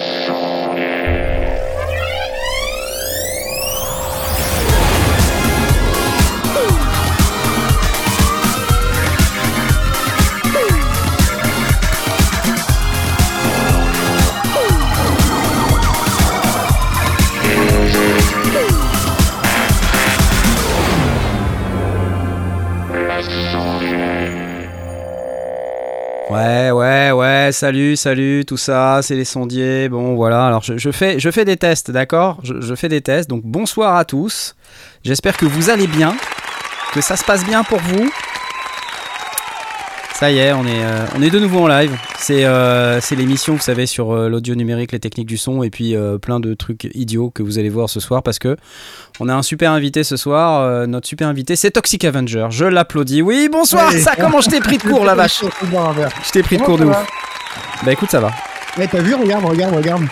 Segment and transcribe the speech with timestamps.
[0.00, 0.49] Ouais,
[27.60, 29.90] salut, salut, tout ça, c'est les sondiers.
[29.90, 32.38] Bon, voilà, alors je, je fais, je fais des tests, d'accord?
[32.42, 34.56] Je, je fais des tests, donc bonsoir à tous.
[35.04, 36.16] J'espère que vous allez bien,
[36.94, 38.10] que ça se passe bien pour vous.
[40.14, 41.94] Ça y est, on est, euh, on est de nouveau en live.
[42.18, 45.94] C'est euh, l'émission, vous savez, sur euh, l'audio numérique, les techniques du son et puis
[45.94, 48.56] euh, plein de trucs idiots que vous allez voir ce soir parce que
[49.18, 50.86] on a un super invité ce soir.
[50.86, 52.46] Notre super invité, c'est Toxic Avenger.
[52.48, 53.20] Je l'applaudis.
[53.20, 53.92] Oui, bonsoir.
[53.92, 55.44] Ça, comment je t'ai pris de court, la vache?
[56.24, 56.96] Je t'ai pris de court de ouf.
[57.84, 58.30] Bah écoute, ça va.
[58.78, 60.02] Mais t'as vu, regarde, regarde, regarde.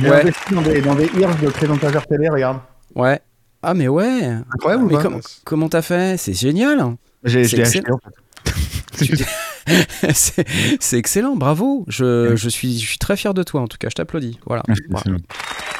[0.00, 0.20] J'ai Ouais.
[0.22, 2.58] investi dans des, dans des de présentateurs télé, regarde.
[2.94, 3.20] Ouais.
[3.62, 4.34] Ah mais ouais.
[4.54, 6.16] Incroyable ou Mais pas com- comment t'as fait?
[6.18, 6.96] C'est génial.
[7.24, 7.96] J'ai c'est je l'ai acheté excellent.
[7.96, 8.10] en
[8.98, 9.24] fait.
[10.80, 11.84] c'est excellent, bravo.
[11.88, 14.38] Je, je suis, je suis très fier de toi en tout cas, je t'applaudis.
[14.46, 14.62] Voilà.
[14.90, 15.18] Voilà.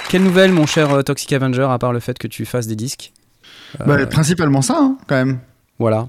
[0.08, 2.76] Quelle nouvelle mon cher euh, Toxic Avenger à part le fait que tu fasses des
[2.76, 3.12] disques?
[3.80, 5.38] Euh, Bah, principalement ça, hein, quand même.
[5.78, 6.02] Voilà.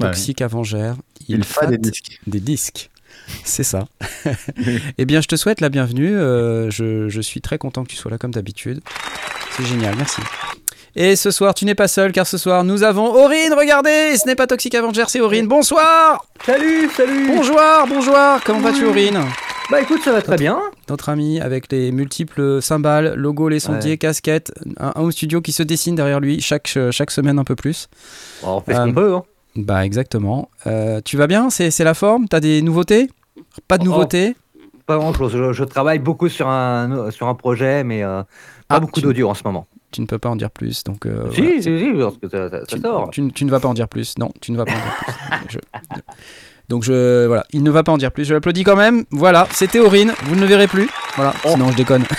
[0.00, 0.08] Ouais.
[0.08, 0.92] Toxic Avenger,
[1.28, 2.20] il, Il fait des disques.
[2.26, 2.90] des disques.
[3.44, 3.86] C'est ça.
[4.98, 6.14] eh bien, je te souhaite la bienvenue.
[6.16, 8.80] euh, je, je suis très content que tu sois là comme d'habitude.
[9.56, 10.20] C'est génial, merci.
[10.96, 13.52] Et ce soir, tu n'es pas seul car ce soir, nous avons Aurine.
[13.56, 15.48] Regardez, ce n'est pas Toxic Avenger, c'est Aurine.
[15.48, 17.58] Bonsoir Salut, salut Bonjour,
[17.88, 18.16] bonjour.
[18.44, 19.18] Comment vas-tu, Aurine?
[19.70, 20.60] Bah écoute, ça va très bien.
[20.90, 23.96] Notre ami avec les multiples cymbales, logos, les sondiers, Ouais.
[23.98, 27.56] casquettes, un, un home studio qui se dessine derrière lui chaque, chaque semaine un peu
[27.56, 27.88] plus.
[28.42, 29.14] on fait ce Euh, qu'on peut.
[29.14, 29.22] Hein.
[29.56, 30.48] Bah, exactement.
[30.66, 31.50] Euh, tu vas bien?
[31.50, 32.28] C'est la forme?
[32.28, 33.08] T'as des nouveautés?
[33.68, 34.36] Pas de Oh, nouveautés?
[34.86, 35.32] Pas grand chose.
[35.32, 38.22] Je, je travaille beaucoup sur un, sur un projet, mais euh,
[38.68, 39.66] pas Ah, beaucoup d'audio en ce moment.
[39.92, 41.06] Tu ne peux pas en dire plus, donc.
[41.06, 41.62] euh, si, voilà.
[41.62, 43.10] si, si, parce que ça, tu, sort.
[43.10, 44.18] tu- tu ne vas pas en dire plus.
[44.18, 45.12] Non, tu ne vas pas en dire plus.
[45.50, 45.58] Je-
[46.68, 48.24] Donc je voilà, il ne va pas en dire plus.
[48.24, 49.04] Je l'applaudis quand même.
[49.12, 50.12] Voilà, c'était Aurine.
[50.24, 50.88] Vous ne le verrez plus.
[51.14, 51.32] Voilà.
[51.44, 51.50] Oh.
[51.52, 52.04] Sinon je déconne.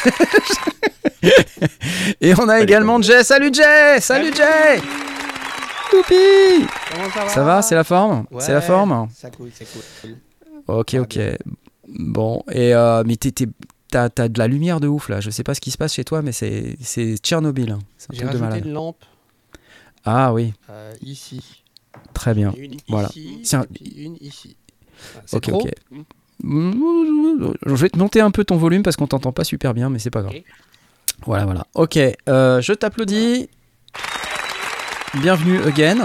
[2.21, 3.23] Et on a également Jay.
[3.23, 3.99] Salut Jay.
[3.99, 4.81] Salut Jay.
[5.93, 6.67] Youpi.
[6.91, 8.25] Comment ça va Ça va, c'est la forme?
[8.39, 9.07] C'est la forme?
[9.13, 10.15] Ça coule, c'est cool.
[10.67, 11.19] Ok, ok.
[11.87, 15.21] Bon, et euh, mais t'as t'as de la lumière de ouf là.
[15.21, 17.71] Je sais pas ce qui se passe chez toi, mais c'est c'est Tchernobyl.
[17.71, 17.79] hein.
[17.97, 18.65] C'est un J'ai truc de rajouté malade.
[18.65, 19.03] une lampe
[20.03, 21.63] Ah oui, euh, ici.
[22.13, 22.51] très bien.
[22.57, 23.09] Une Voilà.
[23.09, 23.65] ici, Tiens.
[23.71, 24.57] puis une ici.
[25.15, 25.71] Ah, c'est Ok, trop ok.
[26.43, 29.99] Je vais te monter un peu ton volume parce qu'on t'entend pas super bien, mais
[29.99, 30.33] c'est pas grave.
[31.25, 31.65] Voilà, voilà.
[31.75, 33.49] Ok, euh, je t'applaudis.
[35.21, 35.97] Bienvenue again.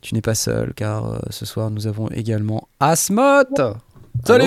[0.00, 3.44] Tu n'es pas seul car euh, ce soir nous avons également Asmot.
[4.24, 4.44] Salut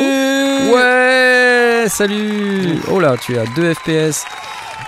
[0.74, 2.80] Ouais, salut.
[2.91, 4.25] Oh là, tu es à 2 FPS.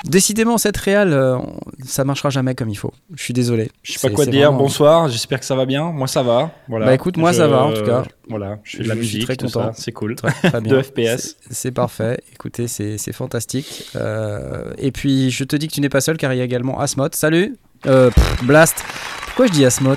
[0.06, 1.38] Décidément, cette réal, euh,
[1.86, 2.94] ça marchera jamais comme il faut.
[3.16, 3.72] Je suis désolé.
[3.84, 4.48] Je sais pas quoi dire.
[4.50, 5.08] vraiment- Bonsoir.
[5.10, 5.92] J'espère que ça va bien.
[5.92, 6.52] Moi, ça va.
[6.68, 6.86] Voilà.
[6.88, 8.04] Bah, écoute, moi, ça va, en tout cas.
[8.30, 8.60] Voilà.
[8.64, 9.72] Je fais de Je la suis très content.
[9.76, 10.16] C'est cool.
[10.16, 10.74] Très, très bien.
[10.74, 11.36] 2 FPS.
[11.50, 12.20] C'est- parfait.
[12.34, 13.90] Écoutez, c'est fantastique.
[13.96, 16.46] Euh, et puis, je te dis que tu n'es pas seul car il y a
[16.46, 17.08] également Asmot.
[17.14, 17.56] Salut.
[17.86, 18.84] Euh, pff, Blast.
[19.28, 19.96] Pourquoi je dis Asmot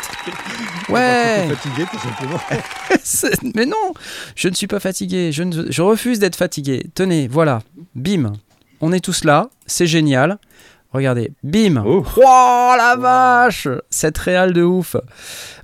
[0.89, 1.47] Ouais.
[1.49, 2.41] fatigué, tout simplement.
[3.03, 3.93] C'est- Mais non,
[4.35, 5.31] je ne suis pas fatigué.
[5.33, 6.87] Je, ne- je refuse d'être fatigué.
[6.95, 7.61] Tenez, voilà.
[7.95, 8.33] Bim.
[8.81, 9.50] On est tous là.
[9.66, 10.38] C'est génial.
[10.92, 11.32] Regardez.
[11.42, 11.82] Bim.
[11.87, 12.04] Oh.
[12.16, 14.97] Oh la vache Cette réale de ouf.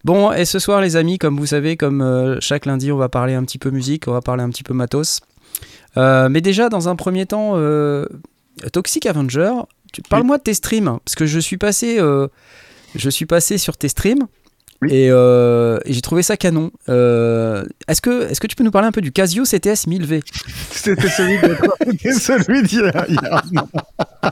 [0.04, 3.08] Bon, et ce soir, les amis, comme vous savez, comme euh, chaque lundi, on va
[3.08, 5.20] parler un petit peu musique, on va parler un petit peu matos.
[5.96, 8.06] Euh, mais déjà, dans un premier temps, euh,
[8.72, 9.52] Toxic Avenger,
[10.10, 11.98] parle-moi de tes streams, parce que je suis passé,
[12.94, 14.26] je suis passé sur tes streams.
[14.82, 14.88] Oui.
[14.92, 16.72] Et, euh, et j'ai trouvé ça canon.
[16.88, 20.22] Euh, est-ce que, est-ce que tu peux nous parler un peu du Casio CTS 1000V
[20.72, 21.56] C'était celui de
[21.90, 23.68] C'était celui an.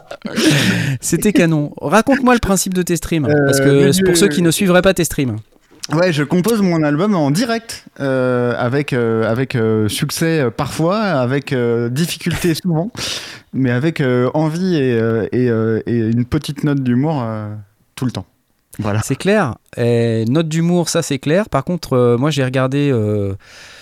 [1.00, 1.72] C'était canon.
[1.80, 4.92] Raconte-moi le principe de tes streams, Euh, parce que pour ceux qui ne suivraient pas
[4.92, 5.36] tes streams.
[5.92, 11.54] Ouais, je compose mon album en direct, euh, avec, euh, avec euh, succès parfois, avec
[11.90, 12.90] difficulté souvent,
[13.52, 14.02] mais avec
[14.34, 14.98] envie et,
[15.32, 17.24] et, et une petite note d'humour
[17.94, 18.26] tout le temps.
[18.80, 19.00] Voilà.
[19.02, 19.56] C'est clair.
[19.76, 21.48] Et note d'humour, ça c'est clair.
[21.48, 23.34] Par contre, euh, moi j'ai regardé, euh,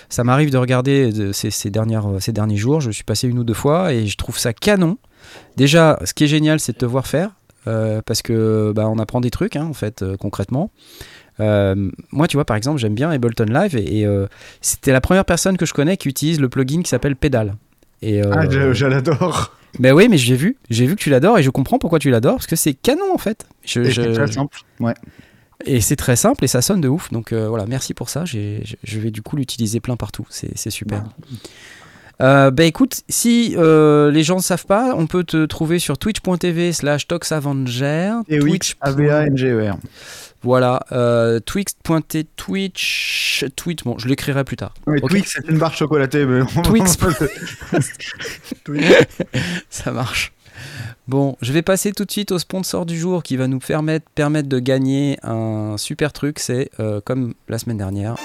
[0.09, 2.81] ça m'arrive de regarder de- ces, ces dernières, euh, ces derniers jours.
[2.81, 4.97] Je suis passé une ou deux fois et je trouve ça canon.
[5.57, 7.31] Déjà, ce qui est génial, c'est de te voir faire.
[7.67, 10.71] euh, parce que bah, on apprend des trucs, hein, en fait, euh, concrètement.
[11.41, 14.27] Euh, moi, tu vois, par exemple, j'aime bien Ableton Live et, et, euh,
[14.61, 17.55] c'était la première personne que je connais qui utilise le plugin qui s'appelle Pedal.
[18.01, 19.53] Et, euh, Ah, je, je l'adore.
[19.77, 22.09] Mais oui, mais j'ai vu, j'ai vu que tu l'adores et je comprends pourquoi tu
[22.09, 23.45] l'adores parce que c'est canon en fait.
[23.63, 24.57] Je- Et je- C'est très simple.
[24.79, 24.93] Ouais.
[25.65, 27.11] et c'est très simple et ça sonne de ouf.
[27.11, 28.25] Donc euh, voilà, merci pour ça.
[28.25, 30.25] J'ai- je- vais du coup l'utiliser plein partout.
[30.29, 31.03] C'est c'est super.
[32.21, 35.97] Euh, bah écoute, si euh, les gens ne savent pas, on peut te trouver sur
[35.97, 38.11] twitch.tv slash toxavenger.
[38.27, 38.75] Et oui, Twitch.
[38.81, 39.77] A-V-A-N-G-E-R.
[40.41, 44.73] Voilà, euh, twix.t twitch, tweet, bon, je l'écrirai plus tard.
[44.87, 45.01] Oui.
[45.01, 46.25] Twix, c'est une barre chocolatée.
[46.25, 46.97] Mais on- Twix.
[48.63, 48.85] Twix.
[49.69, 50.31] Ça marche.
[51.07, 54.05] Bon, je vais passer tout de suite au sponsor du jour qui va nous permettre,
[54.13, 56.39] permettre de gagner un super truc.
[56.39, 58.15] C'est euh, comme la semaine dernière.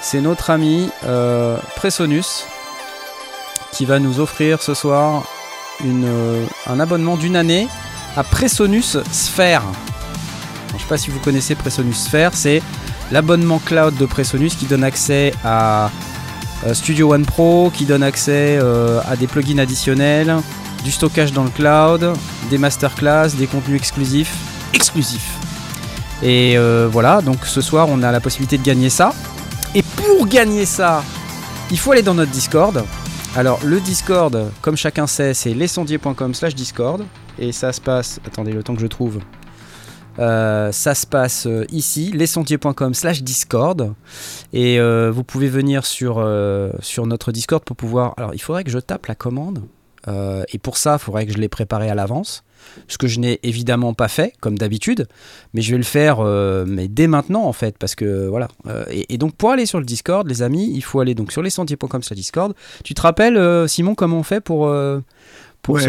[0.00, 2.44] C'est notre ami euh, Presonus
[3.72, 5.24] qui va nous offrir ce soir
[5.84, 7.68] une, euh, un abonnement d'une année
[8.16, 9.62] à Presonus Sphere.
[10.76, 12.62] Je ne sais pas si vous connaissez Presonus Sphere, c'est
[13.10, 15.90] l'abonnement cloud de Presonus qui donne accès à
[16.66, 20.36] euh, Studio One Pro, qui donne accès euh, à des plugins additionnels,
[20.84, 22.12] du stockage dans le cloud,
[22.50, 24.36] des masterclass, des contenus exclusifs.
[24.74, 25.38] Exclusifs.
[26.22, 29.14] Et euh, voilà, donc ce soir on a la possibilité de gagner ça.
[29.74, 31.02] Et pour gagner ça,
[31.70, 32.84] il faut aller dans notre Discord.
[33.34, 37.02] Alors le Discord, comme chacun sait, c'est lescendier.com slash Discord.
[37.38, 39.20] Et ça se passe, attendez le temps que je trouve.
[40.18, 43.94] Euh, ça se passe euh, ici, lescendier.com slash Discord.
[44.52, 48.14] Et euh, vous pouvez venir sur, euh, sur notre Discord pour pouvoir...
[48.16, 49.62] Alors il faudrait que je tape la commande.
[50.52, 52.44] Et pour ça, il faudrait que je l'ai préparé à l'avance.
[52.86, 55.08] Ce que je n'ai évidemment pas fait, comme d'habitude.
[55.52, 56.20] Mais je vais le faire
[56.64, 57.76] mais dès maintenant, en fait.
[57.76, 58.46] Parce que voilà.
[58.88, 61.42] Et, et donc pour aller sur le Discord, les amis, il faut aller donc sur
[61.42, 62.54] lescendier.com slash Discord.
[62.84, 64.72] Tu te rappelles, Simon, comment on fait pour...
[65.60, 65.82] pour Ouais,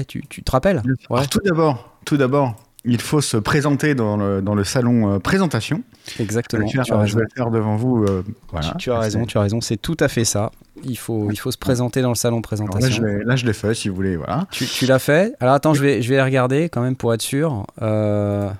[0.00, 0.82] ce- tu, tu te rappelles?
[1.08, 1.18] Ouais.
[1.18, 5.18] Alors, tout d'abord, tout d'abord, il faut se présenter dans le, dans le salon euh,
[5.18, 5.82] présentation.
[6.20, 6.66] Exactement.
[6.66, 7.28] Je vais, tu faire, as je vais raison.
[7.36, 8.04] le faire devant vous.
[8.04, 8.68] euh, voilà.
[8.72, 10.50] Tu, tu as raison, tu as raison, c'est tout à fait ça.
[10.82, 13.02] Il faut, il faut se présenter dans le salon présentation.
[13.24, 14.16] là, je l'ai fait, si vous voulez.
[14.16, 14.46] Voilà.
[14.50, 17.14] Tu, tu l'as fait Alors attends, je vais, je vais les regarder quand même pour
[17.14, 17.64] être sûr.
[17.80, 18.50] Euh,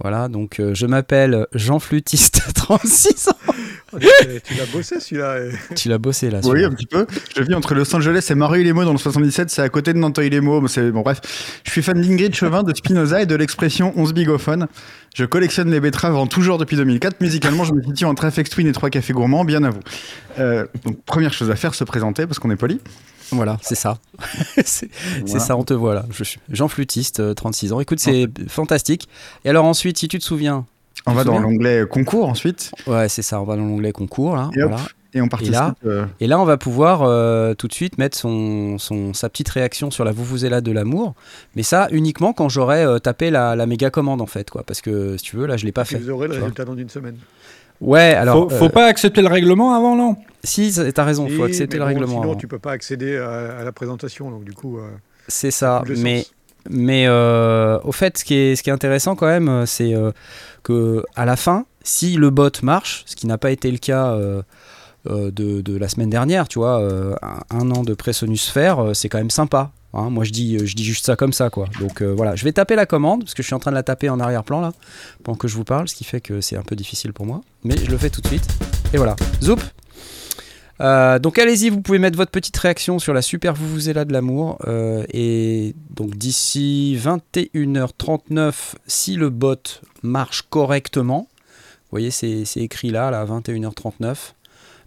[0.00, 3.32] voilà, donc euh, je m'appelle Jean Flutiste, 36 ans.
[3.92, 3.98] Oh,
[4.44, 5.38] tu l'as bossé celui-là.
[5.40, 6.40] et- Tu l'as bossé là.
[6.44, 7.06] Oui, un petit peu.
[7.36, 9.48] Je vis entre Los Angeles et Mario-les-Mots dans le 77.
[9.48, 9.98] C'est à côté de
[10.68, 11.20] c'est- Bon, bref.
[11.64, 14.66] Je suis fan d'Ingrid Chevin, de Spinoza et de l'expression 11 bigophones.
[15.14, 17.20] Je collectionne les betteraves en tout genre depuis 2004.
[17.20, 19.80] Musicalement, je me situe entre FX Twin et trois cafés gourmands, bien à vous.
[20.38, 22.80] Euh, donc, première chose à faire, se présenter parce qu'on est poli.
[23.32, 23.98] Voilà, c'est ça.
[24.64, 24.88] c'est
[25.24, 25.40] Voilà.
[25.40, 26.04] ça, on te voit là.
[26.10, 27.80] Je suis Jean Flutiste, euh, 36 ans.
[27.80, 29.08] Écoute, c'est fantastique.
[29.44, 30.64] Et alors ensuite, si tu te souviens,
[31.06, 32.70] On va dans l'onglet concours ensuite.
[32.86, 34.50] ouais, c'est ça, on va dans l'onglet concours là.
[34.56, 34.72] Et hop.
[35.14, 35.54] Et on participe.
[35.54, 39.30] là, euh, Et là, on va pouvoir euh, tout de suite mettre son, son- sa
[39.30, 41.14] petite réaction sur la Vuvuzela de l'amour.
[41.54, 44.50] Mais ça, uniquement quand j'aurai euh, tapé la, la méga commande, en fait.
[44.50, 44.62] Quoi.
[44.62, 45.96] Parce que, si tu veux, là, je l'ai pas fait.
[45.96, 47.16] Vous aurez le résultat dans une semaine.
[47.80, 48.48] Ouais, alors.
[48.50, 50.16] faut, faut euh, pas accepter le règlement avant, non?
[50.44, 52.06] Si, t'as raison, faut Et- accepter le bon, règlement.
[52.08, 52.34] Sinon, avant.
[52.36, 54.30] tu peux pas accéder à, à la présentation.
[54.30, 54.88] Donc, du coup, euh,
[55.28, 55.82] C'est ça.
[55.98, 56.32] Mais, sens.
[56.70, 60.12] mais euh, au fait, ce qui, est, ce qui est intéressant quand même, c'est euh,
[60.62, 64.16] que à la fin, si le bot marche, ce qui n'a pas été le cas.
[65.06, 65.30] de,
[65.60, 69.18] de la semaine dernière, tu vois, euh, un, un an de Presonus Sphere, c'est quand
[69.18, 69.70] même sympa.
[69.96, 70.10] Hein.
[70.10, 71.68] moi, je dis, je dis juste ça comme ça, quoi.
[71.80, 73.76] Donc euh, voilà, je vais taper la commande parce que je suis en train de
[73.76, 74.72] la taper en arrière-plan là,
[75.24, 77.40] pendant que je vous parle, ce qui fait que c'est un peu difficile pour moi.
[77.64, 78.46] Mais je le fais tout de suite.
[78.92, 79.60] Et voilà, zoup.
[80.80, 84.58] Euh, donc allez-y, vous pouvez mettre votre petite réaction sur la super Vuvuzela de l'amour.
[84.66, 91.28] euh, et donc d'ici 21h39, si le bot marche correctement,
[91.86, 94.16] vous voyez, c'est c'est écrit là, là, 21h39.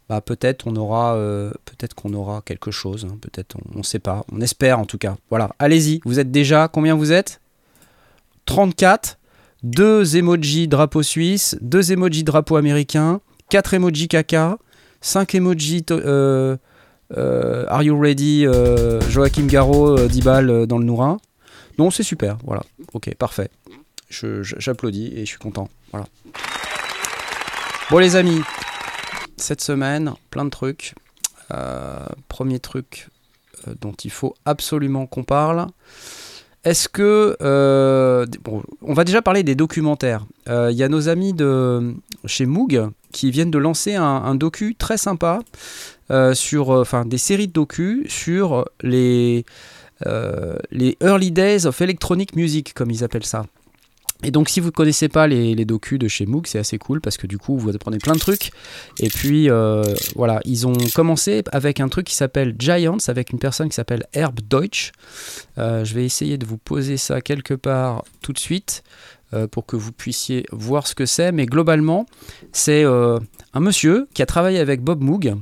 [0.09, 3.05] Bah, peut-être on aura, euh, peut-être qu'on aura quelque chose.
[3.09, 4.25] hein, peut-être, on ne sait pas.
[4.31, 5.15] On espère en tout cas.
[5.29, 6.01] Voilà, allez-y.
[6.03, 7.39] Vous êtes déjà combien vous êtes?
[8.45, 9.17] 34.
[9.61, 14.57] Deux emojis drapeau suisse, deux emojis drapeau américain, quatre emojis caca,
[15.01, 16.57] 5 emojis euh,
[17.17, 18.45] euh, Are you ready
[19.09, 21.17] Joachim Garraud, euh, 10 balles dans le Nourin.
[21.77, 22.37] Non, c'est super.
[22.45, 22.63] Voilà.
[22.93, 23.49] Ok, parfait.
[24.09, 25.69] J'applaudis et je suis content.
[25.91, 26.07] Voilà.
[27.89, 28.41] Bon, les amis,
[29.41, 30.95] cette semaine, plein de trucs.
[31.51, 33.09] Euh, premier truc
[33.67, 35.67] euh, dont il faut absolument qu'on parle.
[36.63, 37.35] Est-ce que.
[37.41, 38.25] euh,
[38.81, 40.25] on va déjà parler des documentaires.
[40.47, 41.33] Il y a nos amis
[42.25, 45.39] chez Moog qui viennent de lancer un, un docu très sympa
[46.33, 46.69] sur.
[46.69, 49.45] Enfin, des séries de docus sur les.
[50.71, 53.45] les Early Days of Electronic Music, comme ils appellent ça.
[54.23, 56.77] Et donc, si vous ne connaissez pas les, les docus de chez Moog, c'est assez
[56.77, 58.51] cool parce que du coup, vous apprenez plein de trucs.
[58.99, 59.81] Et puis, euh,
[60.15, 64.05] voilà, ils ont commencé avec un truc qui s'appelle Giants, avec une personne qui s'appelle
[64.11, 64.91] Herb Deutsch.
[65.57, 68.83] Euh, je vais essayer de vous poser ça quelque part tout de suite
[69.33, 71.31] euh, pour que vous puissiez voir ce que c'est.
[71.31, 72.05] Mais globalement,
[72.51, 75.33] c'est un monsieur qui a travaillé avec Bob Moog.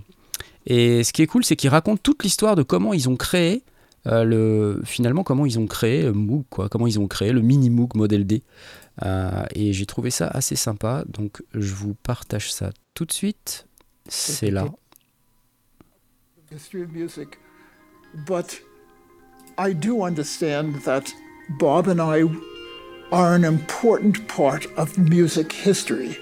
[0.67, 3.63] Et ce qui est cool, c'est qu'il raconte toute l'histoire de comment ils ont créé
[4.07, 7.41] euh, le, finalement comment ils ont créé euh, Moog, quoi, comment ils ont créé le
[7.41, 8.43] mini Moog Model D.
[9.05, 13.67] Euh, et j'ai trouvé ça assez sympa, donc je vous partage ça tout de suite.
[14.07, 14.65] C'est là.
[16.49, 17.39] history of music,
[18.25, 18.57] but
[19.57, 21.11] I do understand that
[21.59, 22.23] Bob and I
[23.11, 26.17] are an important part of music history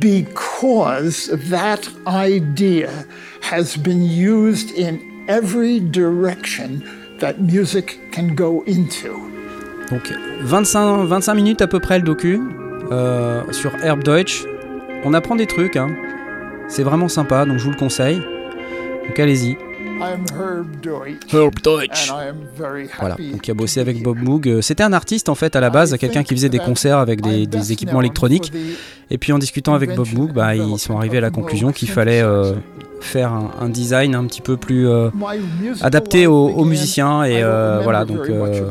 [0.00, 3.06] because that idea
[3.40, 6.82] has been used in every direction
[7.18, 9.30] that music can go into.
[9.90, 12.40] Donc 25, 25 minutes à peu près le docu
[12.90, 14.44] euh, sur Herb Deutsch.
[15.04, 15.88] On apprend des trucs, hein.
[16.68, 18.20] c'est vraiment sympa, donc je vous le conseille.
[19.06, 19.56] Donc allez-y.
[20.00, 21.32] I'm Herb Deutsch.
[21.32, 22.10] Herb Deutsch.
[22.10, 24.18] And I am very Voilà, donc il a bossé avec Bob.
[24.18, 24.48] Moog.
[24.48, 27.20] Euh, C'était un artiste en fait à la base, quelqu'un qui faisait des concerts avec
[27.20, 28.52] des, des équipements électroniques.
[29.10, 31.88] Et puis en discutant avec Bob Moog, bah, ils sont arrivés à la conclusion qu'il
[31.88, 32.54] fallait euh,
[33.00, 35.10] faire un, un design un petit peu plus euh,
[35.80, 38.70] adapté aux, musiciens et euh, voilà donc euh,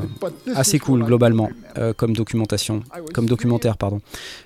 [0.56, 1.50] assez cool globalement
[1.96, 2.82] comme documentation,
[3.14, 4.00] comme documentaire pardon.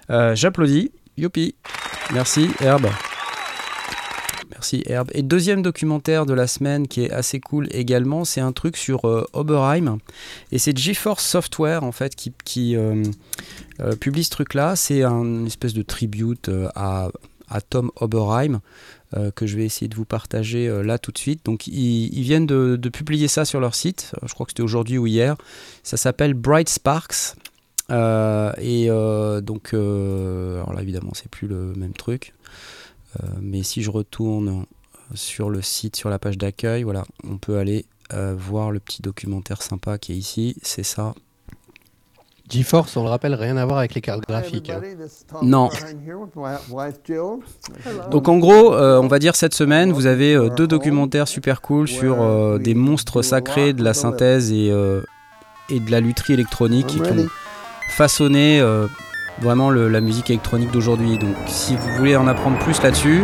[0.09, 1.55] J'applaudis, youpi,
[2.13, 2.85] merci Herb.
[4.61, 5.09] Merci Herb.
[5.15, 9.05] Et deuxième documentaire de la semaine qui est assez cool également, c'est un truc sur
[9.05, 9.97] euh, Oberheim.
[10.51, 13.03] Et c'est GeForce Software en fait qui, euh,
[13.79, 14.75] euh, publie ce truc-là.
[14.75, 17.09] C'est un- une espèce de tribute à,
[17.71, 18.61] Tom Oberheim
[19.35, 21.43] que je vais essayer de vous partager là tout de suite.
[21.43, 24.13] Donc ils, viennent de, de publier ça sur leur site.
[24.23, 25.35] Je crois que c'était aujourd'hui ou hier.
[25.83, 27.35] Ça s'appelle Bright Sparks.
[27.89, 32.33] Et donc, alors là évidemment c'est plus le même truc.
[33.19, 34.65] Euh, mais si je retourne
[35.13, 39.01] sur le site, sur la page d'accueil, voilà, on peut aller euh, voir le petit
[39.01, 40.55] documentaire sympa qui est ici.
[40.61, 41.13] C'est ça.
[42.49, 44.69] GeForce, on le rappelle, rien à voir avec les cartes graphiques.
[44.69, 44.81] hein.
[45.41, 45.69] Non.
[48.09, 51.61] Donc en gros, euh, on va dire cette semaine, vous avez euh, deux documentaires super
[51.61, 55.01] cool sur euh, des monstres sacrés de la synthèse et, euh,
[55.69, 57.27] et de la lutherie électronique qui ont
[57.89, 58.87] façonné euh,
[59.41, 61.17] vraiment le- la musique électronique d'aujourd'hui.
[61.17, 63.23] Donc si vous voulez en apprendre plus là-dessus,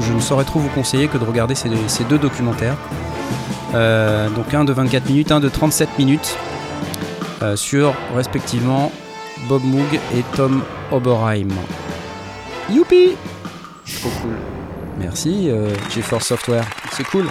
[0.00, 2.76] je ne saurais trop vous conseiller que de regarder ces, ces deux documentaires.
[3.74, 6.36] Euh, donc un de 24 minutes, un de 37 minutes
[7.42, 8.92] euh, sur respectivement
[9.48, 11.48] Bob Moog et Tom Oberheim.
[12.70, 13.12] Youpi
[14.00, 14.34] Trop cool.
[14.98, 17.26] Merci euh, GeForce Software, c'est cool.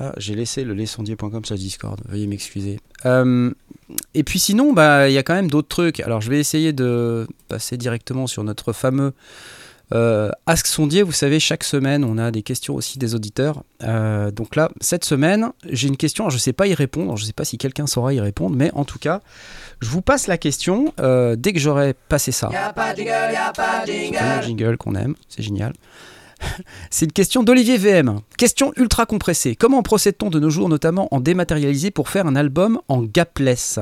[0.00, 2.80] Ah, j'ai laissé le lesondier.com sur Discord, veuillez m'excuser.
[3.06, 3.52] Euh,
[4.14, 6.00] et puis sinon, bah, il y a quand même d'autres trucs.
[6.00, 9.12] Alors je vais essayer de passer directement sur notre fameux
[9.92, 11.02] euh, Ask Sondier.
[11.02, 13.62] Vous savez, chaque semaine, on a des questions aussi des auditeurs.
[13.82, 16.24] Euh, donc là, cette semaine, j'ai une question.
[16.24, 17.16] Alors, je ne sais pas y répondre.
[17.16, 18.56] Je ne sais pas si quelqu'un saura y répondre.
[18.56, 19.20] Mais en tout cas,
[19.80, 22.50] je vous passe la question euh, dès que j'aurai passé ça.
[24.16, 25.14] C'est le jingle qu'on aime.
[25.28, 25.74] C'est génial.
[26.90, 28.20] C'est une question d'Olivier VM.
[28.38, 29.56] Question ultra compressée.
[29.56, 33.78] Comment procède-t-on de nos jours, notamment en dématérialisé, pour faire un album en gapless?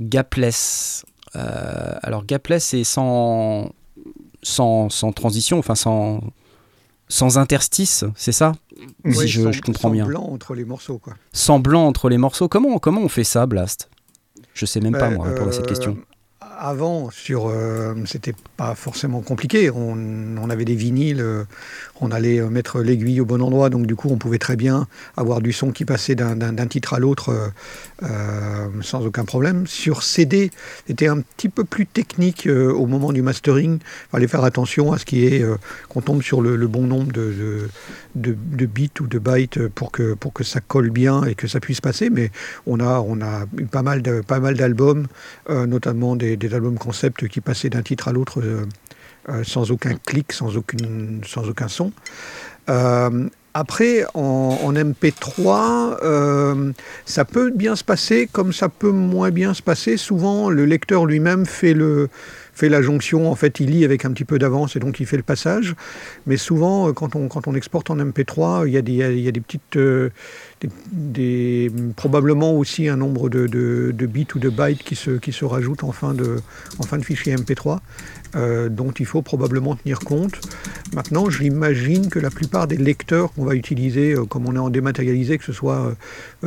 [0.00, 1.04] Gapless.
[1.36, 3.72] Euh, alors gapless, c'est sans,
[4.42, 6.20] sans, sans transition, enfin sans,
[7.08, 8.52] sans interstice, c'est ça?
[8.76, 8.84] Si
[9.18, 10.06] Oui, je, sans- je comprends sans bien.
[10.06, 11.14] blanc entre les morceaux, quoi.
[11.32, 12.48] Sans blanc entre les morceaux.
[12.48, 13.88] Comment, comment on fait ça, Blast?
[14.54, 15.98] Je sais même pas, Ben, moi, répondre à cette euh, question.
[16.58, 19.70] Avant, sur, euh, c'était pas forcément compliqué.
[19.70, 21.44] On, avait des vinyles, euh,
[22.00, 24.86] on allait euh, mettre l'aiguille au bon endroit, donc du coup, on pouvait très bien
[25.18, 27.52] avoir du son qui passait d'un- titre à l'autre
[28.82, 29.66] sans aucun problème.
[29.66, 30.50] Sur CD,
[30.86, 33.78] c'était un petit peu plus technique au moment du mastering.
[33.78, 35.44] Il fallait faire attention à ce qui est
[35.88, 40.42] qu'on tombe sur le, bon nombre de, bits ou de bytes pour que, pour que
[40.42, 42.10] ça colle bien et que ça puisse passer.
[42.10, 42.32] Mais
[42.66, 45.06] on a, on a eu pas mal d'albums,
[45.48, 48.66] notamment des albums concept qui passaient d'un titre à l'autre euh,
[49.28, 51.92] euh, sans aucun clic, sans, aucun son.
[52.68, 56.72] Euh, après, en, en MP3, euh,
[57.06, 59.96] ça peut bien se passer comme ça peut moins bien se passer.
[59.96, 62.08] Souvent, le lecteur lui-même fait, le,
[62.56, 63.30] fait la jonction.
[63.30, 65.76] En fait, il lit avec un petit peu d'avance et donc il fait le passage.
[66.26, 69.20] Mais souvent, euh, quand on, quand on exporte en MP3, il y a des, il
[69.20, 69.76] y a des petites.
[69.76, 70.08] euh,
[71.96, 75.84] probablement aussi un nombre de, de- bits ou de bytes qui se, qui se rajoutent
[75.84, 76.36] en fin de,
[76.78, 77.78] en fin de fichier MP3,
[78.36, 80.40] euh, dont il faut probablement tenir compte.
[80.94, 85.36] Maintenant, j'imagine que la plupart des lecteurs qu'on va utiliser, comme on est en dématérialisé,
[85.36, 85.94] que ce soit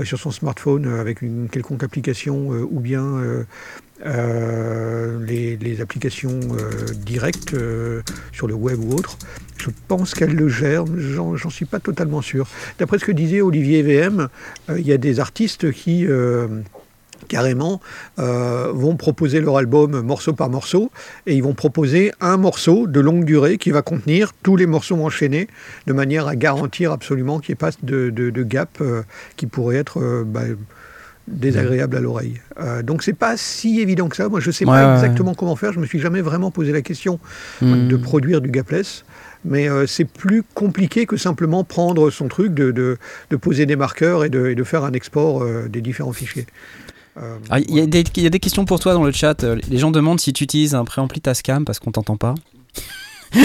[0.03, 3.45] sur son smartphone avec une quelconque application ou bien
[4.05, 8.01] euh, les, applications euh, directes euh,
[8.31, 9.17] sur le web ou autre,
[9.57, 12.47] je pense qu'elle le gère, j'en suis pas totalement sûr.
[12.77, 14.29] D'après ce que disait Olivier VM,
[14.69, 16.07] il y a des artistes qui
[17.27, 17.81] carrément
[18.17, 20.91] vont proposer leur album morceau par morceau
[21.27, 25.03] et ils vont proposer un morceau de longue durée qui va contenir tous les morceaux
[25.03, 25.47] enchaînés
[25.87, 28.81] de manière à garantir absolument qu'il n'y ait pas de, gap
[29.35, 30.43] qui pourrait être bah,
[31.31, 32.41] désagréable à l'oreille.
[32.59, 34.27] Euh, donc c'est pas si évident que ça.
[34.29, 35.71] Moi je sais Ouais, pas ouais, exactement comment faire.
[35.73, 37.19] Je me suis jamais vraiment posé la question
[37.61, 37.87] Hmm.
[37.87, 39.03] de produire du gapless.
[39.45, 42.97] Mais euh, c'est plus compliqué que simplement prendre son truc, de, de,
[43.29, 46.45] de poser des marqueurs et de, et de faire un export euh, des différents fichiers.
[47.17, 49.11] Euh, Ah, Il y, a des- il y a des questions pour toi dans le
[49.13, 49.43] chat.
[49.69, 52.35] Les gens demandent si tu utilises un préampli Tascam parce qu'on t'entend pas.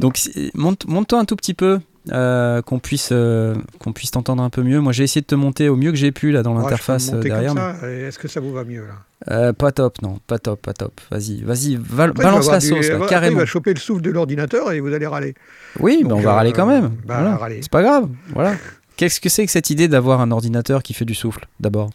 [0.00, 0.18] Donc
[0.54, 1.78] monte, monte-toi un tout petit peu,
[2.12, 4.80] euh, qu'on puisse euh, qu'on puisse t'entendre un peu mieux.
[4.80, 7.20] Moi j'ai essayé de te monter au mieux que j'ai pu là dans l'interface euh,
[7.20, 7.54] derrière.
[7.84, 8.94] Est-ce que ça vous va mieux là?
[9.30, 11.00] Euh, pas top, non, pas top, pas top.
[11.10, 13.36] Vas-y, vas-y, Après, balance la avoir du- sauce là, après, carrément.
[13.36, 15.34] Il va choper le souffle de l'ordinateur et vous allez râler.
[15.80, 16.90] Oui, mais Donc, on va râler quand même.
[17.06, 17.56] bah, Voilà.
[17.62, 18.08] C'est pas grave.
[18.34, 18.54] Voilà.
[18.98, 21.90] Qu'est-ce que c'est que cette idée d'avoir un ordinateur qui fait du souffle d'abord?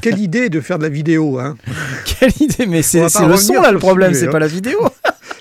[0.00, 1.56] Quelle idée de faire de la vidéo hein?
[2.04, 4.32] Quelle idée Mais c'est le son là le problème, c'est hein.
[4.32, 4.78] pas la vidéo.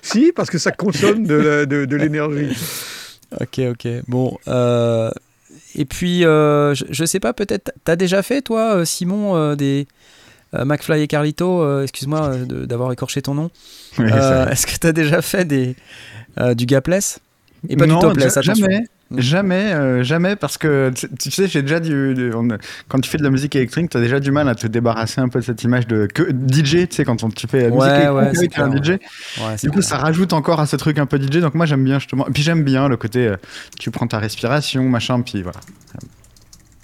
[0.04, 2.58] Si, parce que ça consomme de l'énergie.
[3.40, 3.88] Ok, ok.
[4.08, 4.38] Bon.
[4.48, 5.10] euh,
[5.76, 9.88] Et puis, euh, je, je sais pas, peut-être, t'as déjà fait, toi, euh, Simon, des
[10.54, 13.52] McFly et Carlito, excuse-moi d'avoir écorché ton nom.
[13.98, 15.76] Oui, Est-ce que t'as déjà fait des,
[16.56, 17.20] du gapless?
[17.70, 18.66] Et pas non, du topless, attention.
[18.66, 19.20] Jamais, Mm.
[19.20, 22.14] jamais, euh, jamais, parce que tu sais, j'ai déjà du.
[22.14, 22.48] du- on-
[22.88, 25.20] quand tu fais de la musique électronique, tu as déjà du mal à te débarrasser
[25.22, 27.66] un peu de cette image de que DJ, tu sais, quand on- tu fais la
[27.70, 28.90] musique Ouais, électronique ouais, un DJ.
[28.92, 28.98] Ouais,
[29.62, 29.84] Du coup, clair.
[29.84, 31.42] ça rajoute encore à ce truc un peu DJ.
[31.42, 32.26] Donc moi, j'aime bien justement.
[32.28, 33.36] Et puis j'aime bien le côté, euh,
[33.80, 35.60] tu prends ta respiration, machin, puis voilà.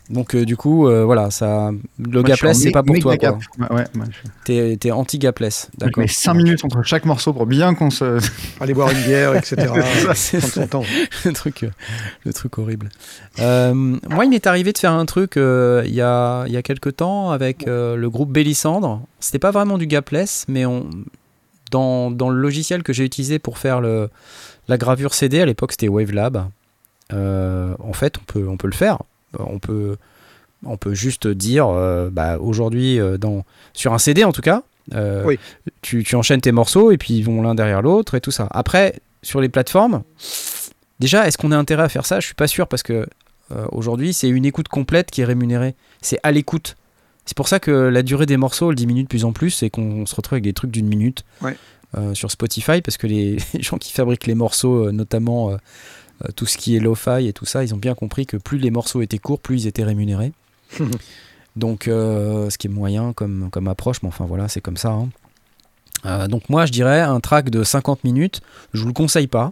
[0.10, 3.38] Donc, euh, du coup, euh, voilà, ça, le gapless, c'est pas pour toi, quoi.
[3.70, 6.02] Ouais, je- T'es t'es anti-gapless, d'accord.
[6.02, 8.18] mets 5 minutes entre chaque morceau pour bien qu'on se.
[8.62, 9.68] Aller boire une bière, etc.
[10.16, 10.40] C'est
[11.26, 11.70] le truc, euh,
[12.26, 12.90] le truc horrible.
[13.40, 16.58] Euh, moi, il m'est arrivé de faire un truc euh, il y, a, il y
[16.58, 19.02] a quelques temps avec euh, le groupe Bélissandre.
[19.20, 20.90] C'était pas vraiment du gapless, mais on,
[21.72, 24.10] dans, dans le logiciel que j'ai utilisé pour faire le,
[24.70, 26.46] la gravure CD, à l'époque c'était Wavelab,
[27.12, 29.00] euh, en fait, on peut, on peut le faire.
[29.38, 29.98] On peut,
[30.66, 34.64] on peut juste dire, euh, bah, aujourd'hui, euh, dans- sur un CD en tout cas,
[34.96, 35.38] euh, Oui.
[35.82, 38.48] tu, tu enchaînes tes morceaux et puis ils vont l'un derrière l'autre et tout ça.
[38.52, 40.04] Après, sur les plateformes,
[41.00, 42.20] déjà, est-ce qu'on a intérêt à faire ça?
[42.20, 43.08] Je suis pas sûr parce que
[43.52, 45.76] euh, aujourd'hui, c'est une écoute complète qui est rémunérée.
[46.02, 46.76] C'est à l'écoute.
[47.26, 49.70] C'est pour ça que la durée des morceaux, elle diminue de plus en plus et
[49.70, 51.56] qu'on se retrouve avec des trucs d'une minute Ouais.
[51.98, 55.54] euh, sur Spotify parce que les, les gens qui fabriquent les morceaux, euh, notamment euh,
[55.54, 55.58] euh,
[56.36, 58.72] tout ce qui est lo-fi et tout ça, ils ont bien compris que plus les
[58.72, 60.34] morceaux étaient courts, plus ils étaient rémunérés.
[61.56, 64.90] donc, euh, ce qui est moyen comme, comme approche, mais enfin voilà, c'est comme ça.
[64.92, 65.10] hein.
[66.06, 68.42] Euh, donc moi, je dirais un track de 50 minutes,
[68.74, 69.50] je vous le conseille pas.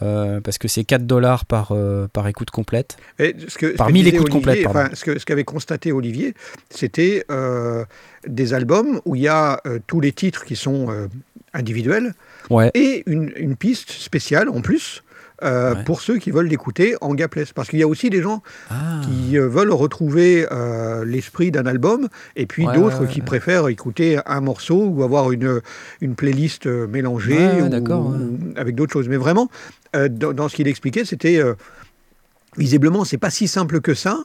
[0.00, 2.96] euh, parce que c'est 4 dollars par, euh, par écoute complète.
[3.18, 4.78] Et ce que, ce Parmi les disait coups de Olivier, complète, pardon.
[4.78, 6.34] enfin, ce que- ce qu'avait constaté Olivier,
[6.70, 7.84] c'était euh,
[8.26, 11.08] des albums où il y a euh, tous les titres qui sont euh,
[11.52, 12.14] individuels
[12.48, 15.02] Ouais, et une, une piste spéciale en plus
[15.42, 15.84] euh, Ouais.
[15.84, 17.52] pour ceux qui veulent l'écouter en gapless.
[17.52, 19.00] Parce qu'il y a aussi des gens Ah.
[19.04, 23.68] qui euh, veulent retrouver euh, l'esprit d'un album et puis Ouais, d'autres ouais, qui préfèrent
[23.68, 25.60] écouter un morceau ou avoir une,
[26.00, 29.08] une playlist mélangée ou- avec d'autres choses.
[29.08, 29.48] Mais vraiment,
[29.96, 31.40] euh, dans, dans ce qu'il expliquait, c'était
[32.58, 34.24] visiblement, c'est pas si simple que ça.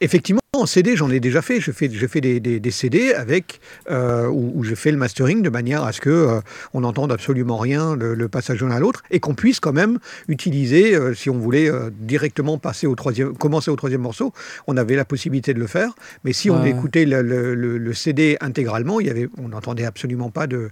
[0.00, 1.60] Effectivement, en CD, j'en ai déjà fait.
[1.60, 4.96] Je fais, je fais des, des- des CD avec euh, où, où je fais le
[4.96, 6.40] mastering de manière à ce que euh,
[6.72, 9.72] on n'entende absolument rien le, le passage de l'un à l'autre et qu'on puisse quand
[9.72, 11.70] même utiliser, euh, si on voulait
[12.00, 14.32] directement passer au troisième, commencer au troisième morceau,
[14.66, 15.94] on avait la possibilité de le faire.
[16.24, 19.84] Mais si on écoutait le, le- le- le CD intégralement, il y avait, on n'entendait
[19.84, 20.70] absolument pas de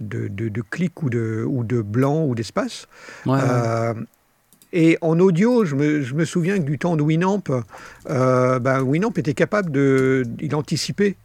[0.00, 2.88] de, de, de clics ou de, ou de blanc ou d'espace.
[3.26, 3.40] ouais,
[3.94, 4.02] ouais.
[4.74, 7.42] Euh, et en audio, je me, je me souviens que du temps de Winamp,
[8.10, 10.24] euh, ben, Winamp était capable de.
[10.40, 11.16] Il anticipait.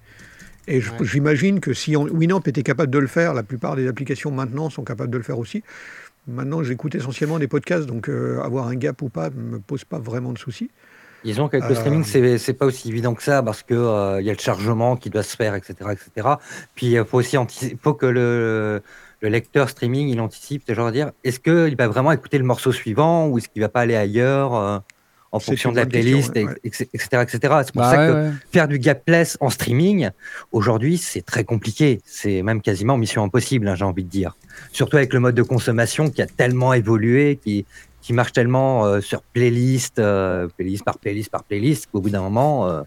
[0.67, 0.83] Et Ouais.
[1.01, 4.69] j'imagine que si on- Winamp était capable de le faire, la plupart des applications maintenant
[4.69, 5.63] sont capables de le faire aussi.
[6.27, 9.83] Maintenant, j'écoute essentiellement des podcasts, donc euh, avoir un gap ou pas ne me pose
[9.83, 10.69] pas vraiment de soucis.
[11.23, 14.27] Disons qu'avec le Euh, streaming, c'est pas aussi évident que ça parce que euh, il
[14.27, 16.27] y a le chargement qui doit se faire, etc., etc.
[16.75, 17.35] Puis il faut aussi
[17.81, 18.81] faut que le,
[19.21, 22.71] le lecteur streaming il anticipe, c'est genre dire, est-ce qu'il va vraiment écouter le morceau
[22.71, 24.79] suivant ou est-ce qu'il va pas aller ailleurs euh,
[25.32, 26.58] en fonction de la question, playlist,
[26.93, 27.39] etc., etc.
[27.63, 28.32] C'est pour Bah ça ouais, que ouais.
[28.51, 30.10] faire du gapless en streaming
[30.51, 34.36] aujourd'hui c'est très compliqué, c'est même quasiment mission impossible, hein, j'ai envie de dire.
[34.71, 37.65] Surtout avec le mode de consommation qui a tellement évolué, qui
[38.01, 42.21] qui marche tellement euh, sur playlist, euh, playlist par playlist par playlist, qu'au bout d'un
[42.21, 42.82] moment, euh,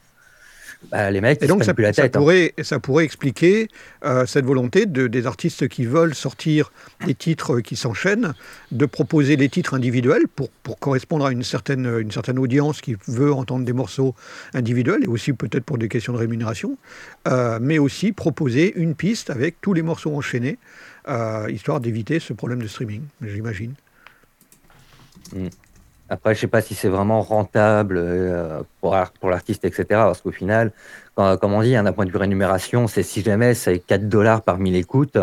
[0.91, 2.17] bah, les mecs, Et ils donc, se ça, plus la ça tête.
[2.17, 2.19] hein.
[2.19, 3.69] pourrait, ça pourrait expliquer
[4.05, 6.73] euh, cette volonté de, des artistes qui veulent sortir
[7.07, 8.35] des titres qui s'enchaînent,
[8.73, 12.97] de proposer les titres individuels pour, pour correspondre à une certaine, une certaine audience qui
[13.09, 14.15] veut entendre des morceaux
[14.55, 16.77] individuels, et aussi peut-être pour des questions de rémunération,
[17.29, 20.59] euh, mais aussi proposer une piste avec tous les morceaux enchaînés,
[21.09, 23.75] euh, histoire d'éviter ce problème de streaming, j'imagine.
[26.13, 29.85] Après, je sais pas si c'est vraiment rentable euh, pour, ar- pour l'artiste, etc.
[29.89, 30.71] Parce qu'au final,
[31.15, 34.11] quand- comme on dit, hein, d'un point de vue rémunération, c'est si jamais c'est 4
[34.11, 35.17] dollars par 1000 écoutes,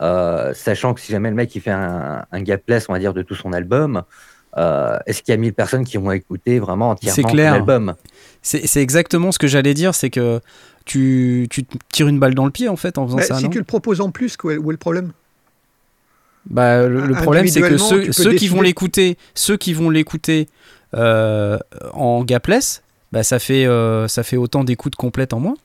[0.00, 3.14] euh, sachant que si jamais le mec il fait un, un gapless, on va dire,
[3.14, 4.02] de tout son album,
[4.56, 7.94] euh, est-ce qu'il y a 1000 personnes qui vont écouter vraiment entièrement l'album
[8.40, 10.40] C'est c'est exactement ce que j'allais dire, c'est que
[10.84, 13.34] tu, tu te tires une balle dans le pied en fait en faisant Mais ça.
[13.38, 13.50] si non?
[13.50, 15.12] tu le proposes en plus, où est, où est le problème?
[16.48, 20.48] Bah, le, le problème, c'est que ceux, qui vont l'écouter, ceux qui vont l'écouter
[20.94, 21.58] euh,
[21.92, 22.82] en gapless,
[23.12, 25.56] bah, ça fait euh, ça fait autant d'écoutes complètes en moins.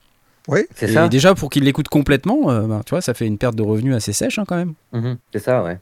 [0.74, 3.38] C'est Et ça déjà pour qu'ils l'écoutent complètement, euh, bah, tu vois, ça fait une
[3.38, 4.74] perte de revenus assez sèche hein, quand même.
[4.92, 5.78] Mhm, C'est ça, ouais.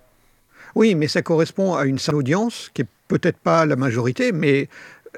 [0.75, 4.69] Oui, mais ça correspond à une certaine audience qui est peut-être pas la majorité, mais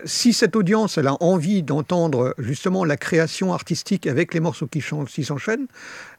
[0.04, 4.80] si cette audience elle a envie d'entendre justement la création artistique avec les morceaux qui,
[4.80, 5.66] s'enchaînent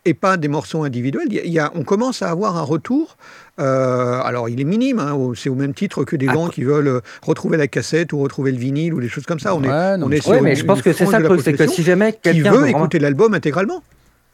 [0.05, 3.17] et pas des morceaux individuels, y a- y a- on commence à avoir un retour.
[3.59, 6.63] euh, alors il est minime, hein, c'est au même titre que des Ah, gens qui
[6.63, 9.55] veulent euh, retrouver la cassette ou retrouver le vinyle ou des choses comme ça.
[9.55, 11.53] On est, non, on est sur Ouais, mais je pense que c'est ça le c'est
[11.53, 13.81] que si jamais quelqu'un veut vraiment- écouter l'album intégralement.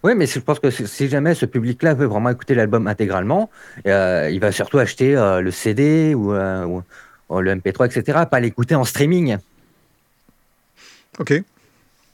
[0.04, 3.52] Oui, mais je pense que si jamais ce public-là veut vraiment écouter l'album intégralement,
[3.86, 6.34] euh, il va surtout acheter euh, le CD ou
[7.40, 8.20] le MP3, etc.
[8.30, 9.38] Pas l'écouter en streaming.
[11.20, 11.42] Ok.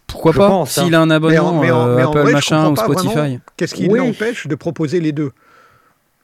[0.08, 0.84] Pourquoi Je pas pense, hein.
[0.84, 2.70] S'il a un Mais en- abonnement mais en- euh, mais en Apple vrai, je machin
[2.72, 3.40] ou Spotify.
[3.58, 4.00] Qu'est-ce qui Oui.
[4.00, 5.32] l'empêche de proposer les deux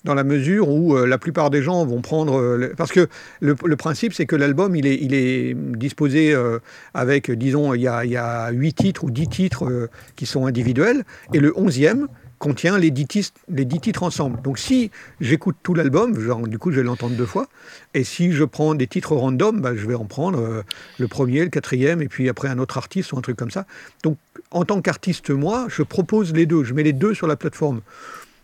[0.06, 2.38] dans la mesure où euh, la plupart des gens vont prendre...
[2.40, 3.08] euh, le- Parce que
[3.42, 6.60] le, le principe, c'est que l'album, il est, il est disposé euh,
[6.94, 10.26] avec, disons, il y a, il y a 8 titres ou 10 titres euh, qui
[10.26, 11.04] sont individuels,
[11.34, 12.08] et le 11e
[12.44, 14.42] contient les 10, titres, les 10 titres ensemble.
[14.42, 16.12] Donc si j'écoute tout l'album,
[16.50, 17.48] du coup, je vais l'entendre deux fois,
[17.94, 20.62] et si je prends des titres random, bah, je vais en prendre euh,
[21.00, 23.66] le premier, le quatrième, et puis après un autre artiste ou un truc comme ça.
[24.04, 24.18] Donc
[24.52, 27.80] en tant qu'artiste, moi, je propose les deux, je mets les deux sur la plateforme.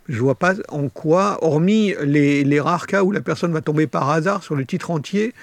[0.08, 4.10] Je vois pas en quoi, hormis les, rares cas où la personne va tomber par
[4.10, 5.34] hasard sur le titre entier,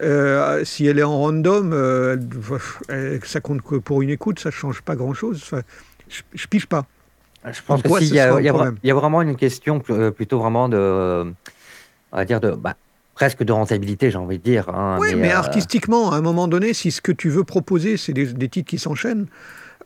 [0.00, 2.16] euh, si elle est en random, euh,
[3.24, 5.42] ça compte que pour une écoute, ça change pas grand-chose.
[6.08, 6.86] Je, je pige pas.
[7.52, 9.82] Je pense En que quoi si, ce il y, a- y y vraiment une question
[9.90, 11.32] euh, plutôt vraiment de,
[12.12, 12.76] on va dire de, bah,
[13.14, 14.68] presque de rentabilité, j'ai envie de dire.
[14.68, 17.96] hein, oui, mais, euh, artistiquement, à un moment donné, si ce que tu veux proposer,
[17.96, 19.26] c'est des, des titres qui s'enchaînent,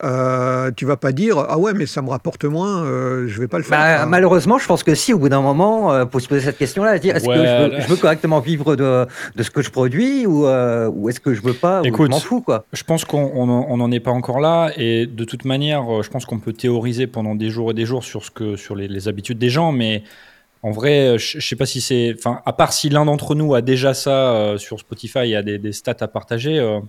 [0.03, 3.47] euh, tu vas pas dire ah ouais, mais ça me rapporte moins, euh, je vais
[3.47, 3.77] pas le faire.
[3.79, 6.57] bah, malheureusement, je pense que si, au bout d'un moment, euh, pour se poser cette
[6.57, 9.51] question-là, dire est-ce Ouais, que je veux, là- je veux correctement vivre de, de ce
[9.51, 12.19] que je produis ou, euh, ou est-ce que je veux pas ou Écoute, je m'en
[12.19, 12.65] fous quoi.
[12.73, 15.83] Je pense qu'on on en- on n'en est pas encore là et de toute manière,
[15.99, 18.55] euh, je pense qu'on peut théoriser pendant des jours et des jours sur ce que
[18.55, 20.03] sur les, les habitudes des gens, mais
[20.63, 23.33] en vrai, euh, je, je sais pas si c'est, enfin, à part si l'un d'entre
[23.33, 26.59] nous a déjà ça euh, sur Spotify, il y a des, des stats à partager,
[26.59, 26.79] euh,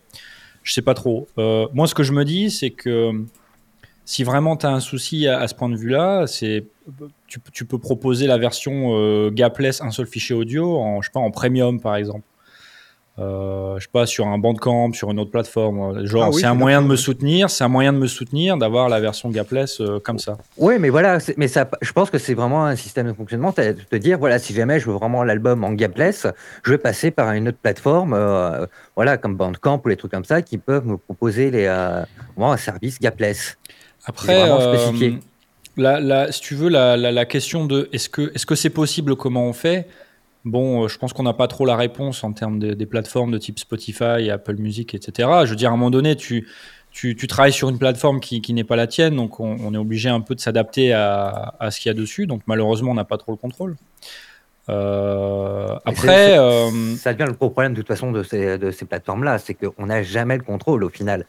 [0.63, 1.29] je sais pas trop.
[1.39, 3.13] Euh, moi, ce que je me dis, c'est que
[4.05, 6.67] si vraiment tu as un souci à, ce point de vue-là, c'est
[7.27, 11.13] tu, tu peux proposer la version euh, gapless, un seul fichier audio, en, je sais
[11.13, 12.25] pas, en premium par exemple.
[13.19, 15.99] Euh, je sais pas, sur un Bandcamp, sur une autre plateforme.
[15.99, 18.07] euh, Genre, Ah oui, c'est un moyen de me soutenir, c'est un moyen de me
[18.07, 20.39] soutenir d'avoir la version gapless euh, comme ça.
[20.57, 23.51] Oui, mais voilà, c'est- mais ça, je pense que c'est vraiment un système de fonctionnement,
[23.55, 26.27] de te dire, voilà, si jamais je veux vraiment l'album en gapless,
[26.65, 30.25] je vais passer par une autre plateforme, euh, voilà, comme Bandcamp ou les trucs comme
[30.25, 31.67] ça, qui peuvent me proposer les,
[32.35, 33.59] vraiment un service gapless.
[34.07, 35.19] Après, vraiment spécifié.
[35.77, 38.71] la- la- si tu veux, la, la- la question de est-ce que est-ce que c'est
[38.71, 39.87] possible, comment on fait?
[40.45, 43.31] Bon, euh, je pense qu'on n'a pas trop la réponse en termes de- des plateformes
[43.31, 45.29] de type Spotify, Apple Music, etc.
[45.45, 46.49] Je veux dire, à un moment donné, tu,
[46.91, 49.73] tu, tu travailles sur une plateforme qui, qui n'est pas la tienne, donc on, on
[49.73, 52.27] est obligé un peu de s'adapter à, à ce qu'il y a dessus.
[52.27, 53.77] Donc malheureusement, on n'a pas trop le contrôle.
[54.69, 58.85] Euh, après, euh, Ça devient le gros problème de toute façon de ces, de ces
[58.85, 61.27] plateformes-là, c'est qu'on n'a jamais le contrôle au final.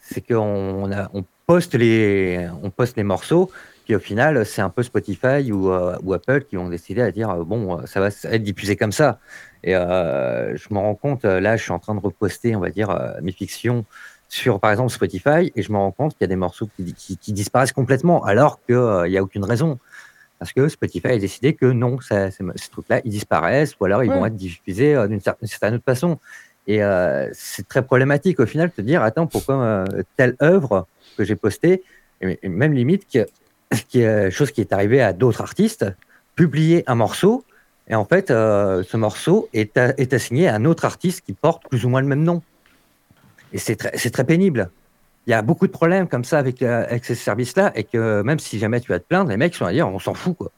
[0.00, 0.36] C'est qu'on
[0.84, 3.50] on a- on poste, les, on poste les morceaux,
[3.86, 7.12] puis au final, c'est un peu Spotify ou, euh, ou Apple qui ont décidé à
[7.12, 9.20] dire euh, bon, euh, ça va, être diffusé comme ça.
[9.62, 12.70] Et euh, je me rends compte, là, je suis en train de reposter, on va
[12.70, 13.84] dire, mes fictions
[14.28, 16.92] sur, par exemple, Spotify, et je me rends compte qu'il y a des morceaux qui,
[16.94, 19.78] qui- qui disparaissent complètement, alors qu'il n'y a aucune raison.
[20.40, 24.02] Parce que Spotify a décidé que non, ça- ces, ces trucs-là, ils disparaissent, ou alors
[24.02, 24.16] ils Ouais.
[24.16, 26.18] vont être diffusés d'une cer- d'une certaine autre façon.
[26.66, 26.80] Et
[27.32, 29.84] c'est très problématique au final de te dire, attends, pourquoi
[30.16, 31.84] telle œuvre que j'ai postée,
[32.20, 33.26] et même limite, que,
[33.88, 35.84] qui est chose qui est arrivée à d'autres artistes,
[36.34, 37.44] publier un morceau,
[37.88, 41.32] et en fait, euh, ce morceau est, a- est assigné à un autre artiste qui
[41.32, 42.42] porte plus ou moins le même nom.
[43.52, 44.70] Et c'est très, c'est très pénible.
[45.26, 48.22] Il y a beaucoup de problèmes comme ça avec, euh, avec ces services-là, et que
[48.22, 50.36] même si jamais tu vas te plaindre, les mecs sont à dire, on s'en fout,
[50.36, 50.50] quoi.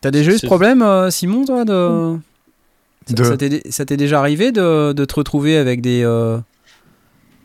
[0.00, 2.16] T'as déjà eu ce problème, euh, Simon, toi de...
[3.08, 6.38] Ça- De- Ça t'est ça t'est déjà arrivé de, de te retrouver avec des, euh,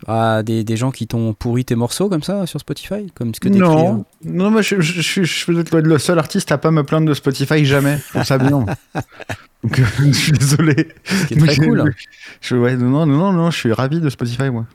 [0.06, 3.40] ah, des, des gens qui t'ont pourri tes morceaux comme ça sur Spotify Comme ce
[3.40, 6.58] que Non, hein non, moi je, je, je, je suis peut-être le seul artiste à
[6.58, 7.98] pas me plaindre de Spotify jamais.
[7.98, 8.66] Je trouve ça bien.
[9.64, 10.90] Donc, je suis désolé.
[11.04, 11.84] Ce qui est très cool.
[11.98, 12.08] j'ai-
[12.42, 14.66] Je, ouais, non, non, non, non, je suis ravi de Spotify, moi.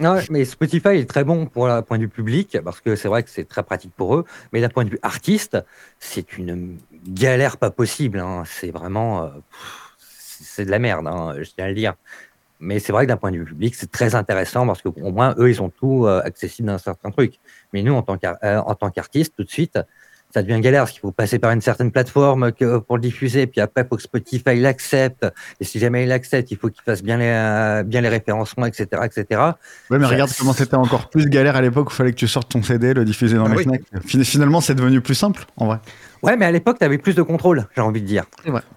[0.00, 3.08] Non, mais Spotify est très bon pour le point de vue public, parce que c'est
[3.08, 5.58] vrai que c'est très pratique pour eux, mais d'un point de vue artiste,
[5.98, 8.18] c'est une galère pas possible.
[8.20, 8.42] hein.
[8.46, 9.24] C'est vraiment.
[9.24, 9.28] euh,
[9.98, 11.94] c'est de la merde, hein, je tiens à le dire.
[12.62, 15.34] Mais c'est vrai que d'un point de vue public, c'est très intéressant parce qu'au moins,
[15.38, 17.40] eux, ils ont tout euh, accessible dans certains trucs.
[17.72, 19.78] Mais nous, en tant qu'ar- euh, en tant qu'artiste, tout de suite,
[20.32, 23.46] ça devient galère parce qu'il faut passer par une certaine plateforme que, pour le diffuser,
[23.46, 25.26] puis après, il faut que Spotify l'accepte.
[25.60, 28.66] Et si jamais il l'accepte, il faut qu'il fasse bien les, euh, bien les référencements,
[28.66, 29.40] etc., etc.
[29.90, 32.28] Ouais, mais regarde comment c'était encore plus galère à l'époque où il fallait que tu
[32.28, 33.64] sortes ton CD, le diffuser dans Ah les oui.
[33.64, 33.82] Fnac.
[34.24, 35.78] Finalement, c'est devenu plus simple, en vrai.
[36.22, 38.24] Ouais, mais à l'époque, tu avais plus de contrôle, j'ai envie de dire.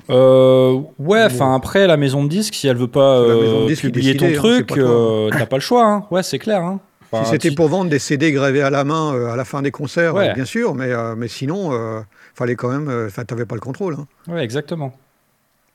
[0.10, 4.26] Euh, ouais, enfin après la maison de disque, si elle veut pas euh, publier ton
[4.26, 5.86] hein, truc, euh, t'as pas le choix.
[5.86, 6.06] Hein.
[6.10, 6.62] Ouais, c'est clair.
[6.64, 6.80] Hein.
[7.16, 9.62] Enfin, si c'était pour vendre des CD gravés à la main euh, à la fin
[9.62, 10.30] des concerts, Ouais.
[10.30, 12.02] euh, bien sûr, mais, euh, mais sinon, euh,
[12.34, 12.88] fallait quand même.
[12.90, 13.96] euh, Enfin, t'avais pas le contrôle.
[14.00, 14.08] hein.
[14.32, 14.94] Ouais, exactement.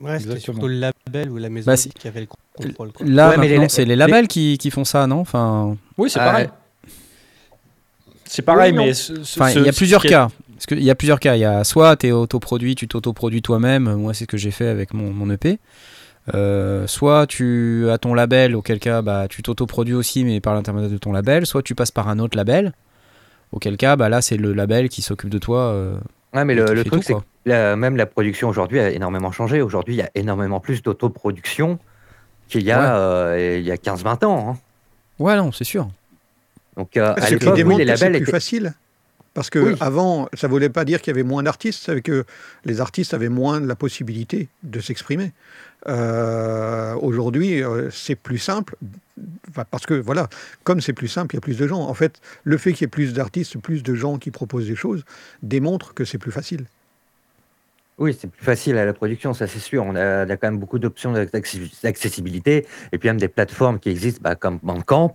[0.01, 0.75] Ouais, c'était surtout le
[1.07, 2.93] label ou la maison Bah, qui avait le contrôle.
[2.93, 3.05] quoi.
[3.07, 5.21] Là, Ouais, les c'est les les- labels qui, qui font ça, non?
[5.21, 6.49] Enfin, Oui, c'est pareil.
[8.25, 10.29] C'est pareil, Oui, mais ce- ce- enfin, il y a plusieurs cas.
[10.55, 11.37] Parce qu'il y a plusieurs cas.
[11.37, 13.95] Il y a soit tu es autoproduit, tu t'autoproduis toi-même.
[13.95, 15.59] Moi, c'est ce que j'ai fait avec mon, mon EP.
[16.35, 20.91] Euh, soit tu as ton label, auquel cas bah, tu t'autoproduis aussi, mais par l'intermédiaire
[20.91, 21.47] de ton label.
[21.47, 22.73] Soit tu passes par un autre label,
[23.53, 25.59] auquel cas bah, là c'est le label qui s'occupe de toi.
[25.73, 25.97] euh,
[26.35, 29.61] Ouais, mais le, truc, c'est que la- même la production aujourd'hui a énormément changé.
[29.63, 31.79] Aujourd'hui, il y a énormément plus d'autoproduction
[32.49, 32.87] qu'il y a, Ouais.
[32.89, 34.51] euh, il y a 15-20 ans.
[34.53, 34.59] hein.
[35.19, 35.89] Ouais, non, c'est sûr.
[36.77, 38.31] Donc, euh, à l'époque, oui, les que c'est labels plus étaient.
[38.31, 38.73] facile.
[39.33, 39.77] Parce que Oui.
[39.81, 42.25] avant, ça ne voulait pas dire qu'il y avait moins d'artistes, c'est que
[42.65, 45.33] les artistes avaient moins de la possibilité de s'exprimer.
[45.87, 48.75] Euh, Aujourd'hui, euh, c'est plus simple,
[49.71, 50.29] parce que voilà,
[50.65, 51.81] comme c'est plus simple, il y a plus de gens.
[51.81, 54.77] En fait, le fait qu'il y ait plus d'artistes, plus de gens qui proposent des
[54.77, 55.05] choses,
[55.43, 56.65] démontre que c'est plus facile.
[57.99, 59.85] Oui, c'est plus facile à la production, ça c'est sûr.
[59.85, 63.79] On a, on a quand même beaucoup d'options d'accessi- d'accessibilité et puis même des plateformes
[63.79, 65.15] qui existent bah, comme Bandcamp,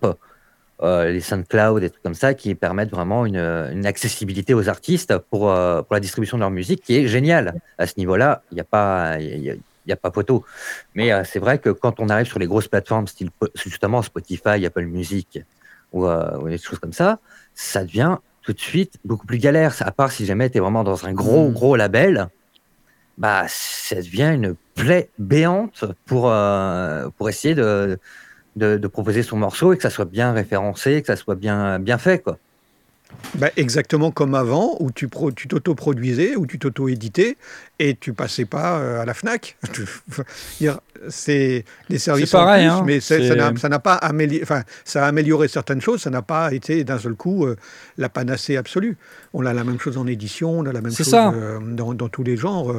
[0.83, 5.17] euh, les SoundCloud, des trucs comme ça qui permettent vraiment une, une accessibilité aux artistes
[5.29, 7.53] pour, euh, pour la distribution de leur musique qui est géniale.
[7.77, 9.17] À ce niveau-là, il n'y a pas.
[9.19, 9.55] y a-
[9.87, 10.43] y a pas photo.
[10.95, 14.65] Mais euh, c'est vrai que quand on arrive sur les grosses plateformes, style justement Spotify,
[14.65, 15.39] Apple Music
[15.93, 17.19] ou, ou des choses comme ça,
[17.53, 19.75] ça devient tout de suite beaucoup plus galère.
[19.81, 21.53] À part si jamais tu es vraiment dans un gros, Mm.
[21.53, 22.27] gros label,
[23.17, 27.97] bah, ça devient une plaie béante pour, euh, pour essayer de,
[28.55, 31.79] de, de proposer son morceau et que ça soit bien référencé, que ça soit bien,
[31.79, 32.19] bien fait.
[32.19, 32.37] Quoi.
[33.35, 37.37] Bah, exactement comme avant, où tu pro- tu t'auto-produisais, où tu t'auto-éditais,
[37.79, 39.57] et tu passais pas euh, à la FNAC.
[41.09, 42.83] C'est les services C'est pareil, en plus, hein.
[42.85, 46.53] mais c'est- ça n'a- pas amélioré, enfin, ça a amélioré certaines choses, ça n'a pas
[46.53, 47.55] été d'un seul coup euh,
[47.97, 48.97] la panacée absolue.
[49.33, 51.29] On a la même chose en édition, on a la même chose ça.
[51.31, 52.71] euh, dans, dans tous les genres.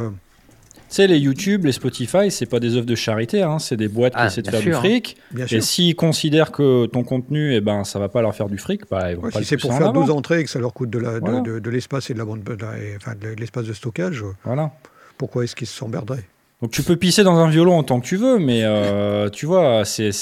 [0.88, 3.88] Tu sais, les YouTube, les Spotify, c'est pas des œuvres de charité, hein, c'est des
[3.88, 4.80] boîtes qui Ah, essaient de faire sûr.
[4.82, 5.16] du fric.
[5.32, 8.56] Bien Et s'ils considèrent que ton contenu, eh ben, ça va pas leur faire du
[8.56, 10.00] fric, bah, ils vont Ouais, pas si c'est pour faire avant.
[10.02, 11.40] 12 entrées et que ça leur coûte de la- de- Voilà.
[11.40, 12.56] de, de l'espace et de la bande, de
[12.96, 14.70] enfin, l'espace de stockage, euh, Voilà.
[15.18, 16.24] pourquoi est-ce qu'ils s'emmerderaient?
[16.62, 19.84] Donc tu peux pisser dans un violon autant que tu veux, mais euh, tu vois,
[19.84, 20.12] c'est-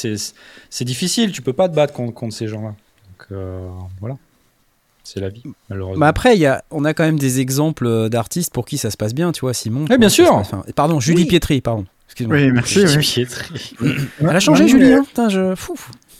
[0.80, 2.70] difficile, tu peux pas te battre contre, contre ces gens-là.
[2.70, 3.68] Donc euh,
[4.00, 4.16] voilà,
[5.04, 6.00] c'est la vie, malheureusement.
[6.00, 8.78] Mais après, il y a, on a quand même des exemples euh, d'artistes pour qui
[8.78, 9.84] ça se passe bien, tu vois, Simon.
[9.92, 10.26] Eh, bien sûr.
[10.28, 11.28] passe- enfin, pardon, Julie Oui.
[11.28, 11.84] Pietri, pardon.
[12.08, 12.36] Excuse-moi.
[12.36, 12.80] Oui, merci.
[12.86, 13.04] Julie oui.
[13.04, 13.76] Pietri.
[14.20, 15.54] Elle a changé, Ouais, Julie, hein Putain, je.
[15.54, 15.74] Fou.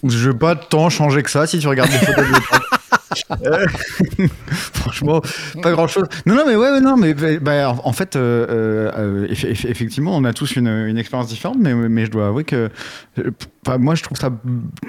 [0.06, 2.60] Je vais pas tant changer que ça si tu regardes les photos de l'époque.
[3.46, 3.64] Euh,
[4.72, 5.20] Franchement,
[5.62, 6.06] pas grand chose.
[6.26, 10.16] Non, non, mais ouais, ouais, non, mais bah, en en fait, euh, eff- eff- effectivement,
[10.16, 12.70] on a tous une, une expérience différente, mais, mais je dois avouer que
[13.66, 14.30] enfin, moi, je trouve ça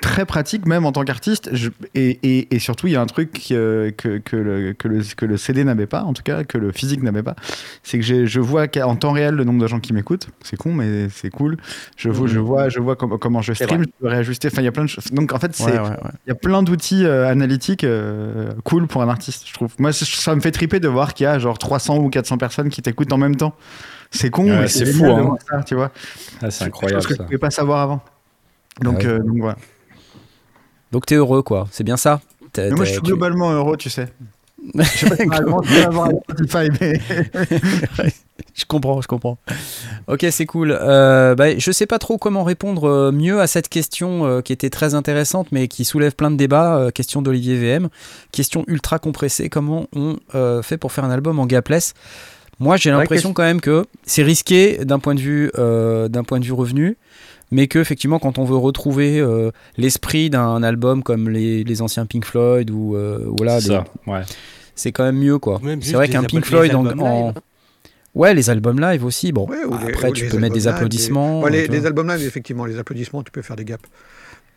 [0.01, 1.49] très pratique, même en tant qu'artiste.
[1.93, 5.01] Et, et, et surtout, il y a un truc euh, que, que, le, que, le,
[5.15, 7.35] que le CD n'avait pas, en tout cas, que le physique n'avait pas.
[7.83, 10.29] C'est que je vois qu'en temps réel le nombre de gens qui m'écoutent.
[10.43, 11.57] C'est con, mais c'est cool.
[11.97, 14.49] Je, vois- je vois, je vois com- comment je stream, je peux réajuster.
[14.51, 15.05] Enfin, il y a plein de choses.
[15.11, 15.65] Donc, en fait, c'est.
[15.65, 16.11] Ouais, ouais, ouais.
[16.25, 19.73] Il y a plein d'outils euh, analytiques euh, cool pour un artiste, je trouve.
[19.79, 22.69] Moi, ça me fait triper de voir qu'il y a genre 300 ou 400 personnes
[22.69, 23.55] qui t'écoutent en même temps.
[24.11, 25.35] C'est con, mais c'est fou, hein.
[25.49, 25.91] ça, tu vois.
[26.41, 27.23] Ah, c'est incroyable chose que ça.
[27.23, 28.03] je pouvais pas savoir avant.
[28.81, 29.09] Donc, Ah ouais.
[29.13, 29.57] euh, donc voilà.
[30.91, 31.67] Donc t'es heureux, quoi.
[31.71, 32.21] C'est bien ça?
[32.57, 34.07] Moi, je suis tu- globalement heureux, tu sais.
[34.75, 36.99] Je sais pas si Spotify, mais
[38.67, 39.37] comprends, je comprends.
[40.07, 40.75] Ok, c'est cool.
[40.79, 44.53] Euh, bah, je sais pas trop comment répondre euh, mieux à cette question euh, qui
[44.53, 46.77] était très intéressante, mais qui soulève plein de débats.
[46.77, 47.89] euh, question d'Olivier VM,
[48.31, 49.49] question ultra compressée.
[49.49, 50.17] Comment on
[50.63, 51.93] fait pour faire un album en gapless?
[52.59, 56.45] Moi, j'ai l'impression quand même que c'est risqué d'un point de vue d'un point de
[56.45, 56.97] vue revenu.
[57.55, 62.05] Mais que effectivement, quand on veut retrouver euh, l'esprit d'un album comme les, les anciens
[62.05, 63.79] Pink Floyd ou euh, voilà, C'est des-
[64.11, 64.21] ouais.
[64.75, 65.61] c'est quand même mieux quoi.
[65.81, 67.33] C'est vrai des qu'un albums- Pink Floyd en.
[68.13, 69.31] Ouais, les albums live aussi.
[69.31, 71.41] Bon, Ouais, ou les- après, ou tu peux mettre des applaudissements.
[71.41, 73.83] Ouais, les, albums live, effectivement, les applaudissements, tu peux faire des gaps.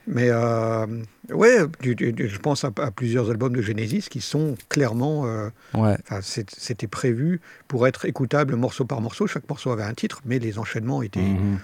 [0.06, 0.86] Mais euh,
[1.30, 5.26] ouais, tu- tu- tu- je pense à, à plusieurs albums de Genesis qui sont clairement.
[5.26, 5.96] euh, Ouais.
[6.22, 9.26] C'était prévu pour être écoutable morceau par morceau.
[9.26, 11.58] Chaque morceau avait un titre, mais les enchaînements étaient, Mhm.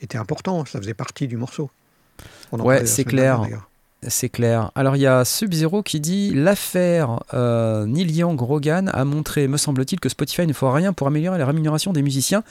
[0.00, 0.64] Étaient importants.
[0.66, 1.70] Ça faisait partie du morceau.
[2.52, 3.42] On en Ouais, c'est clair.
[4.08, 4.70] C'est clair.
[4.74, 9.56] Alors il y a Sub-Zero qui dit l'affaire euh, Neil Young Rogan a montré, me
[9.56, 12.44] semble-t-il, que Spotify ne fera rien pour améliorer la rémunération des musiciens,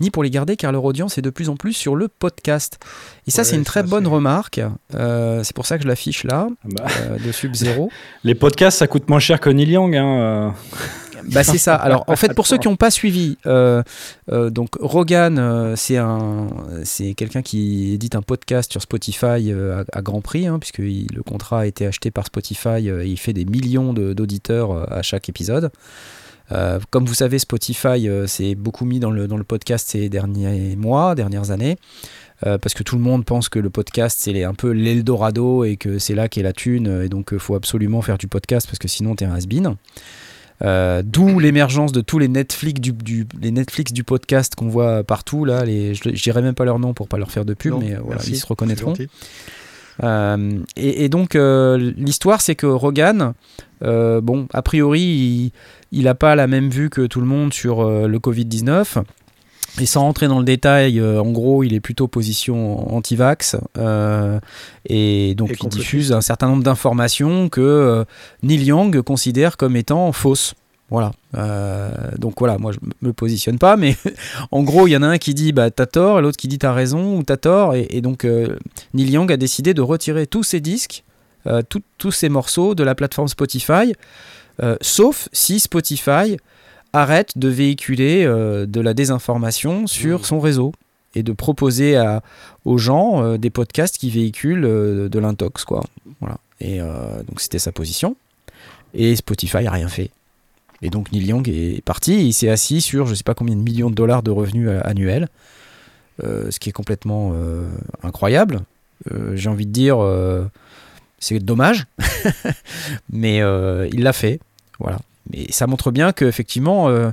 [0.00, 2.78] ni pour les garder, car leur audience est de plus en plus sur le podcast.
[3.26, 4.60] Et ça, Ouais, c'est une ça, très bonne remarque.
[4.94, 7.90] Euh, c'est pour ça que je l'affiche là, Bah, euh, de Sub-Zero.
[8.24, 9.96] les podcasts, ça coûte moins cher que Neil Young.
[9.96, 10.54] Hein.
[11.30, 11.74] Bah c'est ça.
[11.74, 13.82] Alors en fait pour ceux qui n'ont pas suivi, euh,
[14.30, 16.48] euh, donc Rogan euh, c'est un
[16.84, 19.52] c'est quelqu'un qui édite un podcast sur Spotify
[19.92, 22.88] à, grand prix hein, puisque le contrat a été acheté par Spotify.
[22.88, 25.70] et il fait des millions d'auditeurs à chaque épisode.
[26.90, 31.76] Comme vous savez, Spotify s'est beaucoup mis dans le, podcast ces derniers mois, dernières années,
[32.42, 35.98] parce que tout le monde pense que le podcast c'est un peu l'Eldorado et que
[35.98, 38.88] c'est là qu'est la thune, et donc il faut absolument faire du podcast parce que
[38.88, 39.76] sinon t'es un has-been.
[40.60, 45.02] Euh, D'où l'émergence de tous les Netflix du, du- les Netflix du podcast qu'on voit
[45.02, 45.64] partout là.
[45.64, 47.94] Les, je, dirais même pas leur nom pour pas leur faire de pub, Non, mais
[47.94, 48.94] euh, voilà, ils se reconnaîtront.
[50.02, 53.34] Euh, et, et donc euh, l'histoire c'est que Rogan,
[53.80, 55.52] bon, a priori,
[55.90, 59.02] il- n'a pas la même vue que tout le monde sur le Covid-19.
[59.80, 63.56] Et sans rentrer dans le détail, euh, en gros, il est plutôt position anti-vax.
[63.78, 64.38] euh,
[64.86, 68.04] et donc, Et il diffuse un certain nombre d'informations que euh,
[68.42, 70.54] Neil Young considère comme étant fausses.
[70.90, 71.12] Voilà.
[71.38, 73.96] Euh, donc voilà, moi je me positionne pas, mais
[74.50, 76.48] en gros, il y en a un qui dit bah t'as tort, et l'autre qui
[76.48, 78.24] dit t'as raison ou t'as tort, et, et donc
[78.92, 81.02] Neil Young a décidé de retirer tous ses disques,
[81.70, 83.94] tout- tous ses morceaux de la plateforme Spotify,
[84.82, 86.36] sauf si Spotify
[86.92, 90.24] arrête de véhiculer euh, de la désinformation sur Mmh.
[90.24, 90.72] son réseau
[91.14, 92.22] et de proposer à,
[92.64, 95.84] aux gens euh, des podcasts qui véhiculent euh, de l'intox quoi.
[96.20, 96.38] Voilà.
[96.60, 98.14] Et donc c'était sa position.
[98.94, 100.10] Et Spotify a rien fait.
[100.80, 103.60] Et donc Neil Young est parti, il s'est assis sur je sais pas combien de
[103.60, 105.26] millions de dollars de revenus annuels,
[106.22, 107.34] ce qui est complètement
[108.04, 108.60] incroyable.
[109.34, 109.98] J'ai envie de dire,
[111.18, 111.86] c'est dommage,
[113.12, 113.38] mais
[113.92, 114.38] il l'a fait.
[114.78, 115.00] Voilà.
[115.30, 117.10] Mais ça montre bien qu'effectivement, euh,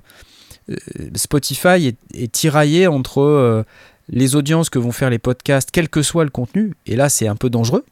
[0.69, 0.75] euh,
[1.15, 3.63] Spotify est, est tiraillé entre euh,
[4.09, 6.73] les audiences que vont faire les podcasts, quel que soit le contenu.
[6.85, 7.85] Et là, c'est un peu dangereux.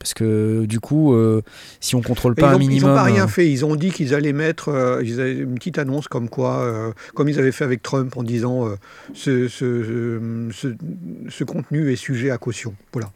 [0.00, 1.40] Parce que du coup, euh,
[1.80, 2.76] si on contrôle pas un minimum.
[2.76, 3.50] Ils n'ont pas rien fait.
[3.50, 6.92] Ils ont dit qu'ils allaient mettre euh, ils avaient une petite annonce comme quoi, euh,
[7.14, 8.68] comme ils avaient fait avec Trump en disant
[9.14, 10.74] ce, ce, ce-
[11.30, 12.74] ce contenu est sujet à caution.
[12.92, 13.10] Voilà.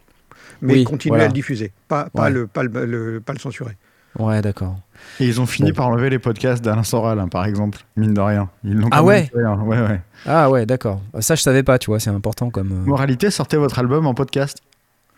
[0.63, 1.25] Mais Oui, continuer voilà.
[1.25, 2.31] à le diffuser, pas, pas, Ouais.
[2.31, 3.77] le, pas, le, le- pas le censurer.
[4.17, 4.75] Ouais, d'accord.
[5.19, 5.75] Et ils ont fini Bon.
[5.77, 8.49] par enlever les podcasts d'Alain Soral, hein, par exemple, mine de rien.
[8.63, 9.59] Ils l'ont Ah ouais fait, hein.
[9.63, 10.01] ouais, ouais.
[10.25, 11.01] Ah ouais, d'accord.
[11.19, 12.71] Ça, je savais pas, tu vois, c'est important comme.
[12.71, 14.57] euh, Moralité, sortez votre album en podcast.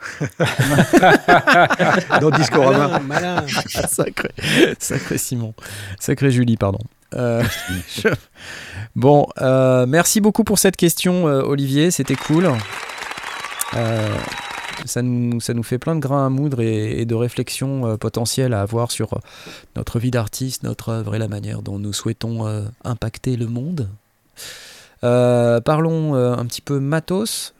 [2.21, 2.99] Dans Discorama.
[2.99, 3.45] Malin, malin.
[3.87, 4.29] sacré,
[4.79, 5.53] sacré Simon.
[5.99, 6.79] Sacré Julie, pardon.
[7.15, 7.43] Euh,
[7.95, 8.07] je-
[8.95, 11.91] Bon, euh, merci beaucoup pour cette question, euh, Olivier.
[11.91, 12.49] C'était cool.
[13.75, 14.13] Euh,
[14.85, 18.53] ça, nous, ça nous fait plein de grains à moudre et, de réflexions euh, potentielles
[18.53, 19.19] à avoir sur euh,
[19.75, 23.89] notre vie d'artiste, notre œuvre et la manière dont nous souhaitons euh, impacter le monde.
[25.01, 27.55] Parlons un petit peu matos.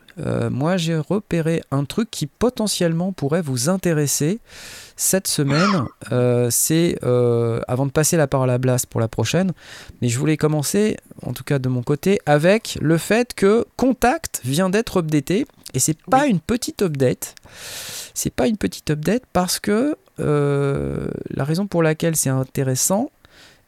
[0.52, 4.40] Moi, j'ai repéré un truc qui potentiellement pourrait vous intéresser
[4.96, 5.86] cette semaine.
[6.52, 9.54] C'est avant de passer la parole à Blast pour la prochaine,
[10.04, 14.42] mais je voulais commencer, en tout cas de mon côté, avec le fait que Contact
[14.44, 17.36] vient d'être updaté et c'est pas une petite update.
[18.14, 23.10] C'est pas une petite update parce que euh, la raison pour laquelle c'est intéressant,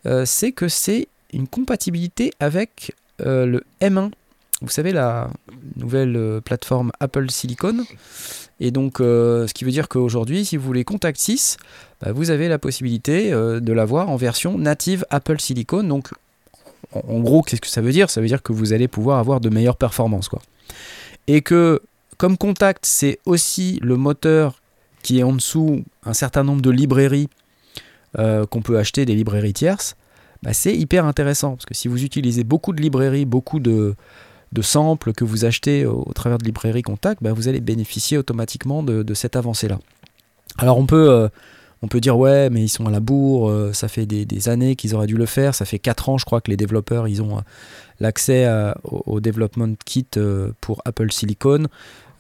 [0.05, 4.11] euh, c'est que c'est une compatibilité avec euh, le M1.
[4.61, 5.29] Vous savez, la
[5.75, 7.85] nouvelle plateforme Apple Silicon.
[8.59, 11.57] Et donc, ce qui veut dire qu'aujourd'hui, si vous voulez Contact 6,
[11.99, 15.83] bah, vous avez la possibilité de l'avoir en version native Apple Silicon.
[15.83, 16.11] Donc,
[16.93, 18.09] en, en gros, qu'est-ce que ça veut dire?
[18.09, 20.29] Ça veut dire que vous allez pouvoir avoir de meilleures performances.
[20.29, 20.41] Quoi.
[21.27, 21.81] Et que,
[22.17, 24.61] comme Contact, c'est aussi le moteur
[25.03, 27.29] qui est en dessous un certain nombre de librairies
[28.17, 29.95] euh, qu'on peut acheter, des librairies tierces,
[30.41, 31.51] bah, c'est hyper intéressant.
[31.51, 33.95] Parce que si vous utilisez beaucoup de librairies, beaucoup de,
[34.51, 38.83] de samples que vous achetez au, travers de librairies Contact, bah, vous allez bénéficier automatiquement
[38.83, 39.79] de, cette avancée-là.
[40.59, 41.27] Alors on peut, euh,
[41.81, 44.75] on peut dire ouais, mais ils sont à la bourre, euh, ça fait des, années
[44.75, 47.23] qu'ils auraient dû le faire, ça fait 4 ans je crois que les développeurs ils
[47.23, 47.41] ont
[47.99, 48.47] l'accès
[48.83, 50.05] au, au development kit
[50.61, 51.65] pour Apple Silicon.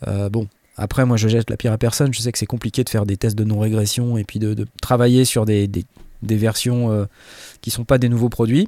[0.07, 0.47] Euh, bon,
[0.77, 3.05] après moi je jette la pierre à personne, je sais que c'est compliqué de faire
[3.05, 5.69] des tests de non-régression et puis de, travailler sur des,
[6.21, 7.05] versions euh,
[7.61, 8.67] qui sont pas des nouveaux produits.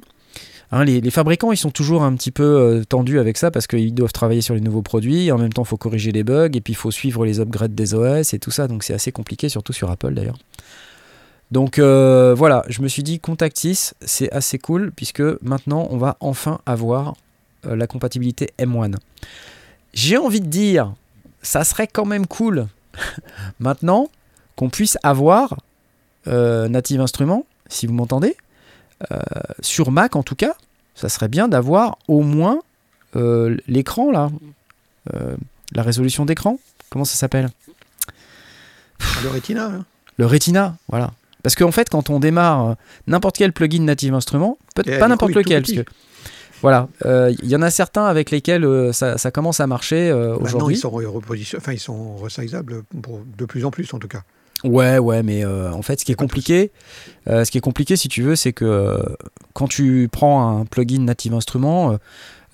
[0.72, 3.94] Hein, les, fabricants, ils sont toujours un petit peu euh, tendus avec ça parce qu'ils
[3.94, 5.26] doivent travailler sur les nouveaux produits.
[5.26, 7.38] Et en même temps, il faut corriger les bugs et puis il faut suivre les
[7.38, 8.66] upgrades des OS et tout ça.
[8.66, 10.38] Donc c'est assez compliqué, surtout sur Apple d'ailleurs.
[11.52, 16.16] Donc voilà, je me suis dit Contact 6, c'est assez cool puisque maintenant on va
[16.18, 17.14] enfin avoir
[17.62, 18.96] la compatibilité M1.
[19.96, 20.92] J'ai envie de dire,
[21.46, 22.66] ça serait quand même cool
[23.60, 24.10] maintenant
[24.56, 25.56] qu'on puisse avoir
[26.26, 28.36] euh, Native Instruments, si vous m'entendez,
[29.12, 29.20] euh,
[29.60, 30.54] sur Mac en tout cas,
[30.94, 32.60] ça serait bien d'avoir au moins
[33.14, 34.30] euh, l'écran là,
[35.72, 36.58] la résolution d'écran,
[36.90, 37.48] comment ça s'appelle?
[39.22, 39.66] Le Retina.
[39.66, 39.84] hein.
[40.16, 41.12] Le Retina, voilà.
[41.44, 42.74] Parce qu'en fait, quand on démarre
[43.06, 45.84] n'importe quel plugin Native Instruments, Et, pas n'importe lequel, parce que
[46.62, 50.10] voilà, euh, il y en a certains avec lesquels euh, ça, ça commence à marcher
[50.10, 50.76] euh, Maintenant, aujourd'hui.
[50.76, 54.08] ils sont re- reposition- enfin, ils sont resizables pour de plus en plus en tout
[54.08, 54.22] cas.
[54.64, 56.72] Ouais, ouais, mais euh, en fait, ce qui est compliqué,
[57.28, 59.02] euh, ce qui est compliqué, si tu veux, c'est que euh,
[59.52, 61.96] quand tu prends un plugin Native Instruments euh,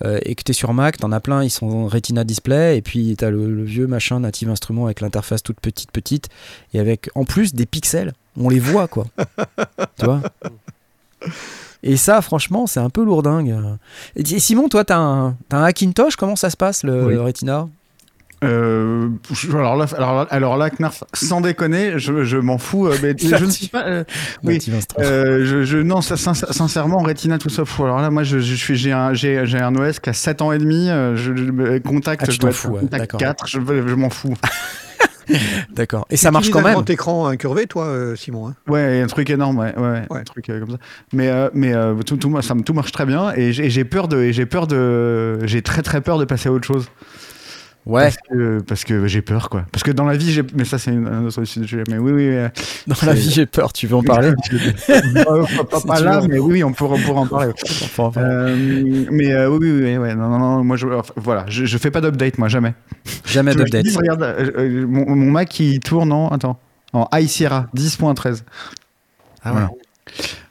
[0.03, 2.77] euh, et que tu es sur Mac, t'en as plein, ils sont en Retina Display,
[2.77, 6.27] et puis tu as le, le vieux machin Native Instruments avec l'interface toute petite, petite,
[6.73, 8.11] et avec en plus des pixels.
[8.37, 9.05] On les voit, quoi.
[9.97, 10.21] tu vois?
[11.83, 13.53] Et ça, franchement, c'est un peu lourdingue.
[14.15, 17.13] Et Simon, toi, t'as un, un Hackintosh, comment ça se passe, le, Oui.
[17.13, 17.67] le Retina?
[18.43, 19.09] Euh,
[19.51, 22.87] alors là, alors, là- alors là, Knarf, sans déconner, je, je m'en fous.
[22.87, 23.85] euh, mais je ne suis pas.
[23.87, 24.03] euh,
[24.43, 24.59] oui.
[24.99, 27.63] Euh, je, je- non, ça, sin- sincèrement, Retina, tout ça.
[27.63, 30.13] pff, Alors là, moi, je, je suis, j'ai un, j'ai, j'ai un OS qui a
[30.13, 30.89] 7 ans et demi.
[30.89, 33.19] euh, Je, je- contact, Ah, je dois t'en être fous, ouais, contact d'accord.
[33.19, 34.33] 4, je, je m'en fous.
[35.73, 36.05] D'accord.
[36.09, 38.49] Et ça marche quand même un grand écran incurvé, toi, Simon.
[38.49, 38.55] hein?
[38.67, 40.19] Ouais, un truc énorme, ouais, ouais, Ouais.
[40.19, 40.77] un truc euh, comme ça.
[41.13, 44.09] Mais, euh, mais euh, tout, tout, ça, me- tout marche très bien et j'ai, peur
[44.09, 46.87] de, j'ai peur de, j'ai très très peur de passer à autre chose.
[47.85, 49.65] Ouais, Parce que, parce que j'ai peur, quoi.
[49.71, 51.83] Parce que dans la vie, j'ai, mais ça c'est une- un autre sujet.
[51.89, 52.27] Mais oui, oui.
[52.29, 52.47] euh,
[52.87, 54.31] dans la vie, j'ai peur, tu veux en parler?
[54.89, 55.45] Euh,
[55.85, 57.51] pas là, mais oui, oui, on pourra, on pourra en parler.
[58.17, 61.65] Euh, mais euh, oui, oui, oui, ouais, non, non, non, moi, je, enfin, voilà, je,
[61.65, 62.73] je fais pas d'update, moi, jamais.
[63.25, 63.85] Jamais d'update.
[63.97, 66.59] regarde, euh, mon, mon Mac, il tourne en, attends,
[66.93, 68.43] en High Sierra 10.13.
[69.43, 69.51] Ah ouais.
[69.51, 69.69] Voilà.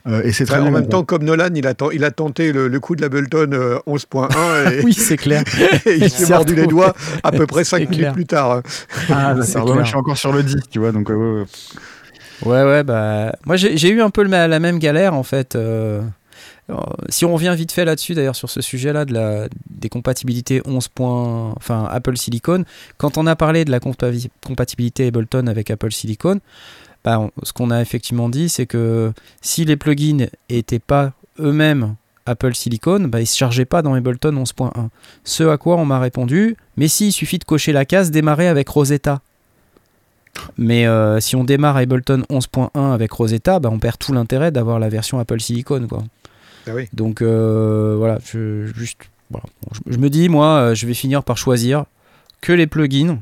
[0.09, 2.11] Euh, et c'est très Bah, en même temps, comme Nolan, il a, ten- il a
[2.11, 5.45] tenté le, le coup de l'Ableton euh, 11.1 et, Oui, c'est clair.
[5.87, 8.13] et il s'est mordu les doigts à peu près C'est 5 minutes clair.
[8.13, 8.63] plus tard.
[8.67, 8.85] ça.
[9.11, 9.85] Ah, clair.
[9.85, 11.45] je suis encore sur le 10, tu vois, donc euh,
[12.45, 12.83] ouais, ouais.
[12.83, 13.33] Bah.
[13.47, 15.55] Moi, j'ai eu un peu le la même galère, en fait.
[15.55, 16.01] euh,
[17.09, 20.89] si on revient vite fait là-dessus, d'ailleurs, sur ce sujet-là, de la, des compatibilités 11.
[20.89, 22.65] points- Enfin, Apple Silicon,
[22.99, 26.41] quand on a parlé de la compa- compatibilité Ableton avec Apple Silicon,
[27.05, 31.95] bah, on- ce qu'on a effectivement dit, c'est que si les plugins n'étaient pas eux-mêmes
[32.27, 34.91] Apple Silicon, bah, ils ne se chargeaient pas dans Ableton 11.1.
[35.25, 38.47] Ce à quoi on m'a répondu, mais si, il suffit de cocher la case démarrer
[38.49, 39.21] avec Rosetta.
[40.57, 44.79] Mais euh, si on démarre Ableton 11.1 avec Rosetta, bah, on perd tout l'intérêt d'avoir
[44.79, 45.87] la version Apple Silicon.
[45.89, 46.05] Quoi.
[46.67, 46.89] Ah oui.
[46.93, 48.99] Donc euh, voilà, je, juste,
[49.31, 49.45] voilà.
[49.63, 51.85] Bon, je, je me dis, moi, euh, je vais finir par choisir
[52.41, 53.19] que les plugins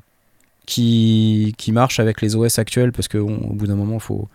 [0.70, 4.28] qui, qui marchent avec les OS actuels parce qu'au bout d'un moment, il faut.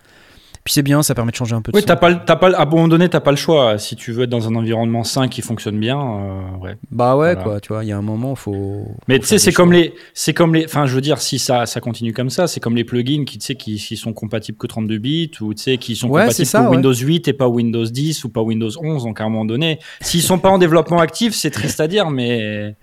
[0.63, 2.63] Puis c'est bien, ça permet de changer un peu de Oui, t'as pas, pas, à
[2.63, 3.77] un moment donné, t'as pas le choix.
[3.77, 6.75] Si tu veux être dans un environnement sain qui fonctionne bien, euh, ouais.
[6.89, 7.43] Bah ouais, Voilà.
[7.43, 8.88] quoi, tu vois, il y a un moment, il faut.
[9.07, 11.67] Mais tu sais, c'est comme les, c'est comme les, enfin, je veux dire, si ça,
[11.67, 14.57] ça continue comme ça, c'est comme les plugins qui, tu sais, qui, qui sont compatibles
[14.57, 16.71] que 32 bits ou tu sais, qui sont Ouais, compatibles ça, que ouais.
[16.77, 19.03] Windows 8 et pas Windows 10 ou pas Windows 11.
[19.03, 22.09] Donc à un moment donné, s'ils sont pas en développement actif, c'est triste à dire,
[22.09, 22.75] mais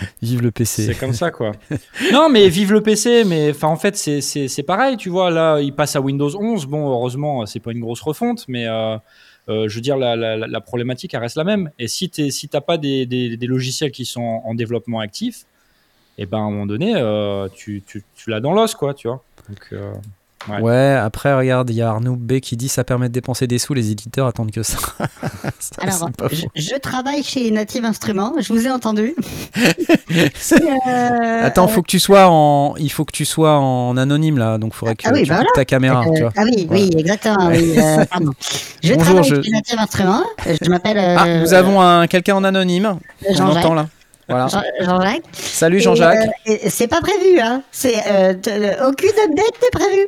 [0.22, 0.86] Vive le PC.
[0.86, 1.52] c'est comme ça, quoi.
[2.12, 5.30] non, mais vive le PC, mais enfin, en fait, c'est, pareil, tu vois.
[5.30, 6.66] Là, il passe à Windows 11.
[6.66, 8.96] Bon, heureusement, c'est pas une grosse refonte, mais euh,
[9.48, 11.70] euh, je veux dire, la, la, la problématique, elle reste la même.
[11.78, 15.00] Et si tu si t'as pas des, des, des logiciels qui sont en, en développement
[15.00, 15.44] actif,
[16.18, 19.08] et ben à un moment donné, euh, tu, tu, tu l'as dans l'os, quoi, tu
[19.08, 19.22] vois.
[19.48, 19.72] Donc,
[20.48, 20.60] Ouais.
[20.60, 20.94] Ouais.
[21.02, 23.74] après, regarde, il y a Arnaud B qui dit ça permet de dépenser des sous,
[23.74, 24.78] les éditeurs attendent que ça.
[25.58, 26.08] Ça, Alors,
[26.54, 29.14] je, travaille chez Native Instruments, je vous ai entendu.
[30.12, 34.58] Euh, Attends, faut que tu sois en, il faut que tu sois en anonyme là,
[34.58, 36.32] donc faudrait que Ah oui, tu bah ta caméra, euh, tu vois.
[36.36, 37.48] ah oui, oui, exactement.
[37.48, 38.32] Oui, euh, pardon.
[38.82, 40.24] Je Bonjour, travaille je- chez Native Instruments.
[40.62, 42.98] Je m'appelle euh, Ah, nous avons un quelqu'un en anonyme.
[43.28, 43.64] On Jean-Jacques.
[43.64, 43.86] entend là.
[44.28, 44.46] Voilà.
[44.48, 45.22] Jean- Jean-Jacques.
[45.32, 46.28] Salut Jean-Jacques.
[46.48, 47.62] euh, c'est pas prévu, hein.
[47.70, 47.94] C'est
[48.86, 50.06] aucune update n'est prévue.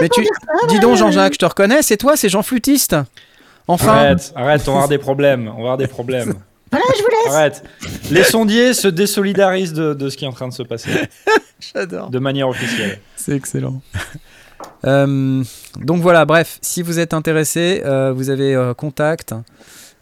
[0.00, 0.26] Mais tu,
[0.68, 2.96] dis donc Jean-Jacques, je te reconnais, c'est toi, c'est Jean Flûtiste.
[3.68, 5.48] Enfin, Arrête, arrête, on va avoir des problèmes.
[5.48, 6.34] On va avoir des problèmes.
[6.72, 7.34] Voilà, je vous laisse.
[7.34, 7.64] Arrête.
[8.12, 10.88] Les sondiers se désolidarisent de, de ce qui est en train de se passer
[11.74, 12.10] j'adore.
[12.10, 13.00] de manière officielle.
[13.16, 13.82] C'est excellent.
[14.84, 15.42] Euh,
[15.80, 19.34] donc voilà, bref, si vous êtes intéressé, euh, vous avez euh, contact.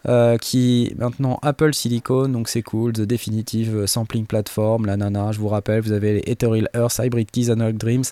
[0.06, 5.38] Euh, qui maintenant Apple Silicon, donc c'est cool, The Definitive Sampling Platform, la nana, je
[5.40, 8.04] vous rappelle, vous avez les Ethereal Earth, Hybrid Keys, Analog Dreams.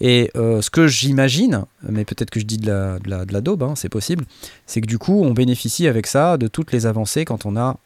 [0.00, 3.32] Et euh, ce que j'imagine, mais peut-être que je dis de la, de la, de
[3.32, 4.24] la daube, hein, c'est possible,
[4.66, 7.76] c'est que du coup, on bénéficie avec ça de toutes les avancées quand on a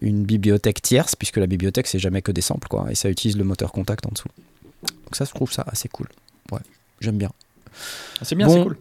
[0.00, 3.36] une bibliothèque tierce, puisque la bibliothèque, c'est jamais que des samples, quoi, et ça utilise
[3.36, 4.28] le moteur contact en dessous.
[4.82, 6.06] Donc ça, je trouve ça assez cool.
[6.50, 6.60] Ouais,
[7.00, 7.30] j'aime bien.
[8.22, 8.54] C'est bien, Bon.
[8.54, 8.76] c'est cool.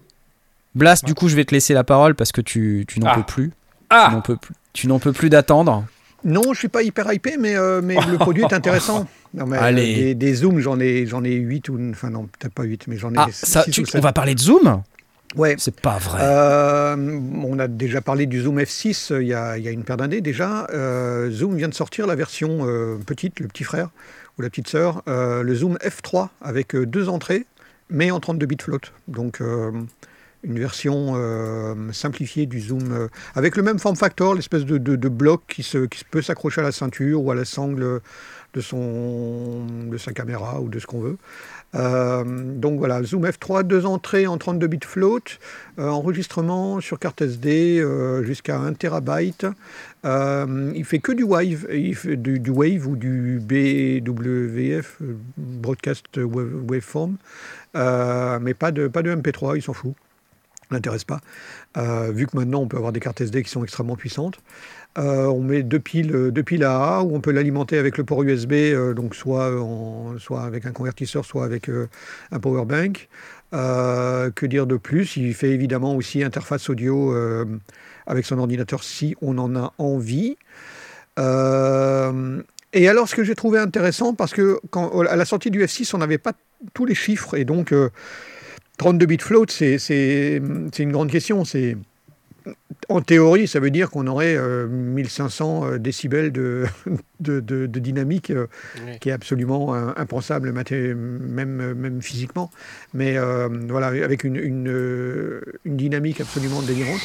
[0.74, 3.16] Blast, du coup, je vais te laisser la parole parce que tu, tu n'en Ah.
[3.16, 3.52] peux plus.
[3.90, 4.54] Tu Ah n'en peux plus.
[4.74, 5.86] Tu n'en peux plus d'attendre.
[6.24, 9.08] Non, je suis pas hyper hypé, mais, euh, mais le produit est intéressant.
[9.36, 9.96] Non, mais, euh, Allez.
[9.96, 11.78] des, des zooms, j'en ai, j'en ai 8 ou.
[11.92, 14.14] Enfin, non, peut-être pas 8, mais j'en ai Ah, ça, six tu- ou on va
[14.14, 14.82] parler de Zoom?
[15.36, 15.56] Ouais.
[15.58, 16.20] C'est pas vrai.
[16.24, 16.96] Euh,
[17.44, 19.84] on a déjà parlé du Zoom F6 euh, il y a, il y a une
[19.84, 20.68] paire d'années déjà.
[20.74, 23.90] Euh, Zoom vient de sortir la version euh, petite, le petit frère
[24.38, 27.46] ou la petite sœur, euh, le Zoom F3 avec euh, deux entrées,
[27.90, 28.80] mais en 32 bits float.
[29.10, 29.72] Donc euh,
[30.46, 35.42] une version euh, simplifiée du Zoom euh, avec le même form factor, l'espèce de, bloc
[35.48, 38.02] qui, se, qui peut s'accrocher à la ceinture ou à la sangle
[38.54, 41.18] de, son, de sa caméra ou de ce qu'on veut.
[41.74, 45.20] Euh, donc voilà, Zoom F3, deux entrées en 32 bits float,
[45.78, 47.84] enregistrement sur carte SD
[48.24, 49.46] jusqu'à 1 terabyte.
[50.06, 55.00] Il fait que du Wave, il fait du, Wave ou du BWF,
[55.38, 57.18] Broadcast Wave- Waveform,
[57.74, 59.96] mais pas de, pas de MP3, il s'en fout.
[60.72, 61.20] N'intéresse pas.
[61.78, 64.40] Euh, vu que maintenant on peut avoir des cartes SD qui sont extrêmement puissantes.
[64.98, 68.24] Euh, on met deux piles, deux piles AA où on peut l'alimenter avec le port
[68.24, 69.52] USB, euh, donc soit,
[70.20, 71.90] soit avec un convertisseur, soit avec euh,
[72.32, 73.10] un power bank.
[73.54, 75.18] Euh, que dire de plus?
[75.18, 77.46] Il fait évidemment aussi interface audio euh,
[78.06, 80.38] avec son ordinateur si on en a envie.
[81.20, 82.42] Euh,
[82.74, 84.60] et alors, ce que j'ai trouvé intéressant, parce que
[85.08, 86.34] à la sortie du F6, on n'avait pas
[86.74, 87.90] tous les chiffres, et donc euh,
[88.78, 90.42] 32 bits float, c'est
[90.80, 91.46] une grande question.
[91.46, 91.78] C'est
[92.90, 96.66] en théorie, ça veut dire qu'on aurait euh, 1500 euh, décibels de,
[97.20, 98.46] de, de- de dynamique, euh,
[99.00, 102.52] qui est absolument euh, impensable, même, même physiquement.
[102.94, 103.18] Mais
[103.68, 107.02] voilà, avec une, une, une dynamique absolument délirante.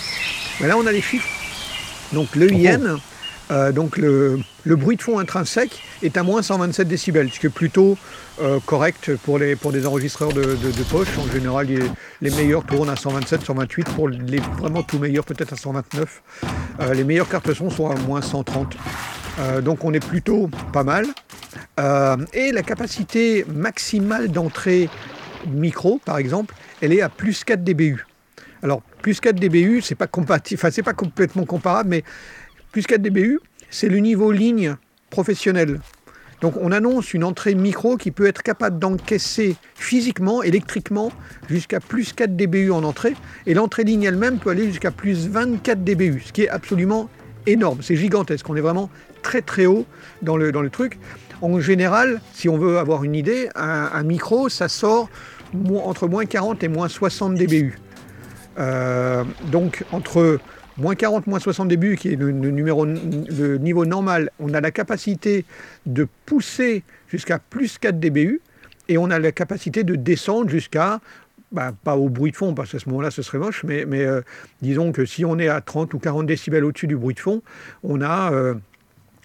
[0.61, 1.29] Mais là, on a les chiffres.
[2.13, 2.99] Donc le IN,
[3.51, 7.51] euh, donc le, bruit de fond intrinsèque est à moins 127 décibels, ce qui est
[7.51, 7.97] plutôt
[8.41, 10.57] euh, correct pour, les, pour des enregistreurs de,
[10.91, 11.09] poche.
[11.19, 11.81] En général, les,
[12.23, 13.91] les meilleurs tournent à 127, 128.
[13.91, 16.23] Pour les vraiment tout meilleurs, peut-être à 129.
[16.81, 18.77] Euh, les meilleures cartes son sont à moins 130.
[19.39, 21.07] Euh, donc on est plutôt pas mal.
[22.35, 24.91] Et la capacité maximale d'entrée
[25.49, 28.05] micro, par exemple, elle est à plus 4 dBU.
[28.63, 30.07] Alors, plus 4 dBU, c'est pas
[30.45, 32.05] c'est pas complètement comparable, mais
[32.73, 33.41] plus 4 dBU,
[33.71, 34.77] c'est le niveau ligne
[35.11, 35.81] professionnel.
[36.41, 41.13] Donc, on annonce une entrée micro qui peut être capable d'encaisser physiquement, électriquement,
[41.51, 43.15] jusqu'à plus 4 dBU en entrée.
[43.47, 47.11] Et l'entrée ligne elle-même peut aller jusqu'à plus 24 dBU, ce qui est absolument
[47.47, 47.81] énorme.
[47.83, 48.49] C'est gigantesque.
[48.49, 48.89] On est vraiment
[49.23, 49.85] très très haut
[50.23, 50.99] dans le, truc.
[51.43, 55.11] En général, si on veut avoir une idée, un, micro, ça sort
[55.85, 57.79] entre moins 40 et moins 60 dBU.
[58.59, 60.39] Euh, donc entre
[60.77, 65.45] moins 40, moins 60 dBU, qui est le, niveau normal, on a la capacité
[65.87, 68.41] de pousser jusqu'à plus 4 dBU
[68.89, 71.01] et on a la capacité de descendre jusqu'à,
[71.53, 74.23] bah, pas au bruit de fond, parce qu'à ce moment-là ce serait moche, mais, euh,
[74.63, 77.43] disons que si on est à 30 ou 40 décibels au-dessus du bruit de fond,
[77.83, 78.55] on a euh,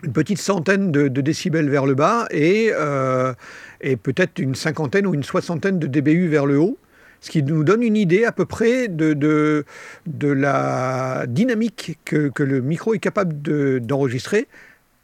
[0.03, 3.33] une petite centaine de, décibels vers le bas euh,
[3.81, 6.77] et peut-être une cinquantaine ou une soixantaine de dBU vers le haut,
[7.25, 9.65] ce qui nous donne une idée à peu près de, de,
[10.05, 14.47] de la dynamique que, que le micro est capable de- d'enregistrer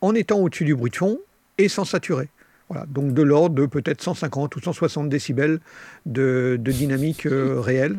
[0.02, 1.18] en étant au-dessus du bruit de fond
[1.58, 2.30] et sans saturer.
[2.70, 5.60] Voilà, donc de l'ordre de peut-être 150 ou 160 décibels
[6.06, 7.98] de, de dynamique euh, réelle.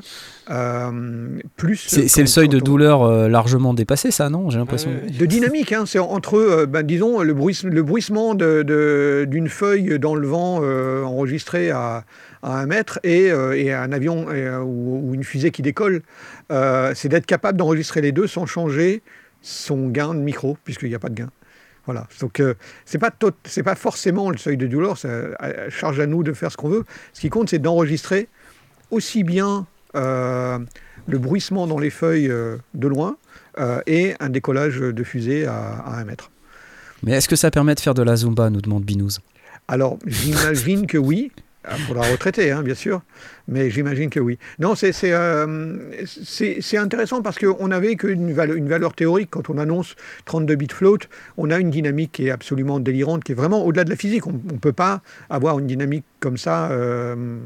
[0.51, 4.91] Euh, plus C'est le seuil de on- douleur euh, largement dépassé, ça, non J'ai l'impression.
[5.19, 9.99] De dynamique, hein, c'est entre, ben, disons, le, bruisse- le bruissement de- de- d'une feuille
[9.99, 10.63] dans le vent
[11.05, 12.05] enregistrée à,
[12.43, 15.63] à un mètre et, euh, et un avion et, euh, ou, ou une fusée qui
[15.63, 16.03] décolle.
[16.51, 19.03] Euh, c'est d'être capable d'enregistrer les deux sans changer
[19.41, 21.31] son gain de micro, puisqu'il n'y a pas de gain.
[21.87, 22.07] Voilà.
[22.21, 25.09] Donc, euh, c'est pas forcément le seuil de douleur, ça
[25.69, 26.85] charge à nous de faire ce qu'on veut.
[27.13, 28.29] Ce qui compte, c'est d'enregistrer
[28.91, 29.67] aussi bien
[29.97, 30.59] euh,
[31.09, 33.17] le bruissement dans les feuilles euh, de loin
[33.87, 36.31] et un décollage de fusée à, à un mètre.
[37.03, 39.19] Mais est-ce que ça permet de faire de la Zumba nous demande Binous?
[39.69, 41.33] Alors, j'imagine que oui.
[41.71, 43.03] Il faudra retraiter, hein, bien sûr,
[43.47, 44.39] mais j'imagine que oui.
[44.59, 45.79] Non, c'est euh,
[46.75, 49.29] intéressant parce qu'on n'avait qu'une valeur, une valeur théorique.
[49.31, 49.95] Quand on annonce
[50.25, 50.99] 32 bits float,
[51.37, 54.27] on a une dynamique qui est absolument délirante, qui est vraiment au-delà de la physique.
[54.27, 57.39] On ne peut pas avoir une dynamique comme ça, euh,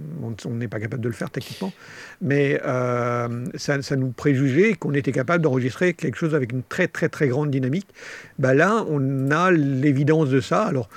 [0.45, 1.73] on n'est pas capable de le faire techniquement,
[2.21, 7.09] mais euh, ça, nous préjugeait qu'on était capable d'enregistrer quelque chose avec une très très
[7.09, 7.87] très grande dynamique.
[8.39, 10.89] Bah là, on a l'évidence de ça, alors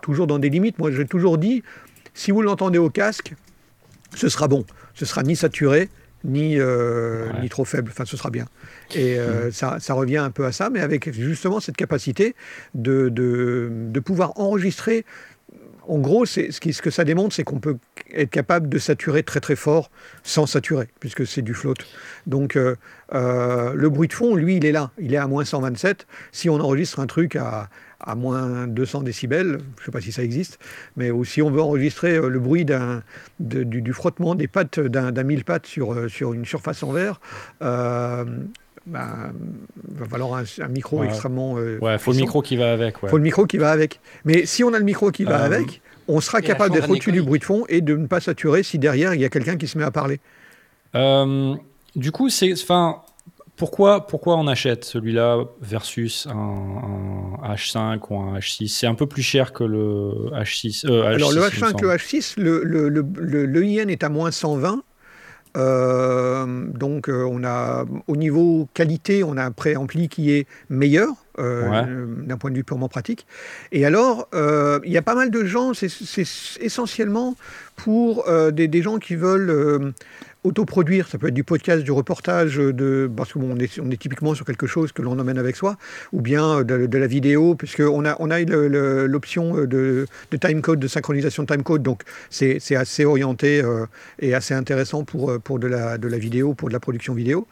[0.00, 0.78] toujours dans des limites.
[0.78, 1.64] Moi, j'ai toujours dit,
[2.16, 3.34] si vous l'entendez au casque,
[4.14, 4.64] ce sera bon.
[4.94, 5.90] Ce sera ni saturé,
[6.24, 7.42] ni, euh, Ouais.
[7.42, 7.90] ni trop faible.
[7.92, 8.46] Enfin, ce sera bien.
[8.94, 12.34] Et euh, ça, ça revient un peu à ça, mais avec justement cette capacité
[12.74, 15.04] de, de, de pouvoir enregistrer.
[15.88, 17.76] En gros, c'est, ce, que ça démontre, c'est qu'on peut
[18.12, 19.90] être capable de saturer très très fort
[20.24, 21.74] sans saturer, puisque c'est du float.
[22.26, 22.74] Donc euh,
[23.12, 24.90] le bruit de fond, lui, il est là.
[24.98, 26.08] Il est à moins 127.
[26.32, 27.68] Si on enregistre un truc à,
[28.00, 30.58] à moins 200 décibels, je ne sais pas si ça existe,
[30.96, 33.02] mais si on veut enregistrer euh, le bruit d'un,
[33.40, 36.82] de- du, du frottement des pattes d'un, d'un mille pattes sur, euh, sur une surface
[36.82, 37.20] en verre,
[37.62, 38.24] euh,
[38.86, 39.32] ben,
[39.94, 41.06] va falloir un, un micro Ouais.
[41.06, 41.56] extrêmement.
[41.58, 43.02] euh, Ouais, faut le micro qui va avec.
[43.02, 43.08] Ouais.
[43.08, 44.00] faut le micro qui va avec.
[44.24, 47.10] Mais si on a le micro qui va Euh, avec, on sera capable d'être au-dessus
[47.12, 49.56] du bruit de fond et de ne pas saturer si derrière il y a quelqu'un
[49.56, 50.20] qui se met à parler.
[50.94, 51.54] Euh,
[51.96, 52.98] du coup, c'est, enfin,
[53.56, 56.32] pourquoi, pourquoi on achète celui-là versus un,
[57.42, 60.86] un H5 ou un H6 C'est un peu plus cher que le H6.
[60.90, 61.82] euh, Alors le H6, il me H5, semble.
[61.84, 64.82] le H6, le, le, le, le- le IN est à moins 120.
[65.56, 71.08] Euh, donc euh, on a au niveau qualité, on a un préampli qui est meilleur
[71.38, 72.26] euh, Ouais.
[72.26, 73.26] d'un point de vue purement pratique.
[73.72, 75.86] Et alors il y a pas mal de gens, c'est-
[76.60, 77.36] essentiellement
[77.74, 79.94] pour des, des gens qui veulent
[80.46, 81.08] autoproduire.
[81.08, 84.34] Ça peut être du podcast, du reportage, de, parce qu'on on est, on est typiquement
[84.34, 85.76] sur quelque chose que l'on emmène avec soi,
[86.12, 91.42] ou bien de, la vidéo, puisqu'on a, on a l'option de, de timecode, de synchronisation
[91.42, 91.82] de timecode.
[91.82, 93.86] Donc c'est c'est assez orienté euh,
[94.18, 97.14] et assez intéressant pour, euh, pour de, la, de la vidéo, pour de la production
[97.14, 97.46] vidéo.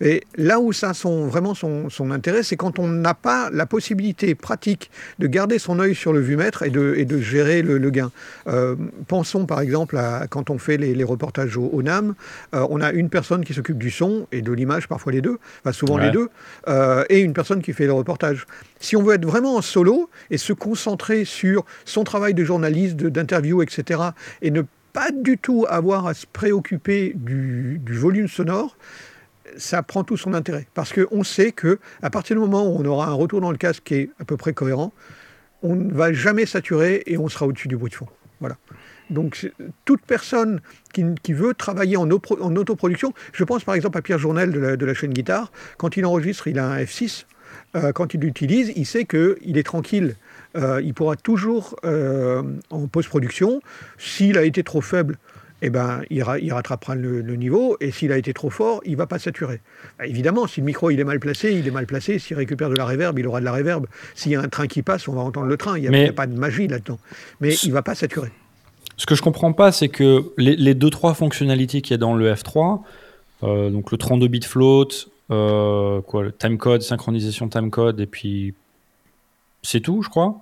[0.00, 3.50] Et là où ça a son, vraiment son, son intérêt, c'est quand on n'a pas
[3.52, 7.62] la possibilité pratique de garder son œil sur le vumètre et de, et de gérer
[7.62, 8.10] le, le gain.
[8.46, 8.76] Euh,
[9.08, 12.14] pensons par exemple à quand on fait les, les reportages au, au NAM,
[12.54, 15.38] euh, on a une personne qui s'occupe du son et de l'image, parfois les deux,
[15.62, 16.04] enfin souvent Ouais.
[16.06, 16.28] les deux,
[16.68, 18.46] euh, et une personne qui fait le reportage.
[18.78, 22.96] Si on veut être vraiment en solo et se concentrer sur son travail de journaliste,
[22.96, 24.00] d'interview, etc.,
[24.42, 28.76] et ne pas du tout avoir à se préoccuper du, du volume sonore,
[29.58, 30.66] ça prend tout son intérêt.
[30.74, 33.58] Parce qu'on sait que à partir du moment où on aura un retour dans le
[33.58, 34.92] casque qui est à peu près cohérent,
[35.62, 38.08] on ne va jamais saturer et on sera au-dessus du bruit de fond.
[38.40, 38.56] Voilà.
[39.10, 39.50] Donc
[39.84, 40.60] toute personne
[40.92, 44.60] qui, veut travailler en, opro- en autoproduction, je pense par exemple à Pierre Journel de
[44.60, 47.24] la, de la chaîne Guitare, quand il enregistre, il a un F6,
[47.76, 50.16] euh, quand il l'utilise, il sait qu'il est tranquille.
[50.56, 53.60] Euh, il pourra toujours, euh, en post-production,
[53.98, 55.18] s'il a été trop faible,
[55.62, 58.80] eh ben, il, ra- il rattrapera le, le niveau, et s'il a été trop fort,
[58.84, 59.60] il va pas saturer.
[59.98, 62.18] Bah, évidemment, si le micro il est mal placé, il est mal placé.
[62.18, 63.86] S'il récupère de la réverb, il aura de la réverb.
[64.14, 65.76] S'il y a un train qui passe, on va entendre le train.
[65.76, 66.98] Il n'y a, Mais- pas de magie là-dedans.
[67.40, 68.30] Mais il va pas saturer.
[68.96, 71.98] Ce que je comprends pas, c'est que les, les deux trois fonctionnalités qu'il y a
[71.98, 72.80] dans le F3,
[73.44, 74.88] euh, donc le 32 bit float,
[75.30, 78.54] euh, quoi, le timecode, synchronisation timecode, et puis
[79.62, 80.40] c'est tout, je crois.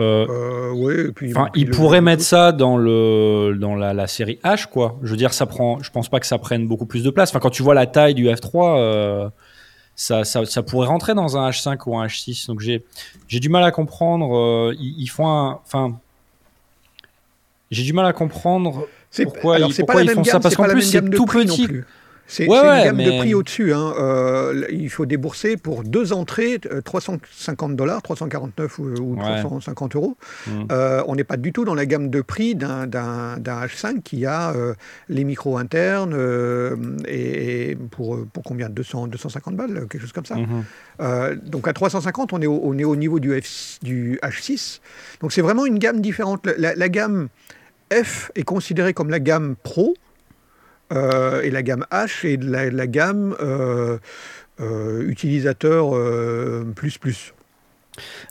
[0.00, 3.92] Euh, Euh, ouais, et puis, Enfin, le- pourraient le- mettre ça dans le dans la,
[3.94, 4.96] la série H, quoi.
[5.02, 5.82] Je veux dire, ça prend.
[5.82, 7.30] Je pense pas que ça prenne beaucoup plus de place.
[7.30, 9.28] Enfin, quand tu vois la taille du F3, euh,
[9.96, 12.46] ça, ça, ça pourrait rentrer dans un H5 ou un H6.
[12.46, 12.84] Donc j'ai
[13.26, 14.36] j'ai du mal à comprendre.
[14.36, 15.58] euh, ils, ils font un.
[15.66, 15.98] Enfin,
[17.70, 18.86] j'ai du mal à comprendre
[19.24, 21.66] pourquoi alors, ils, pas pourquoi ils font ça parce qu'en plus c'est tout petit.
[22.30, 23.72] C'est Ouais, une gamme de prix au-dessus.
[23.72, 23.94] hein.
[23.98, 29.40] Euh, il faut débourser pour deux entrées euh, 350 dollars, 349 ou, ou Ouais.
[29.40, 30.16] 350 euros.
[30.46, 30.50] Mm.
[30.70, 34.02] Euh, on n'est pas du tout dans la gamme de prix d'un d'un- d'un H5
[34.02, 34.74] qui a euh,
[35.08, 36.76] les micros internes euh,
[37.06, 38.68] et, et pour, pour combien?
[38.68, 40.36] 200, 250 balles, quelque chose comme ça.
[41.00, 44.80] Euh, donc à 350, on est au, on est au niveau du, F, du H6.
[45.22, 46.46] Donc c'est vraiment une gamme différente.
[46.58, 47.28] La gamme
[47.90, 49.94] F est considérée comme la gamme Pro
[50.92, 53.98] euh, et la gamme H est la, la gamme euh,
[54.60, 57.34] euh, utilisateur euh, plus plus.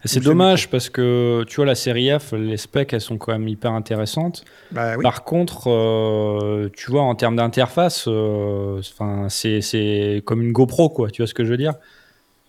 [0.06, 3.50] C'est dommage parce que tu vois la série F, les specs elles sont quand même
[3.50, 4.46] hyper intéressantes.
[4.72, 5.04] Bah oui.
[5.04, 10.88] Par contre, euh, tu vois, en termes d'interface, euh, enfin, c'est c'est comme une GoPro,
[10.88, 11.12] quoi.
[11.12, 11.74] Tu vois ce que je veux dire?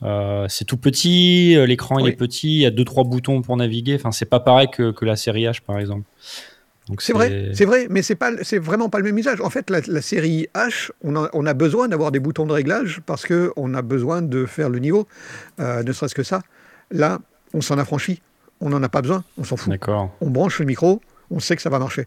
[0.04, 3.42] Euh, C'est tout petit, euh, l'écran il est petit, il y a deux trois boutons
[3.42, 3.96] pour naviguer.
[3.96, 6.04] Enfin, c'est pas pareil que, que la série H, par exemple.
[6.98, 9.40] C'est vrai, c'est vrai, mais c'est pas, c'est vraiment pas le même usage.
[9.40, 12.52] En fait, la, la série H, on a, on a besoin d'avoir des boutons de
[12.52, 15.06] réglage parce que on a besoin de faire le niveau,
[15.60, 16.40] euh, ne serait-ce que ça.
[16.90, 17.18] Là,
[17.54, 18.22] on s'en affranchit,
[18.60, 19.70] on n'en a pas besoin, on s'en fout.
[19.70, 20.14] D'accord.
[20.20, 22.06] On branche le micro, on sait que ça va marcher.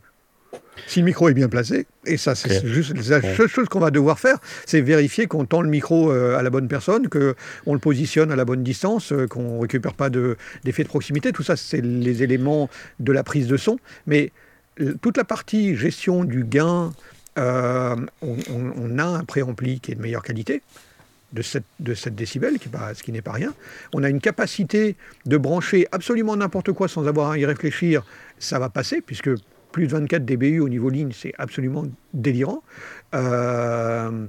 [0.88, 3.92] Si le micro est bien placé, et ça c'est juste la seule chose qu'on va
[3.92, 7.80] devoir faire, c'est vérifier qu'on tend le micro euh, à la bonne personne, qu'on le
[7.80, 11.32] positionne à la bonne distance, euh, qu'on ne récupère pas de- d'effet de, proximité.
[11.32, 12.70] Tout ça, c'est les éléments
[13.00, 13.78] de la prise de son.
[14.08, 14.32] Mais
[15.02, 16.92] toute la partie gestion du gain,
[17.38, 20.62] euh, on, a un préampli qui est de meilleure qualité.
[21.34, 22.58] De 7, de 7 décibels,
[22.94, 23.54] ce qui n'est pas rien.
[23.94, 28.04] On a une capacité de brancher absolument n'importe quoi sans avoir à y réfléchir.
[28.38, 29.30] Ça va passer, puisque
[29.72, 32.64] plus de 24 dBU au niveau ligne, c'est absolument délirant.
[33.16, 34.26] Euh,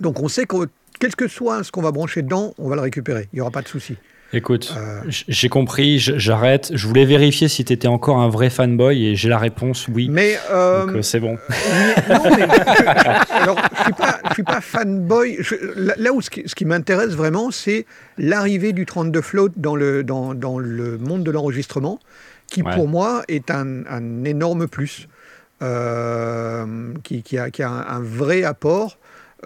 [0.00, 0.68] donc on sait que
[0.98, 3.28] quel que soit ce qu'on va brancher dedans, on va le récupérer.
[3.32, 3.96] Il n'y aura pas de souci.
[4.34, 6.70] Écoute, Euh, j'ai compris, j'arrête.
[6.74, 10.08] Je voulais vérifier si tu étais encore un vrai fanboy et j'ai la réponse oui.
[10.10, 11.36] Mais euh, Donc euh, c'est bon.
[12.08, 12.42] Non, mais
[13.30, 15.36] alors, je suis pas, je suis pas fanboy.
[15.40, 17.84] Je- là, là où ce qui, m'intéresse vraiment, c'est
[18.16, 21.98] l'arrivée du 32 float dans le, dans, dans le monde de l'enregistrement,
[22.46, 22.74] qui Ouais.
[22.74, 25.08] pour moi est un, un énorme plus,
[25.62, 26.64] euh,
[27.02, 28.98] qui, qui a, qui a un, un vrai apport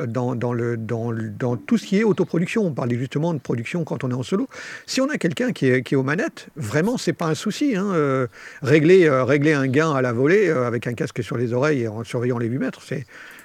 [0.07, 2.65] dans, tout ce qui est autoproduction.
[2.65, 4.49] On parlait justement de production quand on est en solo.
[4.87, 7.77] Si on a quelqu'un qui est, aux manettes, vraiment, c'est pas un souci.
[7.77, 7.87] hein.
[7.95, 8.27] Euh,
[8.63, 11.83] régler, euh, régler un gain à la volée euh, avec un casque sur les oreilles
[11.83, 12.83] et en surveillant les 8 mètres,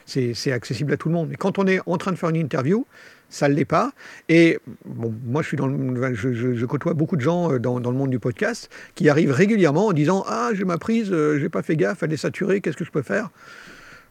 [0.06, 1.32] c'est, accessible à tout le monde.
[1.32, 2.86] Et quand on est en train de faire une interview,
[3.30, 3.94] ça ne l'est pas.
[4.28, 9.32] Et moi, je, côtoie beaucoup de gens dans, dans le monde du podcast qui arrivent
[9.32, 12.76] régulièrement en disant Ah, j'ai ma prise, j'ai pas fait gaffe, elle est saturée, qu'est-ce
[12.76, 13.30] que je peux faire?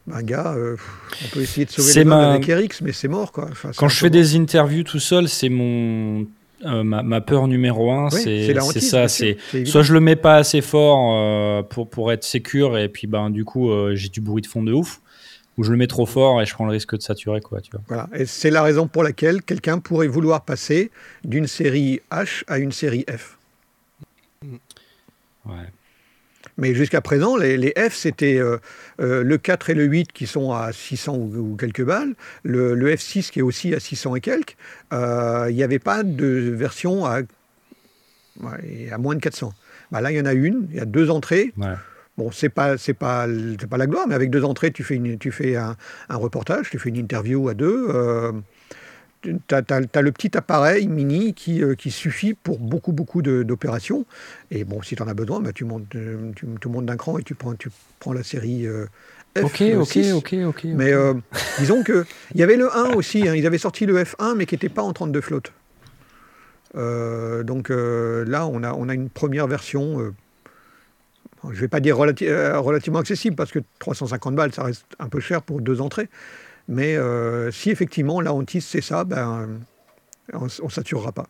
[0.07, 0.77] Ben, gars, euh,
[1.25, 3.49] on peut essayer de sauver les ma- avec RX, mais c'est mort, quoi.
[3.51, 6.27] Enfin, Quand je fais des interviews tout seul, c'est mon
[6.65, 8.09] euh, ma, ma peur numéro un.
[8.11, 9.09] Oui, c'est ça.
[9.09, 13.07] C'est soit je le mets pas assez fort euh, pour pour être sécure et puis
[13.07, 15.01] ben du coup j'ai du bruit de fond de ouf,
[15.57, 17.61] ou je le mets trop fort et je prends le risque de saturer quoi.
[17.63, 17.81] Tu vois.
[17.89, 18.09] Voilà.
[18.15, 20.91] Et c'est la raison pour laquelle quelqu'un pourrait vouloir passer
[21.25, 23.39] d'une série H à une série F.
[25.47, 25.55] Ouais.
[26.61, 28.59] Mais jusqu'à présent, les, les F, c'était euh,
[29.01, 32.75] euh, le 4 et le 8 qui sont à 600 ou, ou quelques balles, le,
[32.75, 34.57] le F6 qui est aussi à 600 et quelques.
[34.93, 37.21] Euh, Il n'y avait pas de version à,
[38.41, 39.53] ouais, à moins de 400.
[39.91, 41.53] Bah là, il y en a une, il y a deux entrées.
[41.57, 41.75] Ouais.
[42.19, 43.27] Bon, c'est pas, c'est pas,
[43.71, 45.77] pas la gloire, mais avec deux entrées, tu fais, une, tu fais un,
[46.11, 47.89] un reportage, tu fais une interview à deux.
[49.23, 54.07] Tu as, le petit appareil mini qui, euh, qui suffit pour beaucoup, beaucoup d'opérations.
[54.51, 56.97] Et bon, si tu en as besoin, bah, tu, montes, euh, tu, tu montes d'un
[56.97, 57.69] cran et tu prends, tu
[57.99, 58.87] prends la série euh,
[59.37, 59.45] F.
[59.45, 60.13] Ok euh, ok 6.
[60.13, 60.65] ok ok.
[60.65, 61.13] Mais euh,
[61.59, 63.29] disons que il y avait le 1 aussi.
[63.29, 63.35] hein.
[63.35, 65.53] ils avaient sorti le F1, mais qui n'était pas en 32 flotte.
[66.77, 70.13] Euh, donc là, on a, on a une première version.
[71.45, 74.87] je ne vais pas dire relati- euh, relativement accessible parce que 350 balles, ça reste
[74.99, 76.09] un peu cher pour deux entrées.
[76.69, 79.49] Mais euh, si effectivement la hantise c'est ça, ben,
[80.33, 81.27] on ne saturera pas.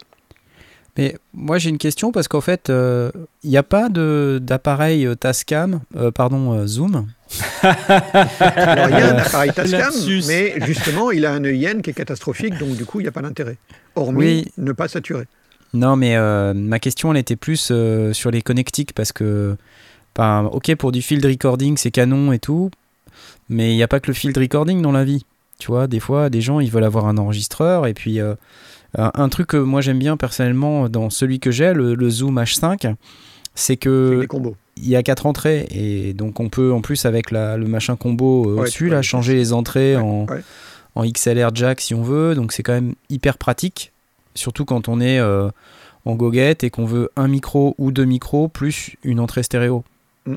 [0.99, 3.11] Mais moi j'ai une question parce qu'en fait, euh,
[3.45, 7.07] il n'y a pas de- d'appareil euh, Tascam, euh, pardon, euh, Zoom?
[7.63, 9.93] Alors il y a un Euh, appareil Tascam,
[10.27, 13.13] mais justement il a un EIN qui est catastrophique, donc du coup il n'y a
[13.13, 13.57] pas d'intérêt.
[13.95, 14.53] Hormis Oui.
[14.59, 15.25] ne pas saturer.
[15.73, 19.57] Non, mais euh, ma question, elle était plus euh, sur les connectiques parce que,
[20.17, 22.71] ben, ok, pour du field recording, c'est canon et tout,
[23.51, 25.27] mais il n'y a pas que le field recording dans la vie.
[25.59, 28.35] Tu vois, des fois, des gens, ils veulent avoir un enregistreur et puis euh,
[28.97, 32.95] un truc que moi j'aime bien personnellement dans celui que j'ai, le, le Zoom H5,
[33.55, 34.27] c'est que
[34.77, 37.97] il y a quatre entrées et donc on peut en plus avec la, le machin
[37.97, 40.43] combo euh, Ouais, au-dessus là changer les entrées Ouais, en, ouais.
[40.95, 43.93] en XLR jack si on veut donc c'est quand même hyper pratique
[44.35, 45.51] surtout quand on est euh,
[46.07, 49.85] en goguette et qu'on veut un micro ou deux micros plus une entrée stéréo.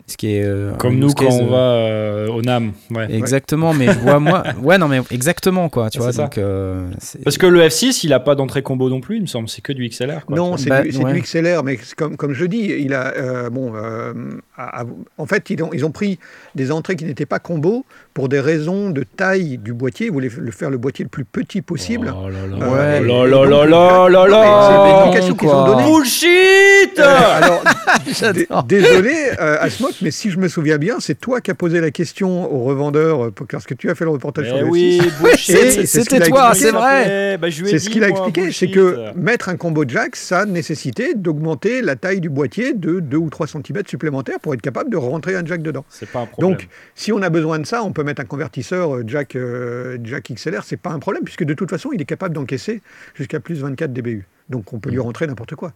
[0.08, 2.72] Ce qui est euh, Comme nous quand case, on euh, va euh, au Nam.
[2.92, 3.14] Ouais.
[3.14, 6.88] exactement mais je vois moi ouais non mais exactement quoi tu vois donc euh,
[7.24, 9.62] Parce que le F6 il a pas d'entrée combo non plus il me semble c'est
[9.62, 10.26] que du XLR.
[10.26, 11.14] Quoi, Non, c'est Bah, du, c'est ouais.
[11.14, 14.14] du XLR, mais comme, comme je dis, il a, euh, bon, euh,
[14.58, 14.86] à- à-
[15.18, 16.18] en fait, ils ont, ils ont pris
[16.56, 20.08] des entrées qui n'étaient pas combo pour des raisons de taille du boîtier.
[20.08, 22.14] Ils voulaient le faire le boîtier le plus petit possible.
[22.16, 22.70] Oh là là.
[22.70, 25.84] Ouais, Oh là là là là là c'est qu'ils ont donnée.
[25.84, 27.64] Bullshit alors.
[28.68, 31.92] désolé, euh, Asmok, mais si je me souviens bien, c'est toi qui as posé la
[31.92, 35.22] question au revendeur euh, lorsque tu as fait le reportage sur Eh le oui, F6.
[35.22, 35.56] bullshit.
[35.56, 37.38] Et c'est ce c'était a toi, c'est vrai.
[37.38, 41.82] Bah, C'est ce qu'il a expliqué, c'est que mettre un combo jack, ça nécessitait d'augmenter
[41.82, 45.36] la taille du boîtier de 2 ou 3 cm supplémentaires pour être capable de rentrer
[45.36, 45.86] un jack dedans.
[45.90, 46.52] c'est pas un problème.
[46.58, 49.98] Donc, si on a besoin de ça, on peut mettre un convertisseur euh, jack, euh,
[50.04, 52.82] jack XLR, c'est pas un problème, puisque de toute façon, il est capable d'encaisser
[53.16, 54.26] jusqu'à plus 24 dBU.
[54.50, 55.74] Donc, on peut lui rentrer n'importe quoi.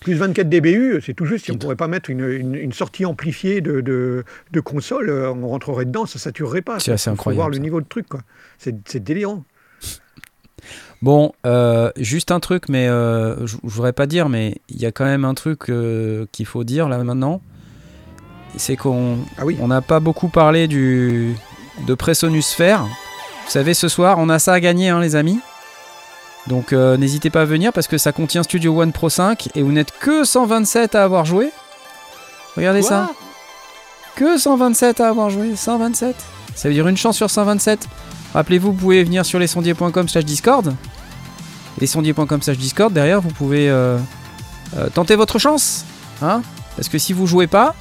[0.00, 1.44] Plus 24 dBU, c'est tout juste.
[1.44, 5.10] Si on ne pourrait pas mettre une, une- une sortie amplifiée de, de, de console,
[5.10, 6.80] euh, on rentrerait dedans, ça saturerait pas.
[6.80, 7.60] C'est assez Faut incroyable, voir le ça.
[7.62, 8.20] niveau de truc, quoi.
[8.58, 9.44] C'est délirant.
[11.02, 14.92] Bon, euh, juste un truc, mais euh, je voudrais pas dire, mais il y a
[14.92, 17.40] quand même un truc euh, qu'il faut dire là maintenant.
[18.56, 19.56] c'est qu'on Ah oui.
[19.60, 21.34] on n'a pas beaucoup parlé du
[21.86, 22.82] de Presonusphère.
[22.82, 25.40] Vous savez, ce soir, on a ça à gagner, hein, les amis.
[26.46, 29.62] Donc euh, n'hésitez pas à venir parce que ça contient Studio One Pro 5 et
[29.62, 31.50] vous n'êtes que 127 à avoir joué.
[32.56, 33.10] Regardez ça.
[34.16, 35.54] Que 127 à avoir joué.
[35.54, 36.16] 127.
[36.54, 37.86] Ça veut dire une chance sur 127.
[38.34, 40.74] Rappelez-vous, vous pouvez venir sur lesondiers.com slash Discord.
[41.80, 42.92] Lesondiers.com slash Discord.
[42.92, 43.98] Derrière, vous pouvez euh,
[44.76, 45.84] euh, tenter votre chance.
[46.22, 46.42] Hein
[46.76, 47.74] parce que si vous jouez pas,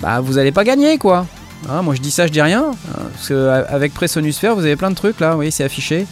[0.00, 1.26] bah vous allez pas gagner quoi.
[1.68, 2.70] Hein, moi je dis ça, je dis rien.
[2.70, 5.64] hein, parce que euh, avec Presonusphère, vous avez plein de trucs là, vous voyez, c'est
[5.64, 6.06] affiché.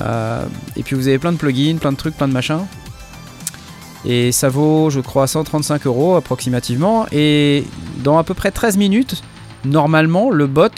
[0.00, 0.44] Euh,
[0.76, 2.66] et puis vous avez plein de plugins, plein de trucs, plein de machins.
[4.04, 7.06] Et ça vaut, je crois, 135 euros approximativement.
[7.12, 7.64] Et
[8.04, 9.22] dans à peu près 13 minutes,
[9.64, 10.68] normalement, le bot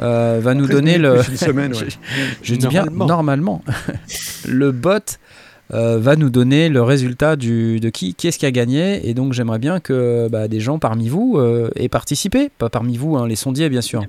[0.00, 1.30] euh, va nous 13 donner minutes le.
[1.30, 1.88] une semaine, ouais.
[2.42, 3.62] je dis bien Normalement.
[4.48, 5.18] le bot
[5.72, 9.08] euh, va nous donner le résultat du, de qui, qui est-ce qui a gagné.
[9.08, 12.50] Et donc j'aimerais bien que bah, des gens parmi vous euh, aient participé.
[12.58, 14.04] Pas parmi vous, hein, les sondiers bien sûr.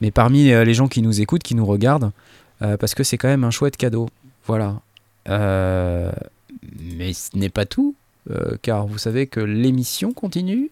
[0.00, 2.10] Mais parmi euh, les gens qui nous écoutent, qui nous regardent.
[2.62, 4.08] Euh, parce que c'est quand même un chouette cadeau.
[4.46, 4.80] Voilà.
[5.28, 6.10] Euh,
[6.96, 7.94] mais ce n'est pas tout.
[8.30, 10.70] euh, car vous savez que l'émission continue.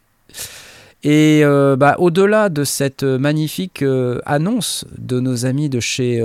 [1.04, 1.42] Et
[1.78, 3.84] bah, au-delà de cette magnifique
[4.26, 6.20] annonce de nos amis de chez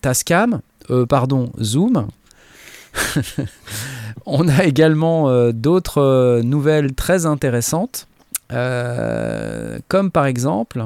[0.00, 0.62] Tascam,
[1.10, 2.08] pardon, Zoom,
[4.26, 8.08] on a également d'autres nouvelles très intéressantes,
[8.48, 10.82] comme par exemple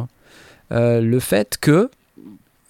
[0.71, 1.91] le fait que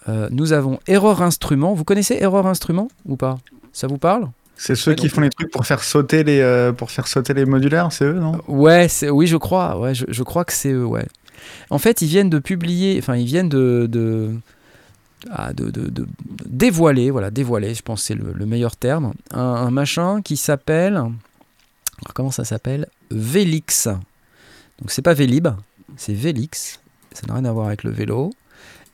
[0.09, 1.75] euh, nous avons Error Instrument.
[1.75, 3.39] Vous connaissez Error Instrument ou pas?
[3.73, 4.29] Ça vous parle?
[4.57, 7.35] C'est ceux Ouais, qui font les trucs pour faire sauter les, euh, pour faire sauter
[7.35, 8.41] les modulaires, c'est eux, non?
[8.49, 9.79] Ouais, oui, je crois.
[9.79, 10.87] Ouais, je, je crois que c'est eux.
[10.87, 11.05] Ouais.
[11.69, 14.35] En fait, ils viennent de publier, enfin, ils viennent de de,
[15.31, 16.07] ah, de, de- de- de
[16.47, 17.75] dévoiler, voilà, dévoiler.
[17.75, 19.13] Je pense que c'est le, le meilleur terme.
[19.31, 21.03] Un, un machin qui s'appelle,
[22.15, 22.89] comment ça s'appelle?
[23.11, 23.89] Velix.
[24.81, 25.49] Donc c'est pas Vélib,
[25.97, 26.81] c'est Velix.
[27.13, 28.31] Ça n'a rien à voir avec le vélo.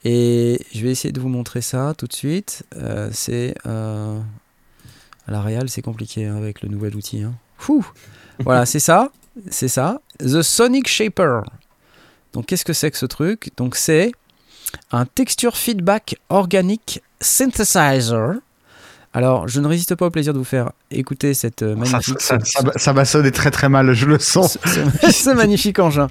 [0.04, 2.64] Et je vais essayer de vous montrer ça tout de suite.
[2.76, 4.18] Euh, c'est euh,
[5.26, 7.22] à la réal, c'est compliqué hein, avec le nouvel outil.
[7.22, 7.34] hein.
[8.40, 9.10] Voilà, c'est ça,
[9.50, 10.00] c'est ça.
[10.18, 11.42] The Sonic Shaper.
[12.32, 13.50] Donc qu'est-ce que c'est que ce truc?
[13.56, 14.12] Donc c'est
[14.90, 18.36] un texture feedback organic synthesizer.
[19.14, 22.20] Alors, je ne résiste pas au plaisir de vous faire écouter cette euh, ça, magnifique,
[22.20, 24.58] ça, ça, ça ça sonner très très mal, je le sens.
[24.64, 26.08] ce, ce- magnifique engin.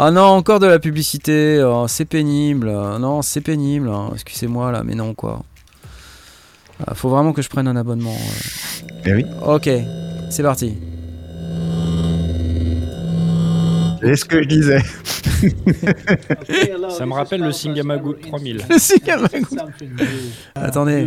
[0.00, 1.62] Ah non, encore de la publicité.
[1.64, 2.68] oh, c'est pénible.
[2.70, 3.88] Ah Non, c'est pénible.
[3.88, 4.10] hein.
[4.14, 5.42] Excusez-moi là, mais non quoi.
[6.86, 8.10] Ah, faut vraiment que je prenne un abonnement.
[8.14, 9.00] ouais.
[9.06, 9.26] Eh oui.
[9.46, 9.68] Ok,
[10.30, 10.76] c'est parti.
[14.02, 14.78] C'est ce que je disais.
[16.90, 18.56] Ça me rappelle le Singamago 3000.
[18.56, 18.62] Le.
[20.54, 21.06] Attendez.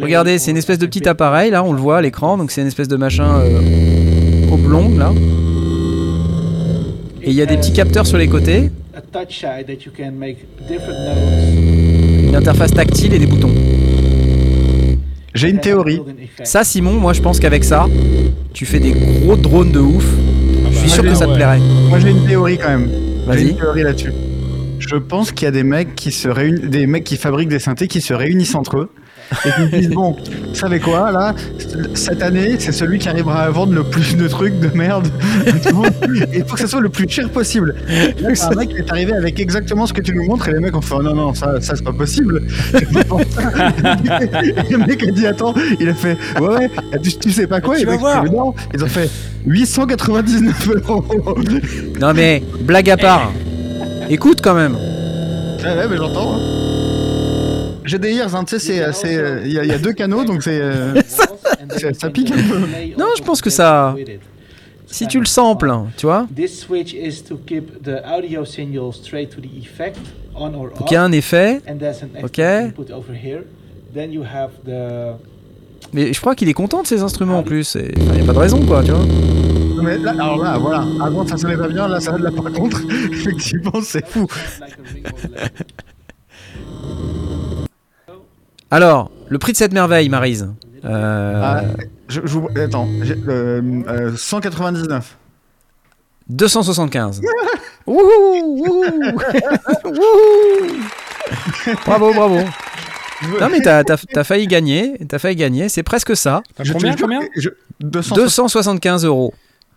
[0.00, 2.62] Regardez, c'est une espèce de petit appareil, là, on le voit à l'écran, donc c'est
[2.62, 5.12] une espèce de machin euh, oblong, là.
[7.22, 8.70] Et il y a des petits capteurs sur les côtés,
[10.68, 13.52] une interface tactile et des boutons.
[15.34, 16.00] J'ai une théorie.
[16.44, 17.86] Ça, Simon, moi je pense qu'avec ça,
[18.52, 20.04] tu fais des gros drones de ouf.
[20.82, 21.60] Je suis sûr que ça te plairait.
[21.88, 22.88] Moi j'ai une théorie quand même.
[22.90, 23.48] J'ai Vas-y.
[23.50, 24.12] une théorie là-dessus.
[24.80, 27.60] Je pense qu'il y a des mecs qui se réunissent, des mecs qui fabriquent des
[27.60, 28.90] synthés qui se réunissent entre eux
[29.46, 30.16] et qui disent bon,
[30.52, 31.34] vous savez quoi là,
[31.94, 35.08] cette année c'est celui qui arrivera à vendre le plus de trucs de merde.
[36.34, 37.74] il faut que ça soit le plus cher possible.
[38.20, 40.60] Là, un mec qui est arrivé avec exactement ce que tu nous montres et les
[40.60, 42.42] mecs ont fait oh, non non ça, ça c'est pas possible.
[42.74, 46.70] Et le mec a dit attends, il a fait ouais ouais,
[47.02, 47.76] tu, tu sais pas quoi?
[47.76, 48.22] Tu Et vas voir.
[48.24, 48.54] fait, non.
[48.74, 49.10] Ils ont fait
[49.46, 51.04] 899 euros.
[52.00, 53.32] Non mais, blague à part.
[54.10, 54.74] Écoute quand même.
[54.74, 56.34] Ouais, ouais, mais j'entends.
[56.34, 56.71] hein.
[57.84, 59.14] J'ai des ears, hein, tu sais, c'est, euh, c'est,
[59.44, 62.36] il y, a- il y a deux canaux, donc c'est, euh, ça- ça pique un
[62.36, 62.58] peu.
[62.98, 63.94] Non, je pense que ça-
[64.86, 69.30] Si tu le samples, tu vois, This switch is to keep the audio signal straight
[69.30, 69.96] to the effect
[70.34, 70.84] on or faut off.
[70.88, 71.60] qu'il y ait un effet.
[72.22, 72.38] Ok.
[75.94, 77.74] Mais je crois qu'il est content de ses instruments en plus.
[77.96, 79.00] Il n'y a pas de raison quoi, tu vois.
[79.04, 82.52] Non, mais là, alors là, voilà, avant ça sonnait pas bien, là ça là par
[82.52, 82.80] contre,
[83.12, 84.26] effectivement, c'est fou.
[88.72, 90.48] Alors, le prix de cette merveille, Marise.
[90.86, 91.62] Euh, Ah,
[92.08, 95.16] je, je vous- attends, j'ai, euh, euh, 199.
[96.30, 97.20] 275.
[97.86, 98.84] Wouhou, wouhou,
[99.84, 100.80] wouhou.
[101.84, 102.38] bravo, bravo.
[103.40, 106.42] Non mais t'as failli gagner, t'as failli gagner, c'est presque ça.
[106.72, 107.20] Combien, combien?
[107.20, 107.50] que je,
[107.80, 109.34] 200 275 euros.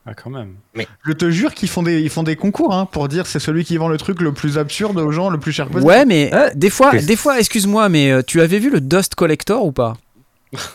[0.08, 0.56] Ah, quand même.
[1.04, 3.66] je te jure qu'ils font des, ils font des concours hein, pour dire c'est celui
[3.66, 5.90] qui vend le truc le plus absurde aux gens, le plus cher possible.
[5.90, 9.16] Ouais, mais euh, des fois, des fois, excuse-moi, mais euh, tu avais vu le Dust
[9.16, 9.98] Collector ou pas?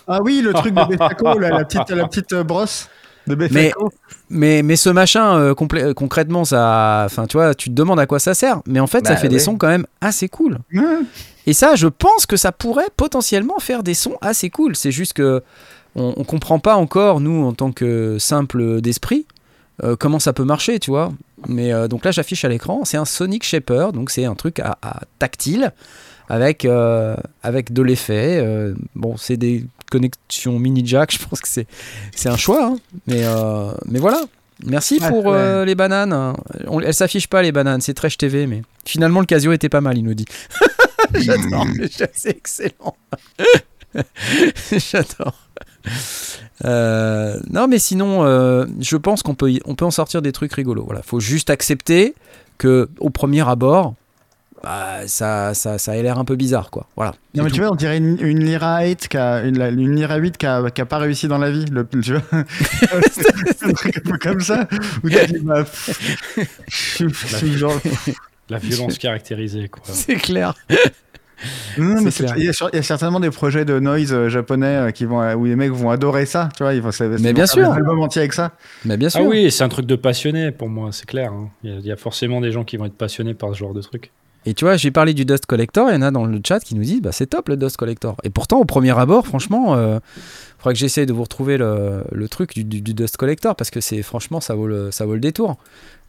[0.09, 2.89] Ah oui, le truc de Destaco, là, la petite, la petite euh, brosse
[3.29, 3.73] De Mais,
[4.29, 8.35] mais, mais ce machin, concrètement, ça, enfin, tu vois, tu te demandes à quoi ça
[8.35, 8.61] sert.
[8.67, 10.59] Mais en fait, ça Bah, fait des sons quand même assez cool.
[11.47, 14.75] Et ça, je pense que ça pourrait potentiellement faire des sons assez cool.
[14.75, 15.43] C'est juste que
[15.97, 19.27] on, on comprend pas encore, nous, en tant que simple d'esprit,
[19.83, 21.13] euh, comment ça peut marcher, tu vois.
[21.49, 24.61] Mais euh, donc là, j'affiche à l'écran, c'est un Sonic Shaper, donc c'est un truc
[24.61, 25.73] à, à tactile
[26.29, 28.45] avec, euh, avec de l'effet.
[28.95, 31.67] bon, c'est des connexions mini jack, je pense que c'est,
[32.15, 32.77] c'est un choix, hein.
[33.07, 33.25] mais,
[33.87, 34.23] mais voilà.
[34.67, 35.39] Merci pour ouais.
[35.39, 36.35] euh, les bananes.
[36.67, 39.81] On, elles s'affichent pas les bananes, c'est Trash TV, mais finalement le Casio était pas
[39.81, 40.27] mal, il nous dit.
[41.15, 41.67] J'adore,
[42.13, 42.97] c'est excellent.
[44.71, 45.49] J'adore.
[46.67, 50.31] Euh, non, mais sinon, euh, je pense qu'on peut, y- on peut en sortir des
[50.31, 50.85] trucs rigolos.
[50.85, 52.15] Voilà, faut juste accepter
[52.59, 53.95] que au premier abord,
[54.63, 56.87] bah, ça, ça, ça a l'air un peu bizarre, quoi.
[56.97, 57.13] Voilà.
[57.35, 57.55] Non, mais tout.
[57.55, 60.37] tu vois, on dirait une, une Lyra 8 qui a, une, la- une Lyra 8
[60.37, 61.65] qui a, qui a pas réussi dans la vie.
[61.65, 64.69] Le, tu vois Un truc un peu comme ça.
[65.03, 66.37] Où tu dis, bah, pff,
[66.69, 67.81] je suis genre-
[68.51, 69.83] La violence caractérisée, quoi.
[69.87, 70.53] c'est clair.
[71.79, 74.29] Non, mais il y, a sur- il y a certainement des projets de noise euh,
[74.29, 76.49] japonais euh, qui vont, euh, où les mecs vont adorer ça.
[76.57, 77.71] Tu vois, ils vont, Mais ils vont bien faire sûr.
[77.71, 78.53] Des albums entiers avec ça.
[78.85, 79.21] Mais bien sûr.
[79.25, 81.33] Ah oui, c'est un truc de passionné pour moi, c'est clair.
[81.33, 81.49] hein.
[81.65, 83.59] Il y, a- il y a forcément des gens qui vont être passionnés par ce
[83.59, 84.11] genre de truc.
[84.47, 86.61] Et tu vois, j'ai parlé du Dust Collector, il y en a dans le chat
[86.61, 88.17] qui nous disent bah, c'est top le Dust Collector.
[88.25, 90.01] Et pourtant, au premier abord, franchement, il
[90.59, 93.71] faudrait que j'essaie de vous retrouver le, le truc du, du- du Dust Collector parce
[93.71, 95.59] que c'est franchement, ça vaut le, ça vaut le détour.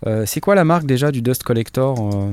[0.08, 2.32] Euh, c'est quoi la marque déjà du Dust Collector euh euh,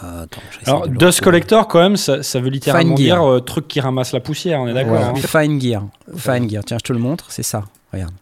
[0.00, 1.20] attends, Alors, de Dust.
[1.20, 3.18] Collector, quand même, ça, ça veut littéralement Fine Gear.
[3.18, 5.84] dire euh, truc qui ramasse la poussière, on est d'accord Ouais, hein Fine Gear.
[6.16, 6.64] Fine Gear.
[6.64, 7.64] Tiens, je te le montre, c'est ça.
[7.92, 8.12] Regarde.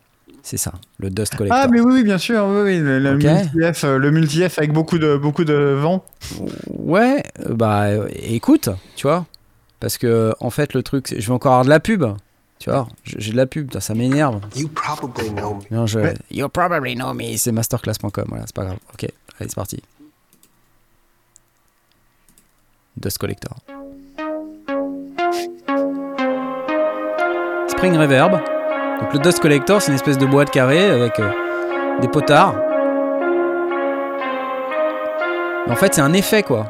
[0.43, 1.61] C'est ça, le Dust Collector.
[1.63, 2.45] Ah, mais oui, oui, bien sûr.
[2.49, 3.23] Oui, oui, le, le Ok.
[3.23, 6.03] multi-F, euh, le multi-F avec beaucoup de, beaucoup de vent.
[6.69, 9.27] Ouais, euh, bah euh, écoute, tu vois,
[9.81, 12.05] parce que en fait le truc, je vais encore avoir de la pub,
[12.59, 14.41] tu vois, j'ai de la pub, ça m'énerve.
[14.57, 15.77] You probably know me.
[15.77, 16.01] Non, je...
[16.31, 18.79] You probably know me, c'est masterclass.com, voilà, c'est pas grave.
[18.95, 19.83] Ok, allez, c'est parti.
[23.01, 23.57] Dust Collector.
[27.69, 28.33] Spring Reverb.
[29.01, 31.31] Donc le Dust Collector, c'est une espèce de boîte carrée avec euh,
[32.03, 32.55] des potards.
[35.67, 36.67] Mais en fait, c'est un effet quoi.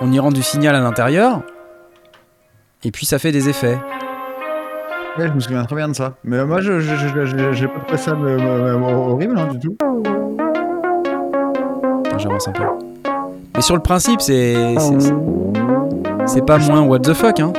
[0.00, 1.42] On y rend du signal à l'intérieur.
[2.84, 3.78] Et puis ça fait des effets.
[5.18, 6.14] Ouais, je me souviens très bien de ça.
[6.22, 9.76] Mais moi, je j'ai pas trouvé ça euh, euh, horrible hein, du tout.
[12.16, 13.09] J'avance un peu.
[13.60, 14.54] Mais sur le principe, c'est.
[14.78, 15.12] c'est-
[16.26, 17.52] c'est- pas moins what the fuck, hein.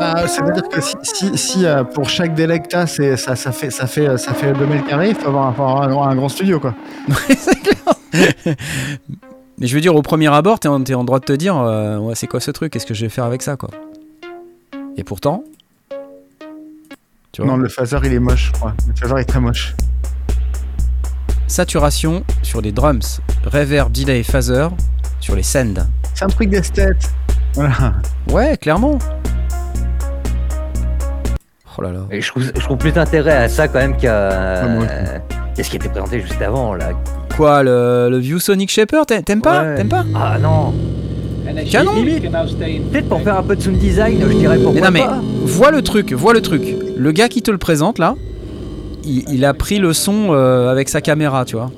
[0.00, 3.52] Bah, ça veut dire que si, si, si, euh, pour chaque délecta, c'est ça, ça
[3.52, 6.04] fait ça fait ça fait 2 mètres carrés, il faut avoir, faut avoir un, grand-
[6.08, 6.74] un grand studio quoi.
[7.28, 7.76] c'est clair.
[9.58, 11.58] Mais je veux dire, au premier abord, t'es en, t'es en droit de te dire,
[11.58, 12.72] euh, ouais, c'est quoi ce truc?
[12.72, 13.68] Qu'est-ce que je vais faire avec ça, quoi?
[14.96, 15.44] Et pourtant.
[17.32, 18.72] Tu vois Non, le phaser il est moche, je crois.
[18.88, 19.74] Le phaser est très moche.
[21.48, 24.68] Saturation sur les drums, reverb, delay, phaser
[25.20, 25.74] sur les sends.
[26.14, 27.10] C'est un truc d'esthète.
[27.54, 27.94] Voilà.
[28.30, 28.98] Ouais, clairement.
[31.76, 32.00] Oh là là.
[32.10, 34.92] Et je trouve, je trouve plus d'intérêt à ça quand même qu'à moi aussi.
[35.54, 36.90] qu'est-ce qui était présenté juste avant là.
[37.36, 39.74] Quoi, le, le View Sonic Shaper T'a- T'aimes pas Ouais.
[39.76, 40.74] T'aimes pas Ah non.
[41.70, 41.92] Canon.
[41.94, 45.20] Peut-être pour faire un peu de sound design, je dirais pourquoi Mais non, mais pas.
[45.44, 46.62] vois le truc, vois le truc.
[46.96, 48.16] Le gars qui te le présente là,
[49.04, 51.70] il, il a pris le son euh, avec sa caméra, tu vois.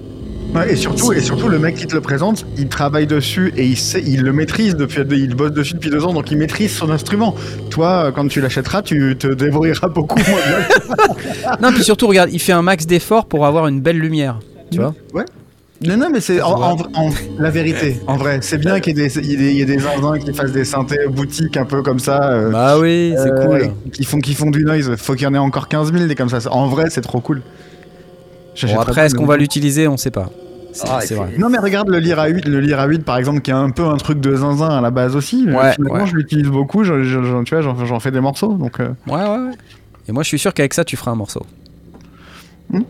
[0.55, 3.65] Ouais, et surtout et surtout le mec qui te le présente, il travaille dessus et
[3.65, 6.73] il sait, il le maîtrise depuis, il bosse dessus depuis deux ans, donc il maîtrise
[6.75, 7.37] son instrument.
[7.71, 11.57] Toi, quand tu l'achèteras, tu te débrouilleras beaucoup moins bien.
[11.63, 14.41] Non, puis surtout, regarde, il fait un max d'efforts pour avoir une belle lumière,
[14.73, 14.95] tu vois.
[15.87, 18.01] Non, non, mais c'est en, en- en- la vérité.
[18.07, 19.65] En vrai, c'est bien qu'il y ait des, il y ait des, il y ait
[19.65, 22.33] des zinzins qui fassent des synthés boutiques un peu comme ça.
[22.33, 23.71] euh, Bah oui, c'est euh, cool.
[23.91, 24.95] Qui font, qui font du noise.
[24.99, 26.39] Faut qu'il y en ait encore 15 000 des comme ça.
[26.53, 27.41] En vrai, c'est trop cool.
[28.63, 30.29] Bon, après, est-ce qu'on va l'utiliser On sait pas.
[30.73, 31.33] C'est Ah, vrai.
[31.39, 33.85] Non, mais regarde le Lyra 8, le Lyra 8 par exemple, qui est un peu
[33.87, 35.45] un truc de zinzin à la base aussi.
[35.47, 36.07] mais Ouais, finalement, ouais.
[36.07, 36.85] je l'utilise beaucoup.
[36.85, 38.53] je- je- je- tu vois, j'en j'en fais des morceaux.
[38.55, 39.55] Donc, euh, Ouais, ouais, ouais.
[40.09, 41.45] Et moi, je suis sûr qu'avec ça, tu feras un morceau.
[42.73, 42.83] Hmm.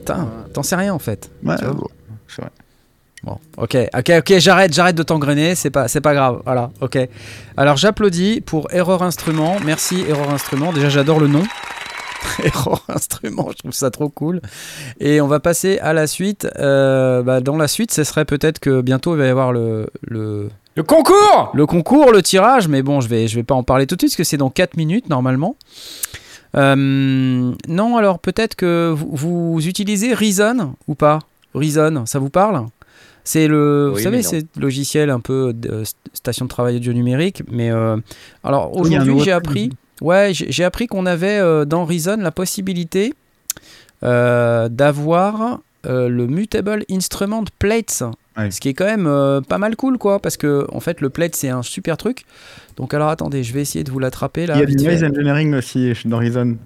[0.00, 1.30] Putain, t'en sais rien en fait.
[1.44, 1.86] ouais, Tu vois bon,
[2.28, 2.50] c'est vrai.
[3.22, 6.98] Bon, ok, ok, ok, j'arrête, j'arrête de t'engrainer, c'est pas, c'est pas grave, voilà, ok.
[7.56, 11.44] Alors j'applaudis pour Error Instrument, merci Error Instrument, déjà j'adore le nom.
[12.42, 14.40] Error Instrument, je trouve ça trop cool.
[15.00, 16.48] Et on va passer à la suite.
[16.58, 19.88] Euh, bah, dans la suite, ce serait peut-être que bientôt il va y avoir le,
[20.02, 23.62] le, Le concours le concours, le tirage, mais bon, je vais, je vais pas en
[23.62, 25.56] parler tout de suite parce que c'est dans 4 minutes normalement.
[26.56, 31.20] Euh, non, alors peut-être que vous, vous utilisez Reason ou pas?
[31.54, 32.66] Reason, ça vous parle?
[33.24, 36.92] C'est le, vous savez, c'est le logiciel un peu de euh, station de travail audio
[36.92, 37.42] numérique.
[37.50, 37.96] Mais euh,
[38.42, 39.70] alors aujourd'hui, j'ai appris,
[40.02, 43.14] ouais, j'ai appris qu'on avait euh, dans Reason la possibilité
[44.02, 48.04] euh, d'avoir euh, le Mutable Instrument Plates.
[48.36, 48.50] Ouais.
[48.50, 51.36] Ce qui est quand même pas mal cool, quoi, parce que en fait, le plate
[51.36, 52.24] c'est un super truc.
[52.76, 54.54] Donc, alors attendez, je vais essayer de vous l'attraper là.
[54.54, 56.56] Il y a du noise engineering aussi dans Reason.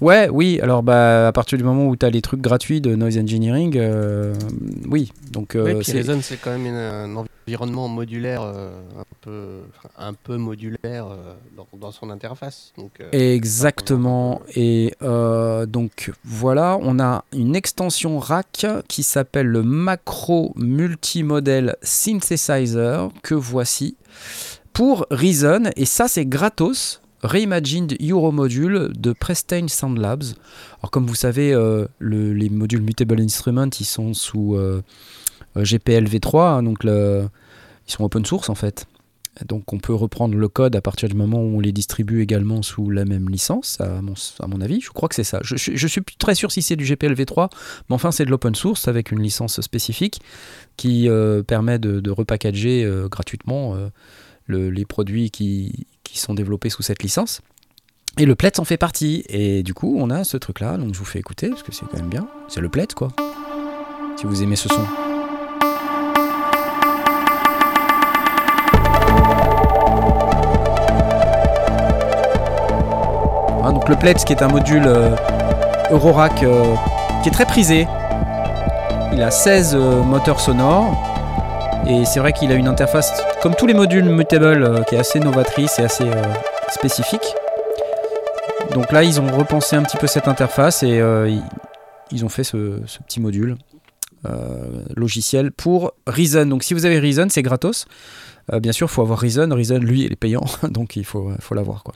[0.00, 2.94] Ouais, oui, alors bah, à partir du moment où tu as les trucs gratuits de
[2.94, 4.34] noise engineering, euh,
[4.88, 5.12] oui.
[5.30, 9.04] Donc, euh, Oui, puis c'est- Reason, c'est quand même une- un environnement modulaire, euh, un,
[9.20, 9.60] peu,
[9.98, 12.72] un peu modulaire euh, dans, dans son interface.
[12.78, 14.40] Donc, Exactement.
[14.56, 14.94] Et
[15.68, 23.96] donc voilà, on a une extension rack qui s'appelle le Macro Multimodel Synthesizer que voici
[24.72, 25.64] pour Reason.
[25.76, 27.00] Et ça, c'est gratos.
[27.22, 30.24] Reimagined Euro Module de Prestane Sound Labs.
[30.80, 34.82] Alors, comme vous savez, euh, le- les modules Mutable Instrument, ils sont sous euh,
[35.56, 38.86] euh, GPL v3, hein, donc ils sont open source en fait.
[39.46, 42.62] Donc on peut reprendre le code à partir du moment où on les distribue également
[42.62, 44.00] sous la même licence, à
[44.46, 44.80] mon, avis.
[44.80, 45.38] Je crois que c'est ça.
[45.42, 47.48] Je, je, je suis très sûr si c'est du GPL v3,
[47.88, 50.20] mais enfin c'est de l'open source avec une licence spécifique
[50.76, 53.76] qui euh, permet de, repackager gratuitement
[54.50, 57.40] le- les produits qui, sont développés sous cette licence.
[58.18, 59.22] Et le PLET en fait partie.
[59.28, 61.86] Et du coup, on a ce truc-là, donc je vous fais écouter, parce que c'est
[61.86, 62.26] quand même bien.
[62.48, 63.08] C'est le PLET, quoi.
[64.16, 64.84] Si vous aimez ce son.
[73.58, 75.14] Voilà, donc le PLET, qui est un module euh,
[75.90, 76.74] Eurorack euh,
[77.22, 77.86] qui est très prisé.
[79.12, 80.94] Il a 16 euh, moteurs sonores.
[81.86, 84.98] Et c'est vrai qu'il a une interface, comme tous les modules Mutable, euh, qui est
[84.98, 86.22] assez novatrice et assez euh,
[86.70, 87.34] spécifique.
[88.74, 91.34] Donc là, ils ont repensé un petit peu cette interface et euh,
[92.12, 93.56] ils, ont fait ce, petit module
[94.94, 96.44] logiciel pour Reason.
[96.44, 97.86] Donc si vous avez Reason, c'est gratos.
[98.52, 99.48] Bien sûr, il faut avoir Reason.
[99.50, 101.82] Reason, lui, il est payant, donc il faut, faut l'avoir.
[101.82, 101.94] Quoi.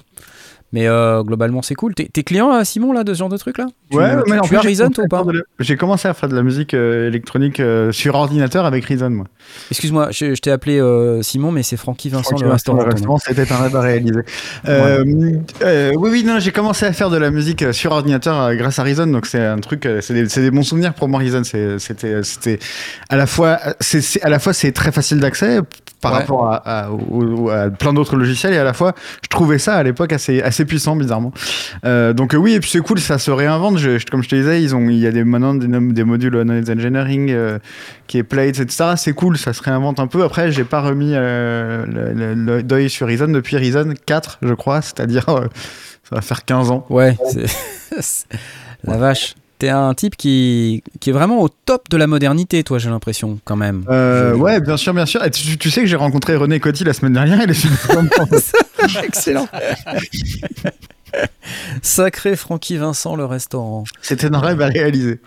[0.72, 1.94] Mais euh, globalement, c'est cool.
[1.94, 3.66] T'es client, là, Simon, là, de ce genre de truc là?
[3.90, 5.22] Tu- Ouais, tu, mais en tu as j'ai Reason, toi ou pas?
[5.32, 9.08] la- J'ai commencé à faire de la musique euh, électronique euh, sur ordinateur avec Reason,
[9.10, 9.26] moi.
[9.70, 12.82] Excuse-moi, je, je t'ai appelé euh, Simon, mais c'est Francky Vincent, Francky le Vincent, restaurant.
[12.82, 14.20] le restaurant, c'était un rêve à réaliser.
[14.66, 15.04] Euh,
[15.62, 18.54] euh, oui, oui, non, j'ai commencé à faire de la musique euh, sur ordinateur euh,
[18.56, 21.20] grâce à Reason, donc c'est un truc, euh, c'est des, des bons souvenirs pour moi.
[21.20, 22.58] Reason, c'était,
[23.08, 25.60] à la fois, c'est- à la fois c'est très facile d'accès
[26.04, 26.18] par Ouais.
[26.18, 28.92] rapport à, à- au- à plein d'autres logiciels et à la fois
[29.22, 31.32] je trouvais ça à l'époque assez, assez puissant bizarrement.
[31.84, 33.78] Euh, donc euh, oui, et puis c'est cool, ça se réinvente.
[33.78, 36.40] Je, je- comme je te disais, ils ont, il y a des, maintenant des, modules
[36.42, 37.58] noise engineering euh,
[38.06, 38.92] qui est plates, etc.
[38.96, 40.22] C'est cool, ça se réinvente un peu.
[40.22, 45.46] Après, j'ai pas remis le- l'œil sur Reason depuis Reason 4, je crois, c'est-à-dire euh,
[46.08, 46.84] ça va faire 15 ans.
[46.90, 47.46] Ouais, c'est-
[48.00, 48.26] c'est-
[48.84, 49.34] la vache.
[49.58, 53.38] T'es un type qui, qui est vraiment au top de la modernité, toi, j'ai l'impression,
[53.44, 53.84] quand même.
[53.88, 55.24] Euh, ouais, bien sûr, bien sûr.
[55.24, 57.86] Et tu, tu sais que j'ai rencontré René Coty la semaine dernière, il est super
[57.96, 58.26] content.
[59.04, 59.46] Excellent.
[61.82, 63.84] Sacré Francky Vincent, le restaurant.
[64.02, 65.20] C'était un rêve à réaliser.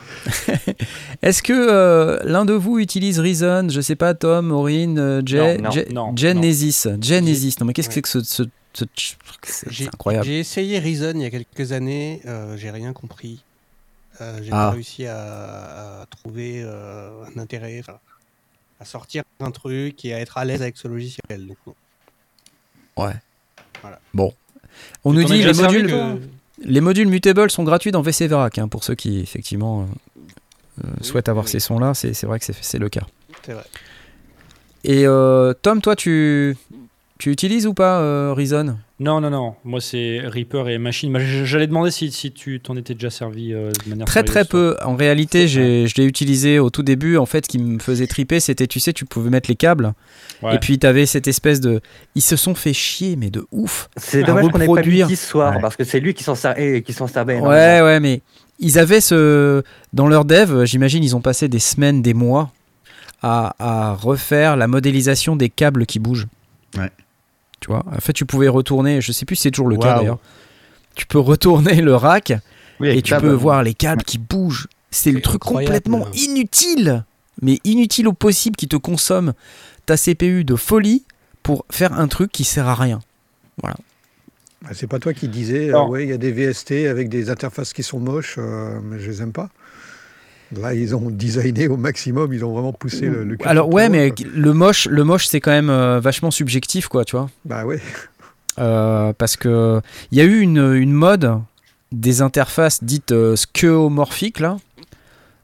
[1.21, 3.67] Est-ce que euh, l'un de vous utilise Reason?
[3.69, 6.87] Je sais pas, Tom, Maureen, euh, Jay, Non, non, Jay- non, Genesis.
[7.01, 7.55] Genesis.
[7.61, 8.19] Non, mais qu'est-ce que c'est que ce.
[8.23, 8.43] ce-
[9.43, 10.25] c'est incroyable.
[10.25, 13.43] j'ai essayé Reason il y a quelques années, euh, j'ai rien compris.
[14.21, 14.55] Euh, j'ai Ah.
[14.67, 17.81] pas réussi à, à trouver euh, un intérêt,
[18.79, 21.47] à sortir un truc et à être à l'aise avec ce logiciel.
[21.47, 21.57] Donc.
[22.97, 23.13] Ouais.
[23.81, 23.99] Voilà.
[24.13, 24.33] Bon.
[25.03, 26.15] On nous dit les modules, toi
[26.63, 29.87] les modules mutable sont gratuits dans VC Verac, hein, pour ceux qui effectivement
[30.83, 31.51] euh, Oui, souhaitent avoir oui.
[31.51, 33.05] ces sons-là, c'est c'est vrai que c'est c'est le cas.
[33.45, 33.63] C'est vrai.
[34.83, 36.57] Et euh, Tom, toi, tu,
[37.17, 38.77] tu utilises ou pas euh, Reason?
[38.99, 39.53] Non, non, non.
[39.63, 41.15] Moi, c'est Reaper et Machine.
[41.19, 44.75] J'allais demander si, si tu t'en étais déjà servi euh, de manière Très très peu.
[44.83, 47.17] En réalité, j'ai- je l'ai utilisé au tout début.
[47.17, 49.93] En fait, ce qui me faisait triper, c'était, tu sais, tu pouvais mettre les câbles.
[50.41, 50.55] Ouais.
[50.55, 51.79] Et puis, tu avais cette espèce de.
[52.15, 53.89] Ils se sont fait chier, mais de ouf.
[53.97, 55.61] C'est dommage qu'on ait pas ce soir, Ouais.
[55.61, 57.55] parce que c'est lui qui s'en servait, qui s'en servait énormément.
[57.55, 58.21] Ouais, ouais, mais
[58.59, 59.61] ils avaient ce.
[59.93, 62.51] Dans leur dev, j'imagine, ils ont passé des semaines, des mois
[63.21, 66.27] à, à refaire la modélisation des câbles qui bougent.
[66.77, 66.89] Ouais.
[67.59, 69.97] Tu vois En fait, tu pouvais retourner, je sais plus si c'est toujours le cas
[69.97, 70.19] d'ailleurs.
[70.95, 72.33] Tu peux retourner le rack
[72.79, 74.67] Oui, et tu peux voir les câbles qui bougent.
[74.91, 77.03] C'est le truc complètement inutile,
[77.41, 79.33] mais inutile au possible qui te consomme
[79.85, 81.05] ta CPU de folie
[81.43, 82.99] pour faire un truc qui sert à rien.
[83.63, 83.73] Ah,
[84.73, 87.73] C'est pas toi qui disais, euh, ouais, il y a des VST avec des interfaces
[87.73, 89.49] qui sont moches, euh, mais je les aime pas.
[90.55, 94.11] Là, ils ont designé au maximum, ils ont vraiment poussé le, le Alors ouais, mais
[94.11, 94.25] quoi.
[94.33, 97.29] le moche, le moche, c'est quand même euh, vachement subjectif, quoi, tu vois.
[97.43, 97.81] Bah ouais.
[98.59, 101.39] Euh, parce que il y a eu une, une mode
[101.91, 104.57] des interfaces dites euh, skeuomorphiques là.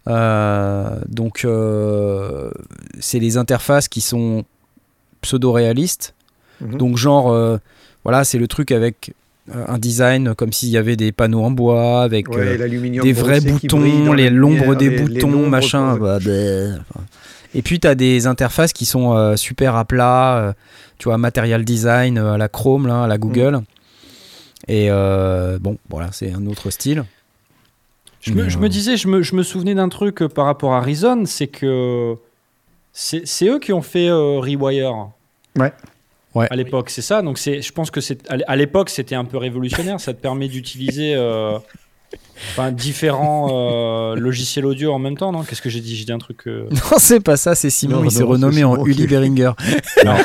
[0.07, 1.45] Euh, donc
[2.99, 4.45] c'est les interfaces qui sont
[5.21, 6.15] pseudo-réalistes.
[6.61, 6.77] Mhm.
[6.77, 7.59] Donc genre
[8.03, 9.13] voilà, c'est le truc avec
[9.51, 13.41] un design comme s'il y avait des panneaux en bois avec Ouais, euh, des vrais
[13.41, 15.97] boutons, les l'ombre des les- boutons, machin.
[15.97, 17.01] bah, bah.
[17.55, 20.53] Et puis tu as des interfaces qui sont euh, super à plat, euh,
[20.97, 23.61] tu vois, material design euh, à la Chrome, là, à la Google.
[24.67, 27.03] Et euh, bon, voilà, c'est un autre style.
[28.21, 30.29] Je me, Mais, je euh, me disais, je me, je me souvenais d'un truc euh,
[30.29, 32.15] par rapport à Reason, c'est que
[32.93, 35.09] c'est c'est eux qui ont fait euh, Rewire.
[35.59, 35.73] Ouais.
[36.35, 36.47] Ouais.
[36.49, 37.21] À l'époque, c'est ça.
[37.21, 39.99] Donc c'est, je pense que c'est à l'é- à l'époque c'était un peu révolutionnaire.
[39.99, 41.59] ça te permet d'utiliser euh,
[42.51, 45.43] enfin, différents euh, logiciels audio en même temps, non?
[45.43, 45.95] Qu'est-ce que j'ai dit?
[45.95, 46.47] J'ai dit un truc.
[46.47, 49.05] euh, Non, c'est pas ça, c'est Simon, Non, il s'est non, renommé en Uli.
[49.05, 49.51] Beringer.
[50.05, 50.15] Non.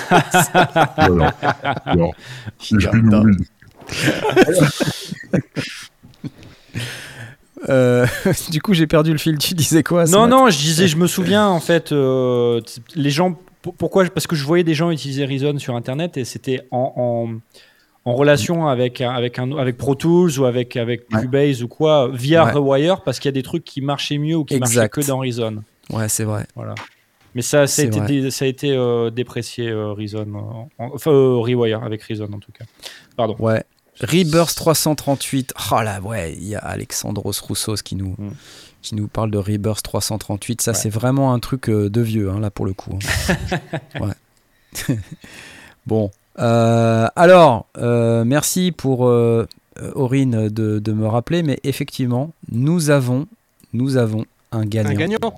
[1.14, 1.30] non,
[1.96, 2.10] non.
[2.70, 3.46] Uli.
[7.68, 8.06] Euh,
[8.50, 11.06] du coup, j'ai perdu le fil, tu disais quoi Non, non, je disais, je me
[11.08, 12.60] souviens en fait, euh,
[12.94, 13.36] les gens,
[13.76, 18.10] pourquoi Parce que je voyais des gens utiliser Reason sur Internet et c'était en, en,
[18.10, 21.20] en relation avec, avec, un, avec Pro Tools ou avec, avec Ouais.
[21.22, 22.52] Cubase ou quoi, via Ouais.
[22.52, 25.18] Rewire, parce qu'il y a des trucs qui marchaient mieux ou qui marchaient que dans
[25.18, 25.62] Reason.
[25.90, 26.46] Ouais, c'est vrai.
[26.54, 26.74] Voilà.
[27.34, 28.06] Mais ça, ça a été, vrai.
[28.08, 32.38] dé- ça a été euh, déprécié, euh, Reason, euh, en- enfin Rewire avec Reason en
[32.38, 32.64] tout cas.
[33.16, 33.36] Pardon.
[33.38, 33.62] Ouais.
[34.00, 35.52] Rebirth 338.
[35.72, 38.30] Oh là, ouais, il y a Alexandros Roussos qui nous, Mm.
[38.82, 40.60] Qui nous parle de Rebirth 338.
[40.60, 40.76] Ça, Ouais.
[40.76, 42.92] c'est vraiment un truc euh, de vieux, hein, là, pour le coup.
[42.92, 43.58] hein.
[44.00, 44.98] ouais.
[45.86, 46.10] bon.
[46.38, 49.46] Euh, alors, euh, merci pour euh,
[49.94, 53.26] Aurine de, de me rappeler, mais effectivement, nous avons,
[53.72, 54.90] nous avons un gagnant.
[54.90, 55.34] Un gagnant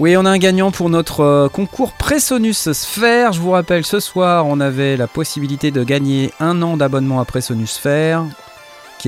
[0.00, 3.32] Oui, on a un gagnant pour notre concours Presonus Sphere.
[3.32, 7.24] Je vous rappelle, ce soir, on avait la possibilité de gagner un an d'abonnement à
[7.24, 8.26] Presonus Sphere,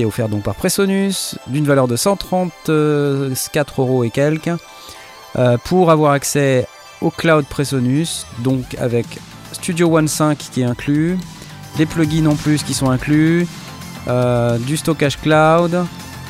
[0.05, 4.51] offert donc par Presonus, d'une valeur de 134 euros et quelques,
[5.37, 6.67] euh, pour avoir accès
[7.01, 9.05] au cloud Presonus, donc avec
[9.53, 11.17] Studio One 5 qui est inclus,
[11.77, 13.47] des plugins en plus qui sont inclus,
[14.07, 15.85] euh, du stockage cloud,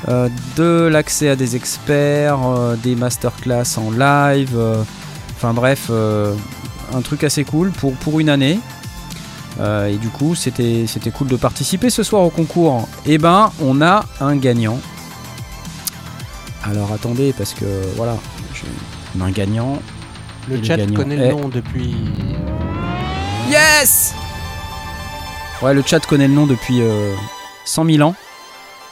[0.08, 2.40] euh, de l'accès à des experts,
[2.84, 4.58] des masterclass en live,
[5.36, 8.60] enfin bref, un truc assez cool pour, pour une année.
[9.60, 12.88] Euh, et du coup, c'était cool de participer ce soir au concours.
[13.06, 14.80] Et ben, on a un gagnant.
[16.64, 17.66] Alors attendez, parce que
[17.96, 18.18] voilà,
[19.18, 19.80] on a un gagnant.
[20.50, 21.96] Le le chat gagnant connaît est- le nom depuis.
[23.50, 24.14] Yes
[25.62, 27.14] Ouais, le chat connaît le nom depuis euh,
[27.66, 28.16] 100 000 ans.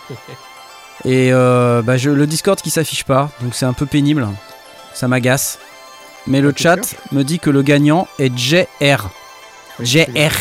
[1.06, 4.28] Et euh, bah, je, le Discord qui s'affiche pas, donc c'est un peu pénible.
[4.94, 5.60] Ça m'agace.
[6.26, 6.78] Mais le t'es chat
[7.12, 9.10] me dit que le gagnant est JR.
[9.82, 10.32] JR.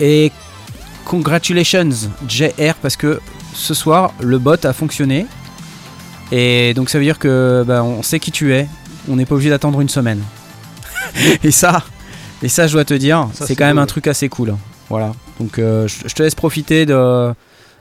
[0.00, 0.32] Et
[1.04, 1.88] congratulations
[2.28, 3.20] JR parce que
[3.54, 5.26] ce soir le bot a fonctionné.
[6.30, 8.68] Et donc ça veut dire que bah, on sait qui tu es.
[9.08, 10.22] On n'est pas obligé d'attendre une semaine.
[11.42, 11.82] et ça,
[12.42, 14.54] et ça je dois te dire, c'est quand même un truc assez cool.
[14.90, 15.12] Voilà.
[15.40, 17.32] Donc euh, je je te laisse profiter de.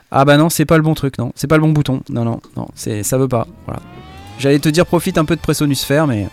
[0.10, 1.34] Ah bah non, c'est pas le bon truc, non.
[1.36, 2.02] C'est pas le bon bouton.
[2.10, 2.68] Non, non, non.
[2.76, 3.46] C'est, ça veut pas.
[3.66, 3.82] Voilà.
[4.40, 6.28] J'allais te dire profite un peu de Presonus Sphere, mais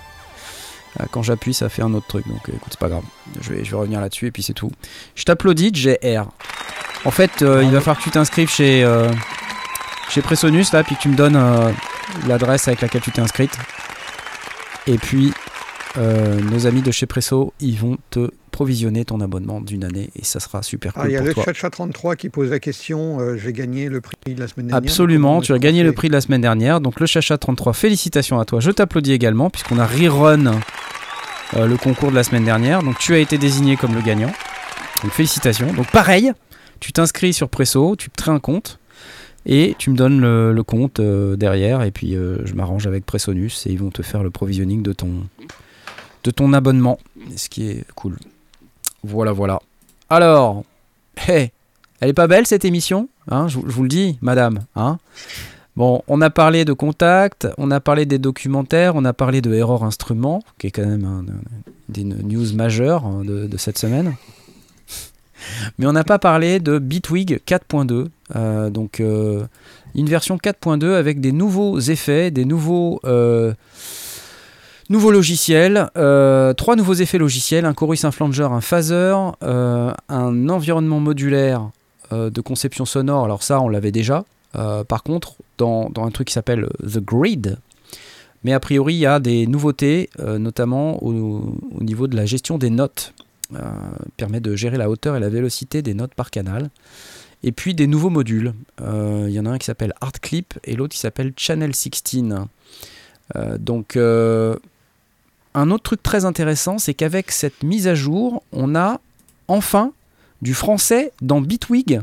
[1.10, 2.26] quand j'appuie, ça fait un autre truc.
[2.28, 3.04] Donc euh, écoute, c'est pas grave.
[3.40, 4.70] Je vais, je vais revenir là-dessus et puis c'est tout.
[5.14, 6.28] Je t'applaudis, JR.
[7.04, 9.10] En fait, euh, il va falloir que tu t'inscrives chez, euh,
[10.08, 11.70] chez Presonus là, puis que tu me donnes euh,
[12.26, 13.52] l'adresse avec laquelle tu t'es inscrite.
[14.86, 15.32] Et puis,
[15.96, 20.24] euh, nos amis de chez Presso, ils vont te provisionner ton abonnement d'une année et
[20.24, 21.44] ça sera super Ah, cool il y a pour le toi.
[21.44, 24.76] Chacha 33 qui pose la question euh, j'ai gagné le prix de la semaine dernière.
[24.90, 26.80] Absolument, tu as gagné le prix de la semaine dernière.
[26.80, 28.60] Donc le Chacha 33, félicitations à toi.
[28.60, 30.60] Je t'applaudis également puisqu'on a rerun
[31.56, 32.82] euh, le concours de la semaine dernière.
[32.82, 34.32] Donc tu as été désigné comme le gagnant.
[35.02, 35.72] Donc félicitations.
[35.72, 36.32] Donc pareil,
[36.80, 38.78] tu t'inscris sur Presso, tu te crées un compte
[39.46, 43.04] et tu me donnes le, le compte euh, derrière et puis euh, je m'arrange avec
[43.04, 45.10] Pressonus et ils vont te faire le provisioning de ton
[46.24, 46.98] de ton abonnement,
[47.36, 48.16] ce qui est cool.
[49.04, 49.60] Voilà, voilà.
[50.10, 50.64] Alors,
[51.28, 51.50] hey,
[52.00, 54.60] elle est pas belle cette émission, hein, je, vous- le dis, madame.
[54.76, 54.98] Hein
[55.76, 59.52] bon, on a parlé de contact, on a parlé des documentaires, on a parlé de
[59.54, 63.78] Error Instrument, qui est quand même un- un- des news majeures hein, de, de cette
[63.78, 64.14] semaine.
[65.78, 69.44] Mais on n'a pas parlé de Bitwig 4.2, euh, donc euh,
[69.94, 73.52] une version 4.2 avec des nouveaux effets, des nouveaux euh,
[74.88, 80.48] nouveaux logiciels, euh, trois nouveaux effets logiciels, un chorus, un flanger, un phaser, euh, un
[80.48, 81.70] environnement modulaire
[82.12, 83.24] euh, de conception sonore.
[83.24, 84.24] Alors ça, on l'avait déjà.
[84.86, 87.58] Par contre, dans, dans un truc qui s'appelle The Grid,
[88.44, 92.56] mais a priori, il y a des nouveautés, notamment au, au niveau de la gestion
[92.56, 93.14] des notes.
[94.16, 96.70] Permet de gérer la hauteur et la vélocité des notes par canal.
[97.42, 98.54] Et puis des nouveaux modules.
[98.78, 101.90] Il y en a un qui s'appelle Art Clip et l'autre qui s'appelle Channel 16.
[103.36, 103.96] Euh, donc,
[105.54, 109.00] un autre truc très intéressant, c'est qu'avec cette mise à jour, on a
[109.48, 109.92] enfin
[110.42, 112.00] du français dans Bitwig.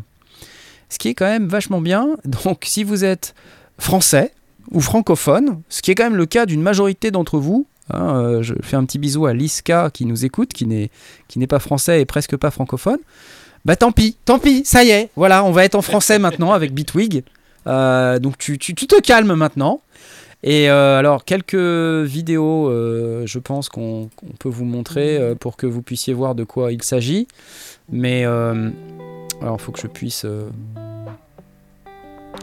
[0.90, 2.10] ce qui est quand même vachement bien.
[2.26, 3.34] Donc si vous êtes
[3.78, 4.34] français
[4.72, 8.42] ou francophone, ce qui est quand même le cas d'une majorité d'entre vous, hein, euh,
[8.42, 12.06] je fais un petit bisou à Liska qui nous écoute, qui n'est pas français et
[12.06, 13.00] presque pas francophone.
[13.64, 16.52] Bah tant pis, tant pis, ça y est, voilà, on va être en français maintenant
[16.52, 17.24] avec Bitwig.
[17.68, 19.82] Euh, donc tu, tu, tu te calmes maintenant.
[20.44, 24.10] Et euh, alors, quelques vidéos, euh, je pense qu'on
[24.40, 27.28] peut vous montrer euh, pour que vous puissiez voir de quoi il s'agit.
[27.90, 30.26] Mais alors, il faut que je puisse.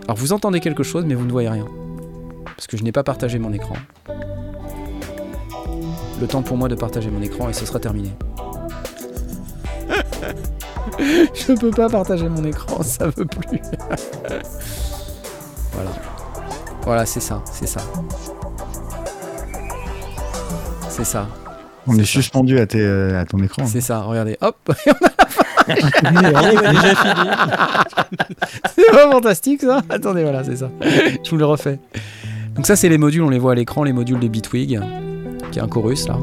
[0.05, 1.66] Alors, vous entendez quelque chose, mais vous ne voyez rien.
[2.45, 3.75] Parce que je n'ai pas partagé mon écran.
[6.20, 8.11] Le temps pour moi de partager mon écran et ce sera terminé.
[10.99, 13.61] je peux pas partager mon écran, ça veut plus.
[15.73, 16.18] voilà.
[16.89, 17.82] Voilà, c'est ça, c'est ça.
[20.89, 21.28] C'est ça,
[21.86, 23.66] On est suspendu à, tes, euh, à ton écran.
[23.66, 24.01] c'est ça.
[24.01, 24.56] Regardez, hop,
[25.69, 25.85] Déjà
[26.94, 27.31] fini.
[28.74, 30.70] c'est pas fantastique ça Attendez, voilà, c'est ça.
[30.81, 31.78] Je vous le refais.
[32.55, 34.81] Donc ça, c'est les modules, on les voit à l'écran, les modules de Bitwig,
[35.52, 36.16] qui est un chorus là.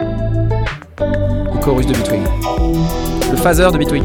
[0.00, 2.20] Le chorus de Bitwig.
[3.30, 4.02] Le phaser de Bitwig.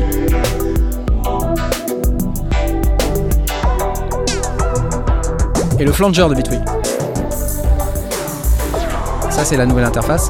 [5.81, 6.61] Et le flanger de Bitwig.
[9.31, 10.29] Ça, c'est la nouvelle interface.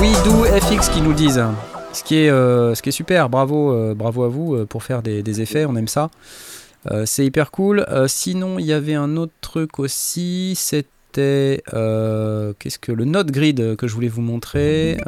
[0.00, 1.44] Oui, do FX qui nous disent.
[1.92, 4.82] Ce qui est, euh, ce qui est super, bravo, euh, bravo à vous euh, pour
[4.82, 6.10] faire des, effets, on aime ça.
[7.04, 7.86] C'est hyper cool.
[8.08, 11.62] Sinon, il y avait un autre truc aussi, c'était
[12.58, 14.98] qu'est-ce que le note grid que je voulais vous montrer.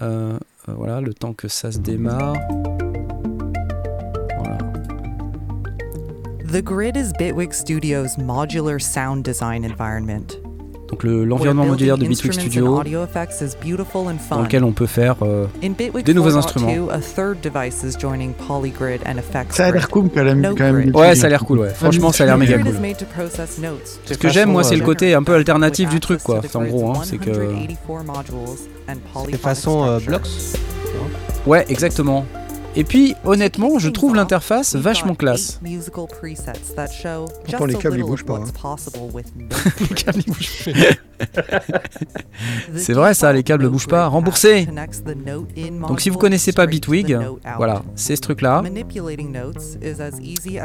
[0.68, 2.34] Voilà, le temps que ça se démarre.
[6.48, 10.38] The Grid is Bitwig Studios' modular sound design environment.
[10.88, 12.80] Donc le- l'environnement where modulaire de Bitwig Studio,
[14.30, 16.68] dans lequel on peut faire euh, des nouveaux 4.2, instruments.
[19.50, 19.90] Ça a l'air Grid.
[19.90, 20.54] cool quand même.
[20.56, 21.00] Quand.
[21.00, 21.70] Ouais, ça a l'air cool, ouais.
[21.70, 22.96] Franchement, ça a l'air méga Grid cool.
[24.04, 26.42] Ce que j'aime, moi, c'est le côté un peu alternatif du truc, quoi.
[26.42, 27.34] C'est en gros, hein, c'est que.
[27.34, 28.34] 184 modules
[28.88, 28.94] and
[29.32, 29.98] C'est façon euh.
[29.98, 30.28] Blocks.
[31.44, 32.24] Ouais, exactement.
[32.76, 35.60] Et puis, honnêtement, je trouve l'interface vachement classe.
[37.44, 38.44] Pourtant, just les câbles, ils bougent pas, hein.
[39.80, 40.64] Les câbles, ils bougent
[41.18, 44.06] The C'est vrai, ça, les câbles default bougent pas.
[44.06, 44.68] Remboursé.
[45.88, 47.18] Donc si vous connaissez pas Bitwig,
[47.56, 48.62] voilà, c'est ce truc-là.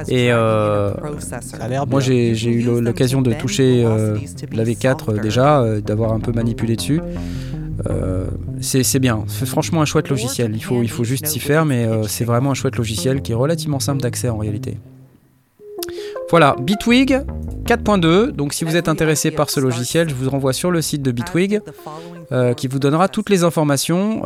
[0.08, 0.94] Et euh,
[1.88, 4.18] moi j'ai eu l'occasion de toucher euh,
[4.52, 7.02] la V4 euh, déjà, euh, d'avoir un peu manipulé dessus.
[7.90, 8.28] Euh,
[8.62, 10.54] c'est bien, c'est franchement un chouette logiciel.
[10.56, 13.32] Il faut, il faut juste s'y faire, mais euh, c'est vraiment un chouette logiciel qui
[13.32, 14.78] est relativement simple d'accès en réalité.
[16.30, 17.24] Voilà, Bitwig
[17.66, 18.32] 4.2.
[18.32, 21.12] Donc si vous êtes intéressé par ce logiciel, je vous renvoie sur le site de
[21.12, 21.60] Bitwig
[22.32, 24.22] euh, qui vous donnera toutes les informations.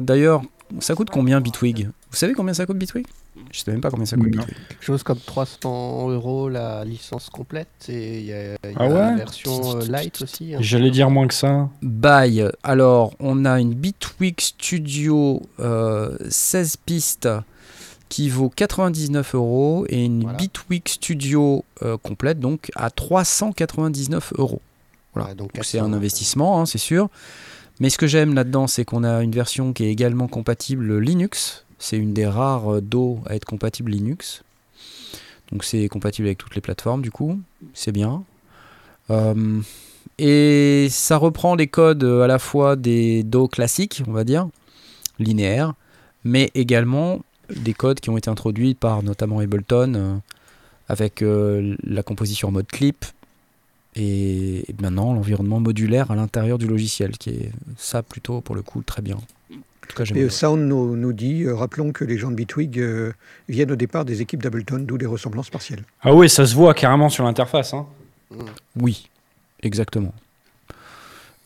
[0.00, 0.42] D'ailleurs,
[0.80, 3.06] ça coûte combien Bitwig Vous savez combien ça coûte Bitwig
[3.52, 4.42] Je sais même pas combien ça coûte Non.
[4.42, 4.56] Bitwig.
[4.68, 8.76] Quelque chose comme 300 euros la licence complète et il y a, il y a
[8.76, 10.54] Ah ouais la version euh, light aussi.
[10.54, 10.58] hein.
[10.60, 11.68] J'allais dire moins que ça.
[11.82, 17.28] By, alors on a une Bitwig Studio euh, 16 pistes
[18.08, 20.36] qui vaut 99 euros et une Voilà.
[20.38, 24.60] Bitwig Studio euh, complète donc à 399 euros.
[25.14, 25.30] Voilà.
[25.30, 25.84] Ouais, donc c'est 400.
[25.84, 27.08] un investissement, hein, c'est sûr.
[27.80, 31.64] Mais ce que j'aime là-dedans, c'est qu'on a une version qui est également compatible Linux.
[31.78, 34.42] C'est une des rares DO à être compatible Linux.
[35.52, 37.38] Donc c'est compatible avec toutes les plateformes du coup.
[37.74, 38.24] C'est bien.
[39.10, 39.60] Euh,
[40.18, 44.48] et ça reprend les codes à la fois des DO classiques, on va dire,
[45.18, 45.74] linéaires,
[46.24, 47.20] mais également
[47.54, 50.16] des codes qui ont été introduits par notamment Ableton euh,
[50.88, 53.04] avec euh, la composition en mode clip
[53.96, 58.82] et maintenant l'environnement modulaire à l'intérieur du logiciel, qui est ça plutôt pour le coup
[58.82, 59.16] très bien.
[59.16, 62.36] En tout cas, j'aime Et Sound nous, nous dit, euh, rappelons que les gens de
[62.36, 63.12] Bitwig euh,
[63.48, 65.84] viennent au départ des équipes d'Ableton, d'où des ressemblances partielles.
[66.02, 67.72] Ah oui, ça se voit carrément sur l'interface.
[67.72, 67.86] Hein.
[68.76, 69.08] Oui,
[69.62, 70.12] exactement.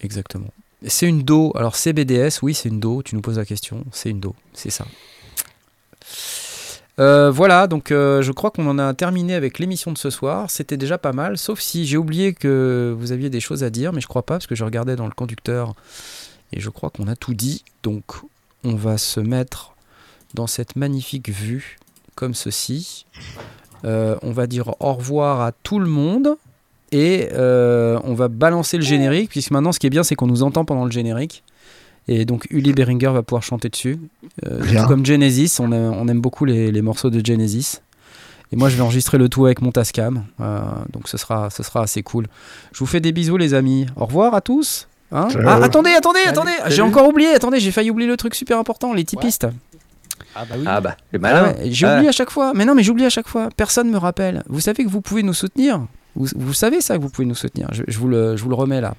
[0.01, 0.49] Exactement.
[0.87, 1.53] C'est une Do.
[1.55, 3.03] Alors CBDS, oui, c'est une Do.
[3.03, 3.85] Tu nous poses la question.
[3.93, 4.35] C'est une Do.
[4.55, 4.87] C'est ça.
[7.01, 10.51] Euh, voilà, donc euh, je crois qu'on en a terminé avec l'émission de ce soir.
[10.51, 13.93] C'était déjà pas mal, sauf si j'ai oublié que vous aviez des choses à dire,
[13.95, 15.75] mais je crois pas, parce que je regardais dans le conducteur
[16.53, 17.65] et je crois qu'on a tout dit.
[17.83, 18.05] Donc
[18.65, 19.75] on va se mettre
[20.35, 21.79] dans cette magnifique vue,
[22.17, 23.07] comme ceci.
[23.87, 26.37] Euh, on va dire au revoir à tout le monde.
[26.93, 30.43] Et on va balancer le générique, puisque maintenant ce qui est bien, c'est qu'on nous
[30.43, 31.45] entend pendant le générique.
[32.09, 33.99] Et donc Uli Beringer va pouvoir chanter dessus.
[34.47, 37.81] Euh, tout comme Genesis, on, a- on aime beaucoup les, les morceaux de Genesis.
[38.53, 40.25] Et moi je vais enregistrer le tout avec mon Tascam.
[40.41, 40.61] Euh,
[40.93, 42.27] donc ce sera, ce sera assez cool.
[42.73, 43.87] Je vous fais des bisous les amis.
[43.97, 44.89] Au revoir à tous.
[45.13, 46.53] Hein ah, attendez, attendez, Salut, attendez.
[46.69, 47.29] J'ai encore oublié.
[47.31, 49.47] Attendez, j'ai failli oublier le truc super important, les typistes.
[50.37, 50.65] Ah bah oui.
[50.67, 51.43] Ah bah, le Ah malin.
[51.53, 52.53] ouais, J'oublie à chaque fois.
[52.55, 53.49] Mais non, mais j'oublie à chaque fois.
[53.57, 54.43] Personne me rappelle.
[54.49, 55.81] Vous savez que vous pouvez nous soutenir?
[56.15, 57.69] Vous, vous savez ça que vous pouvez nous soutenir.
[57.73, 58.95] Je, je vous, le, je vous le remets là.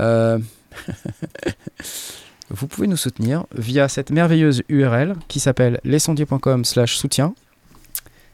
[0.00, 0.38] Euh,
[2.50, 7.34] vous pouvez nous soutenir via cette merveilleuse URL qui s'appelle lescendier.com slash soutien.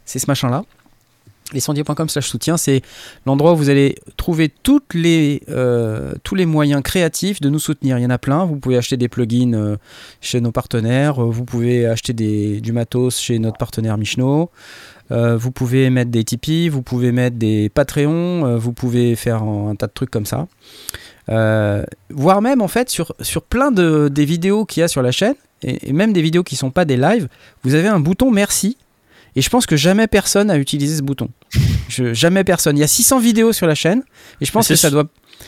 [0.04, 0.64] C'est ce machin-là.
[1.52, 2.82] Lescendier.com slash soutien, c'est
[3.24, 4.50] l'endroit où vous allez trouver
[4.94, 7.98] les, euh, tous les moyens créatifs de nous soutenir.
[7.98, 8.44] Il y en a plein.
[8.44, 9.76] Vous pouvez acheter des plugins euh,
[10.20, 11.22] chez nos partenaires.
[11.22, 14.50] Euh, Vous pouvez acheter du matos chez notre partenaire Michno.
[15.08, 16.68] Vous pouvez mettre des Tipeee.
[16.68, 18.58] Vous pouvez mettre des Patreons.
[18.58, 20.48] vous pouvez faire un tas de trucs comme ça.
[21.28, 25.02] Euh, voire même en fait sur, sur plein de, des vidéos qu'il y a sur
[25.02, 27.28] la chaîne et, et même des vidéos qui sont pas des lives,
[27.64, 28.76] vous avez un bouton merci.
[29.34, 31.28] Et je pense que jamais personne a utilisé ce bouton.
[31.88, 32.76] Je- jamais personne.
[32.76, 34.02] Il y a 600 vidéos sur la chaîne
[34.40, 35.04] et je pense que ça doit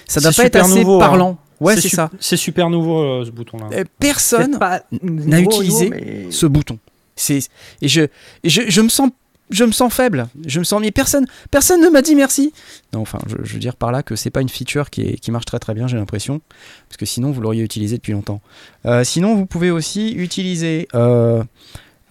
[0.07, 1.01] ça doit pas être assez nouveau, hein.
[1.01, 1.39] parlant.
[1.61, 2.11] Ouais, c'est ça.
[2.21, 3.67] C'est super nouveau euh, ce bouton-là.
[3.73, 4.59] Euh, Personne
[5.03, 6.79] n'a utilisé nouveau, mais- ce bouton.
[7.17, 7.39] C'est
[7.83, 9.11] et je, et je je me sens
[9.51, 10.29] je me sens faible.
[10.47, 12.53] Je me sens mais personne personne ne m'a dit merci.
[12.93, 15.17] Non, enfin, je, je veux dire par là que c'est pas une feature qui, est,
[15.19, 16.41] qui marche très très bien, j'ai l'impression,
[16.89, 18.41] parce que sinon vous l'auriez utilisé depuis longtemps.
[18.87, 21.43] Euh, sinon, vous pouvez aussi utiliser euh,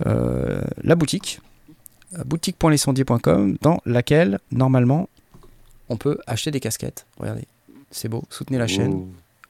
[0.05, 1.39] euh, la boutique,
[2.25, 5.09] boutique.lescendier.com, dans laquelle normalement
[5.89, 7.05] on peut acheter des casquettes.
[7.19, 7.45] Regardez,
[7.91, 8.23] c'est beau.
[8.29, 8.91] Soutenez la chaîne.
[8.91, 9.07] Bon,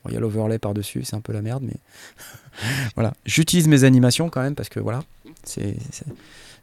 [0.10, 1.76] Il y a l'overlay par-dessus, c'est un peu la merde, mais
[2.96, 3.14] voilà.
[3.26, 5.02] J'utilise mes animations quand même parce que voilà,
[5.44, 6.06] c'est, c'est-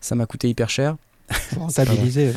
[0.01, 0.97] ça m'a coûté hyper cher.
[1.57, 2.33] Rentabiliser.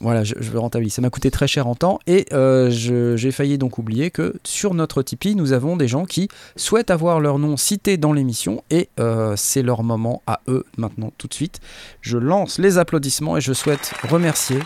[0.00, 0.96] Voilà, je, je veux rentabiliser.
[0.96, 4.74] Ça m'a coûté très cher en temps et euh, j'ai failli donc oublier que sur
[4.74, 8.88] notre Tipeee, nous avons des gens qui souhaitent avoir leur nom cité dans l'émission et
[8.98, 11.60] euh, c'est leur moment à eux maintenant tout de suite.
[12.00, 14.58] Je lance les applaudissements et je souhaite remercier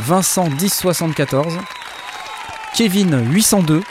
[0.00, 1.54] Vincent 1074,
[2.74, 3.82] Kevin 802,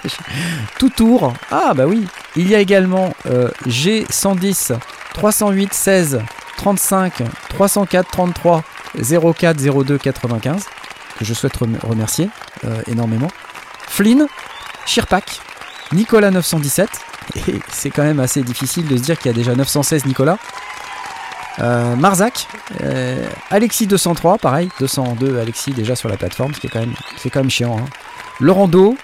[0.78, 1.32] tout tour.
[1.50, 2.06] Ah bah oui,
[2.36, 4.72] il y a également euh, G110
[5.14, 6.20] 308 16
[6.56, 7.12] 35
[7.50, 8.64] 304 33
[9.34, 10.64] 04 02 95
[11.18, 12.28] que je souhaite rem- remercier
[12.64, 13.28] euh, énormément.
[13.88, 14.26] Flynn,
[14.86, 15.40] Shirpak,
[15.92, 16.88] Nicolas 917
[17.48, 20.38] et c'est quand même assez difficile de se dire qu'il y a déjà 916 Nicolas.
[21.58, 22.46] Euh, Marzac,
[22.82, 26.94] euh, Alexis 203, pareil, 202 Alexis déjà sur la plateforme, ce qui est quand même,
[27.16, 27.78] c'est quand même chiant.
[27.78, 27.84] hein.
[28.40, 28.96] Laurent Do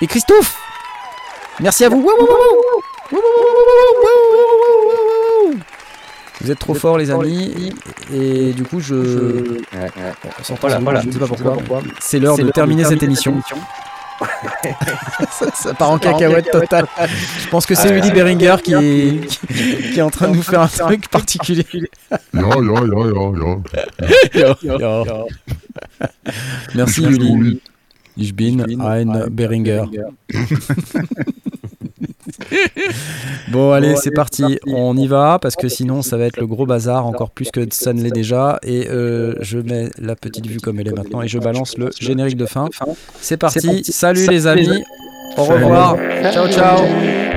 [0.00, 0.56] et Christophe.
[1.60, 2.04] Merci à vous.
[6.40, 7.72] Vous êtes trop forts les amis
[8.12, 9.90] et du coup je, Ouais, ouais.
[10.50, 10.54] on
[11.00, 11.56] je ne sais pas pourquoi.
[12.00, 13.40] C'est l'heure de terminer cette émission.
[15.30, 16.86] ça, ça part en cacahuète totale.
[17.40, 18.14] Je pense que c'est Uli ouais.
[18.14, 19.26] Beringer qui est,
[19.92, 21.66] qui est en train de nous faire un truc particulier.
[22.10, 22.20] Ja,
[24.34, 25.24] ja, ja, ja, ja.
[26.74, 27.32] Merci Ich bin Uli.
[27.32, 27.60] Uli.
[28.16, 29.88] Ich bin ein Beringer.
[33.48, 36.66] Bon allez c'est parti, on y va parce que sinon ça va être le gros
[36.66, 40.60] bazar encore plus que ça ne l'est déjà et euh, je mets la petite vue
[40.60, 42.68] comme elle est maintenant et je balance le générique de fin.
[43.20, 44.82] C'est parti, salut les amis,
[45.36, 45.96] au revoir,
[46.32, 47.33] ciao ciao.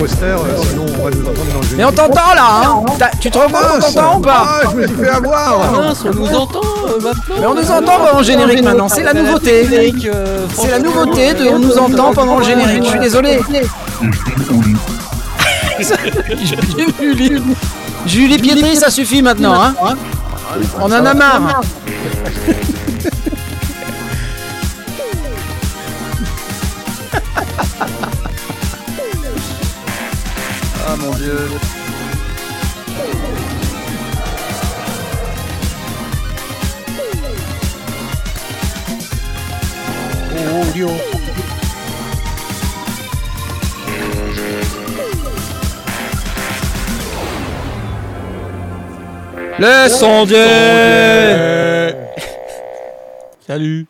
[0.00, 0.36] Poster, euh,
[0.68, 3.38] sinon on va nous entendre dans le Mais on t'entend là hein T'as- Tu te
[3.38, 6.34] rends compte on t'entend ou pas Ah, je me suis fait avoir Mince, on nous
[6.34, 7.34] entend euh, maintenant.
[7.38, 9.92] Mais on nous entend pendant le générique maintenant, c'est la nouveauté.
[10.06, 13.40] euh, C'est la nouveauté de on nous entend pendant le générique, je suis désolé.
[16.98, 17.42] Julie,
[18.06, 19.74] Julie Pietri, ça suffit maintenant, hein
[20.78, 21.60] On en a marre.
[30.92, 31.36] Ah mon dieu.
[49.60, 50.36] Le sondier
[53.46, 53.86] Salut.